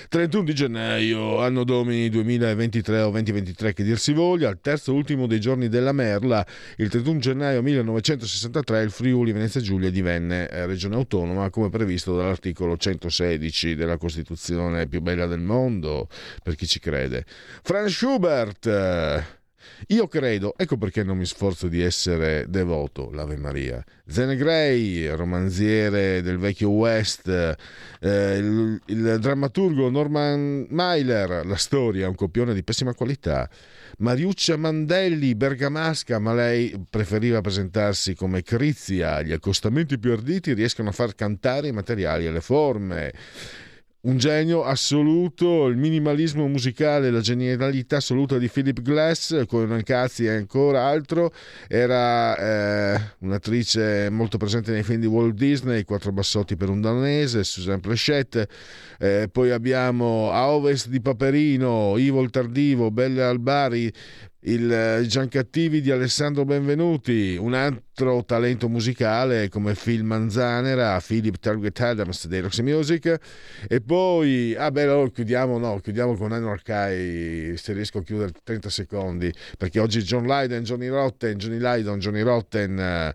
31 0.08 0.44
di 0.44 0.54
gennaio, 0.54 1.40
anno 1.40 1.64
domini 1.64 2.08
2023 2.10 3.00
o 3.00 3.10
2023 3.10 3.72
che 3.72 3.82
dir 3.82 3.98
si 3.98 4.12
voglia, 4.12 4.48
al 4.48 4.60
terzo 4.60 4.94
ultimo 4.94 5.26
dei 5.26 5.40
giorni 5.40 5.68
della 5.68 5.90
Merla, 5.90 6.46
il 6.76 6.90
31 6.90 7.18
gennaio 7.18 7.60
1963 7.60 8.82
il 8.82 8.90
Friuli 8.92 9.32
Venezia 9.32 9.60
Giulia 9.60 9.90
divenne 9.90 10.48
eh, 10.48 10.64
regione 10.64 10.94
autonoma 10.94 11.50
come 11.50 11.70
previsto 11.70 12.14
dall'articolo 12.14 12.76
116 12.76 13.74
della 13.74 13.96
Costituzione 13.96 14.86
più 14.86 15.00
bella 15.00 15.26
del 15.26 15.40
mondo, 15.40 16.06
per 16.40 16.54
chi 16.54 16.68
ci 16.68 16.78
crede. 16.78 17.24
Franz 17.64 17.90
Schubert 17.90 19.34
io 19.88 20.08
credo, 20.08 20.54
ecco 20.56 20.76
perché 20.76 21.02
non 21.02 21.18
mi 21.18 21.26
sforzo 21.26 21.68
di 21.68 21.80
essere 21.80 22.46
devoto, 22.48 23.10
l'Ave 23.12 23.36
Maria. 23.36 23.84
Zen 24.06 24.36
Grey, 24.36 25.06
romanziere 25.08 26.22
del 26.22 26.38
vecchio 26.38 26.70
West, 26.70 27.28
eh, 27.28 28.36
il, 28.36 28.80
il, 28.86 29.18
drammaturgo 29.18 29.90
Norman 29.90 30.66
Mailer, 30.70 31.44
la 31.44 31.56
storia, 31.56 32.08
un 32.08 32.14
copione 32.14 32.54
di 32.54 32.62
pessima 32.62 32.94
qualità. 32.94 33.48
Mariuccia 33.98 34.56
Mandelli, 34.56 35.34
bergamasca, 35.34 36.18
ma 36.18 36.34
lei 36.34 36.86
preferiva 36.88 37.40
presentarsi 37.40 38.14
come 38.14 38.42
Crizia. 38.42 39.22
Gli 39.22 39.32
accostamenti 39.32 39.98
più 39.98 40.12
arditi 40.12 40.52
riescono 40.52 40.90
a 40.90 40.92
far 40.92 41.14
cantare 41.14 41.68
i 41.68 41.72
materiali 41.72 42.26
e 42.26 42.30
le 42.30 42.40
forme 42.40 43.12
un 44.06 44.18
genio 44.18 44.62
assoluto, 44.62 45.66
il 45.66 45.76
minimalismo 45.76 46.46
musicale, 46.46 47.10
la 47.10 47.20
genialità 47.20 47.96
assoluta 47.96 48.38
di 48.38 48.48
Philip 48.48 48.80
Glass, 48.80 49.46
con 49.46 49.80
Cazzi 49.84 50.24
e 50.26 50.30
ancora 50.30 50.84
altro, 50.84 51.32
era 51.66 52.36
eh, 52.36 53.00
un'attrice 53.18 54.08
molto 54.10 54.38
presente 54.38 54.70
nei 54.70 54.84
film 54.84 55.00
di 55.00 55.06
Walt 55.06 55.34
Disney, 55.34 55.82
Quattro 55.82 56.12
bassotti 56.12 56.56
per 56.56 56.68
un 56.68 56.80
danese, 56.80 57.42
Suzanne 57.42 57.80
Plechette, 57.80 58.48
eh, 58.98 59.28
poi 59.30 59.50
abbiamo 59.50 60.30
A 60.30 60.50
Ovest 60.50 60.86
di 60.88 61.00
Paperino, 61.00 61.96
Ivo 61.98 62.22
il 62.22 62.30
Tardivo, 62.30 62.92
Belle 62.92 63.22
Albari, 63.22 63.92
il 64.40 64.70
eh, 64.70 65.06
Giancattivi 65.06 65.80
di 65.80 65.90
Alessandro 65.90 66.44
Benvenuti, 66.44 67.36
un 67.40 67.54
altro 67.54 68.24
talento 68.24 68.68
musicale 68.68 69.48
come 69.48 69.74
Phil 69.74 70.04
Manzanera, 70.04 71.00
Philip 71.04 71.38
Target 71.38 71.80
Adams 71.80 72.26
dei 72.26 72.40
Roxy 72.40 72.62
Music. 72.62 73.18
E 73.66 73.80
poi, 73.80 74.54
ah 74.56 74.70
beh, 74.70 74.82
allora 74.82 75.08
chiudiamo, 75.08 75.58
no, 75.58 75.78
chiudiamo 75.78 76.14
con 76.14 76.32
Anno 76.32 76.50
Arcai 76.50 77.56
se 77.56 77.72
riesco 77.72 77.98
a 77.98 78.02
chiudere 78.02 78.32
30 78.42 78.70
secondi 78.70 79.32
perché 79.56 79.80
oggi 79.80 80.02
John 80.02 80.26
Lydon, 80.26 80.62
Johnny 80.62 80.88
Rotten, 80.88 81.36
Johnny 81.38 81.58
Lydon, 81.58 81.98
Johnny 81.98 82.20
Rotten 82.20 82.78
eh, 82.78 83.14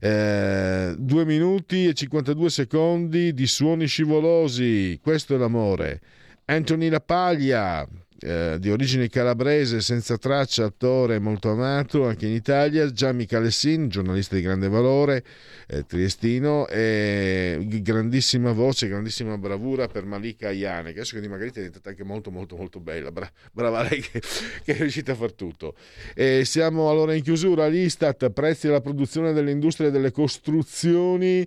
eh, 0.00 0.94
2 0.96 1.24
minuti 1.24 1.88
e 1.88 1.92
52 1.92 2.48
secondi 2.48 3.34
di 3.34 3.46
suoni 3.46 3.86
scivolosi, 3.86 4.98
questo 5.02 5.34
è 5.34 5.38
l'amore. 5.38 6.00
Anthony 6.44 6.88
La 6.88 7.00
Paglia 7.00 7.86
eh, 8.22 8.56
di 8.58 8.70
origine 8.70 9.08
calabrese, 9.08 9.80
senza 9.80 10.16
traccia, 10.16 10.64
attore 10.64 11.18
molto 11.18 11.50
amato 11.50 12.06
anche 12.06 12.26
in 12.26 12.32
Italia, 12.32 12.90
Gianni 12.90 13.26
Calessin, 13.26 13.88
giornalista 13.88 14.36
di 14.36 14.42
grande 14.42 14.68
valore, 14.68 15.24
eh, 15.66 15.84
triestino, 15.84 16.68
e 16.68 17.58
grandissima 17.82 18.52
voce, 18.52 18.88
grandissima 18.88 19.36
bravura 19.36 19.88
per 19.88 20.04
Malika 20.04 20.48
Ayane, 20.48 20.92
che 20.92 20.98
adesso 21.00 21.14
che 21.14 21.20
di 21.20 21.28
Margherita 21.28 21.56
è 21.56 21.62
diventata 21.62 21.90
anche 21.90 22.04
molto 22.04 22.30
molto 22.30 22.56
molto 22.56 22.80
bella, 22.80 23.10
Bra- 23.10 23.30
brava 23.52 23.82
lei 23.82 24.00
che, 24.00 24.20
che, 24.64 24.74
è 24.74 24.78
riuscita 24.78 25.12
a 25.12 25.16
far 25.16 25.32
tutto. 25.32 25.74
E 26.14 26.44
siamo 26.44 26.90
allora 26.90 27.14
in 27.14 27.22
chiusura, 27.22 27.66
l'Istat, 27.66 28.30
prezzi 28.30 28.66
della 28.66 28.80
produzione 28.80 29.32
dell'industria 29.32 29.90
delle 29.90 30.12
costruzioni, 30.12 31.46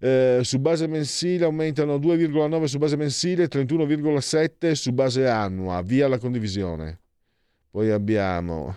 eh, 0.00 0.40
su 0.42 0.58
base 0.58 0.86
mensile 0.86 1.44
aumentano 1.44 1.98
2,9 1.98 2.64
su 2.64 2.78
base 2.78 2.96
mensile, 2.96 3.48
31,7 3.48 4.72
su 4.72 4.92
base 4.92 5.26
annua, 5.28 5.82
via 5.82 6.08
la 6.08 6.18
condivisione. 6.18 7.00
Poi 7.70 7.90
abbiamo 7.90 8.76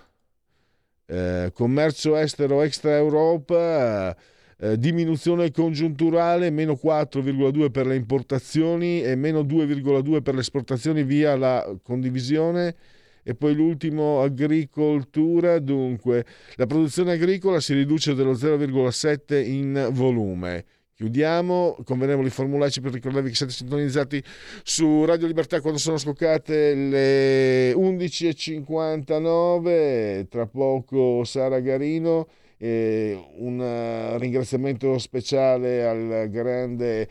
eh, 1.06 1.52
commercio 1.54 2.16
estero 2.18 2.62
extra 2.62 2.96
Europa, 2.96 4.16
eh, 4.58 4.78
diminuzione 4.78 5.52
congiunturale, 5.52 6.50
meno 6.50 6.74
4,2 6.74 7.72
per 7.72 7.88
le 7.88 7.96
importazioni 7.96 9.02
e 9.02 9.16
meno 9.16 9.42
2,2 9.42 10.22
per 10.22 10.34
le 10.34 10.42
esportazioni 10.42 11.04
via 11.04 11.36
la 11.36 11.76
condivisione 11.82 12.76
e 13.24 13.36
poi 13.36 13.54
l'ultimo 13.54 14.22
agricoltura, 14.22 15.60
dunque 15.60 16.26
la 16.56 16.66
produzione 16.66 17.14
agricola 17.14 17.60
si 17.60 17.74
riduce 17.74 18.16
dello 18.16 18.34
0,7 18.34 19.46
in 19.46 19.90
volume. 19.92 20.66
Chiudiamo, 21.00 21.78
convenevoli 21.86 22.30
formulaici 22.30 22.82
per 22.82 22.92
ricordarvi 22.92 23.30
che 23.30 23.36
siete 23.36 23.54
sintonizzati 23.54 24.22
su 24.64 25.06
Radio 25.06 25.28
Libertà 25.28 25.62
quando 25.62 25.80
sono 25.80 25.98
scoccate 25.98 26.74
le 26.74 27.72
11.59, 27.72 30.28
tra 30.28 30.46
poco 30.46 31.24
Sara 31.24 31.62
Garino, 31.62 32.28
un 32.58 34.18
ringraziamento 34.18 34.98
speciale 34.98 35.88
al 35.88 36.28
grande 36.30 37.08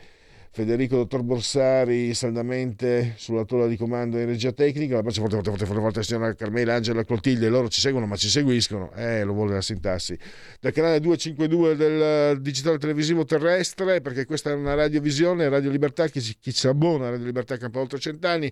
Federico 0.51 0.95
Dottor 0.95 1.21
Borsari 1.21 2.15
saldamente 2.15 3.13
sulla 3.17 3.45
tolla 3.45 3.67
di 3.67 3.77
comando 3.77 4.17
in 4.17 4.25
regia 4.25 4.51
tecnica, 4.51 4.95
la 4.95 5.03
forte 5.03 5.19
forte 5.19 5.49
forte 5.49 5.65
forte 5.65 5.81
forte 5.81 6.03
signora 6.03 6.33
Carmela 6.33 6.73
Angela 6.73 7.03
Clotilde, 7.03 7.49
loro 7.49 7.69
ci 7.69 7.79
seguono 7.79 8.07
ma 8.07 8.15
ci 8.15 8.29
seguiscono, 8.29 8.91
eh 8.95 9.23
lo 9.23 9.33
vuole 9.33 9.53
la 9.53 9.61
sintassi, 9.61 10.17
dal 10.59 10.71
canale 10.71 10.99
252 11.01 11.75
del 11.75 12.41
digitale 12.41 12.79
televisivo 12.79 13.25
terrestre, 13.25 14.01
perché 14.01 14.25
questa 14.25 14.49
è 14.49 14.53
una 14.53 14.73
radiovisione, 14.73 15.47
Radio 15.49 15.69
Libertà, 15.69 16.07
chi, 16.07 16.19
chi 16.19 16.51
si 16.51 16.67
abbona 16.67 17.07
a 17.07 17.09
Radio 17.11 17.25
Libertà 17.25 17.55
campa 17.57 17.79
oltre 17.79 17.99
cent'anni, 17.99 18.51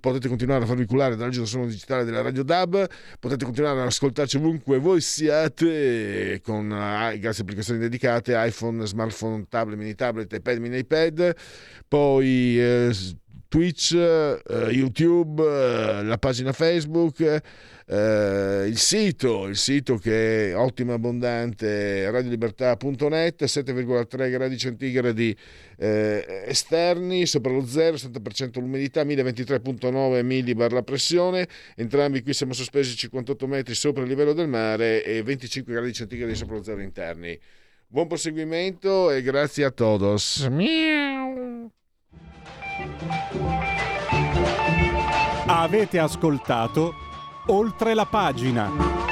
potete 0.00 0.28
continuare 0.28 0.64
a 0.64 0.66
farvi 0.66 0.84
culare 0.84 1.16
dall'agito 1.16 1.46
suono 1.46 1.66
digitale 1.66 2.04
della 2.04 2.20
Radio 2.20 2.42
DAB, 2.42 2.86
potete 3.18 3.44
continuare 3.46 3.80
ad 3.80 3.86
ascoltarci 3.86 4.36
ovunque 4.36 4.78
voi 4.78 5.00
siate, 5.00 6.40
con 6.44 6.66
uh, 6.66 7.18
grazie 7.18 7.40
a 7.40 7.42
applicazioni 7.42 7.80
dedicate, 7.80 8.34
iPhone, 8.36 8.84
smartphone, 8.84 9.46
tablet, 9.48 9.78
mini 9.78 9.94
tablet, 9.94 10.30
iPad, 10.30 10.58
mini 10.58 10.78
iPad, 10.78 11.20
poi 11.86 12.58
eh, 12.58 12.90
Twitch, 13.52 13.92
eh, 13.94 14.40
YouTube, 14.70 15.42
eh, 15.42 16.02
la 16.02 16.16
pagina 16.16 16.52
Facebook, 16.52 17.20
eh, 17.20 18.64
il 18.66 18.78
sito, 18.78 19.46
il 19.46 19.58
sito 19.58 19.96
che 19.96 20.52
è 20.52 20.56
ottimo 20.56 20.92
e 20.92 20.94
abbondante, 20.94 22.10
radiolibertà.net, 22.10 23.44
7,3 23.44 24.30
gradi 24.30 24.56
centigradi 24.56 25.36
eh, 25.76 26.44
esterni, 26.46 27.26
sopra 27.26 27.52
lo 27.52 27.66
0, 27.66 27.96
70% 27.96 28.58
l'umidità, 28.58 29.04
1023,9 29.04 30.24
millibar 30.24 30.72
la 30.72 30.82
pressione, 30.82 31.46
entrambi 31.76 32.22
qui 32.22 32.32
siamo 32.32 32.54
sospesi 32.54 32.96
58 32.96 33.46
metri 33.46 33.74
sopra 33.74 34.02
il 34.02 34.08
livello 34.08 34.32
del 34.32 34.48
mare 34.48 35.04
e 35.04 35.22
25 35.22 35.74
gradi 35.74 35.92
centigradi 35.92 36.34
sopra 36.34 36.56
lo 36.56 36.62
zero 36.62 36.80
interni. 36.80 37.38
Buon 37.92 38.06
proseguimento 38.06 39.10
e 39.10 39.20
grazie 39.20 39.66
a 39.66 39.70
todos. 39.70 40.48
Avete 45.46 45.98
ascoltato 45.98 46.94
oltre 47.48 47.92
la 47.92 48.06
pagina. 48.06 49.11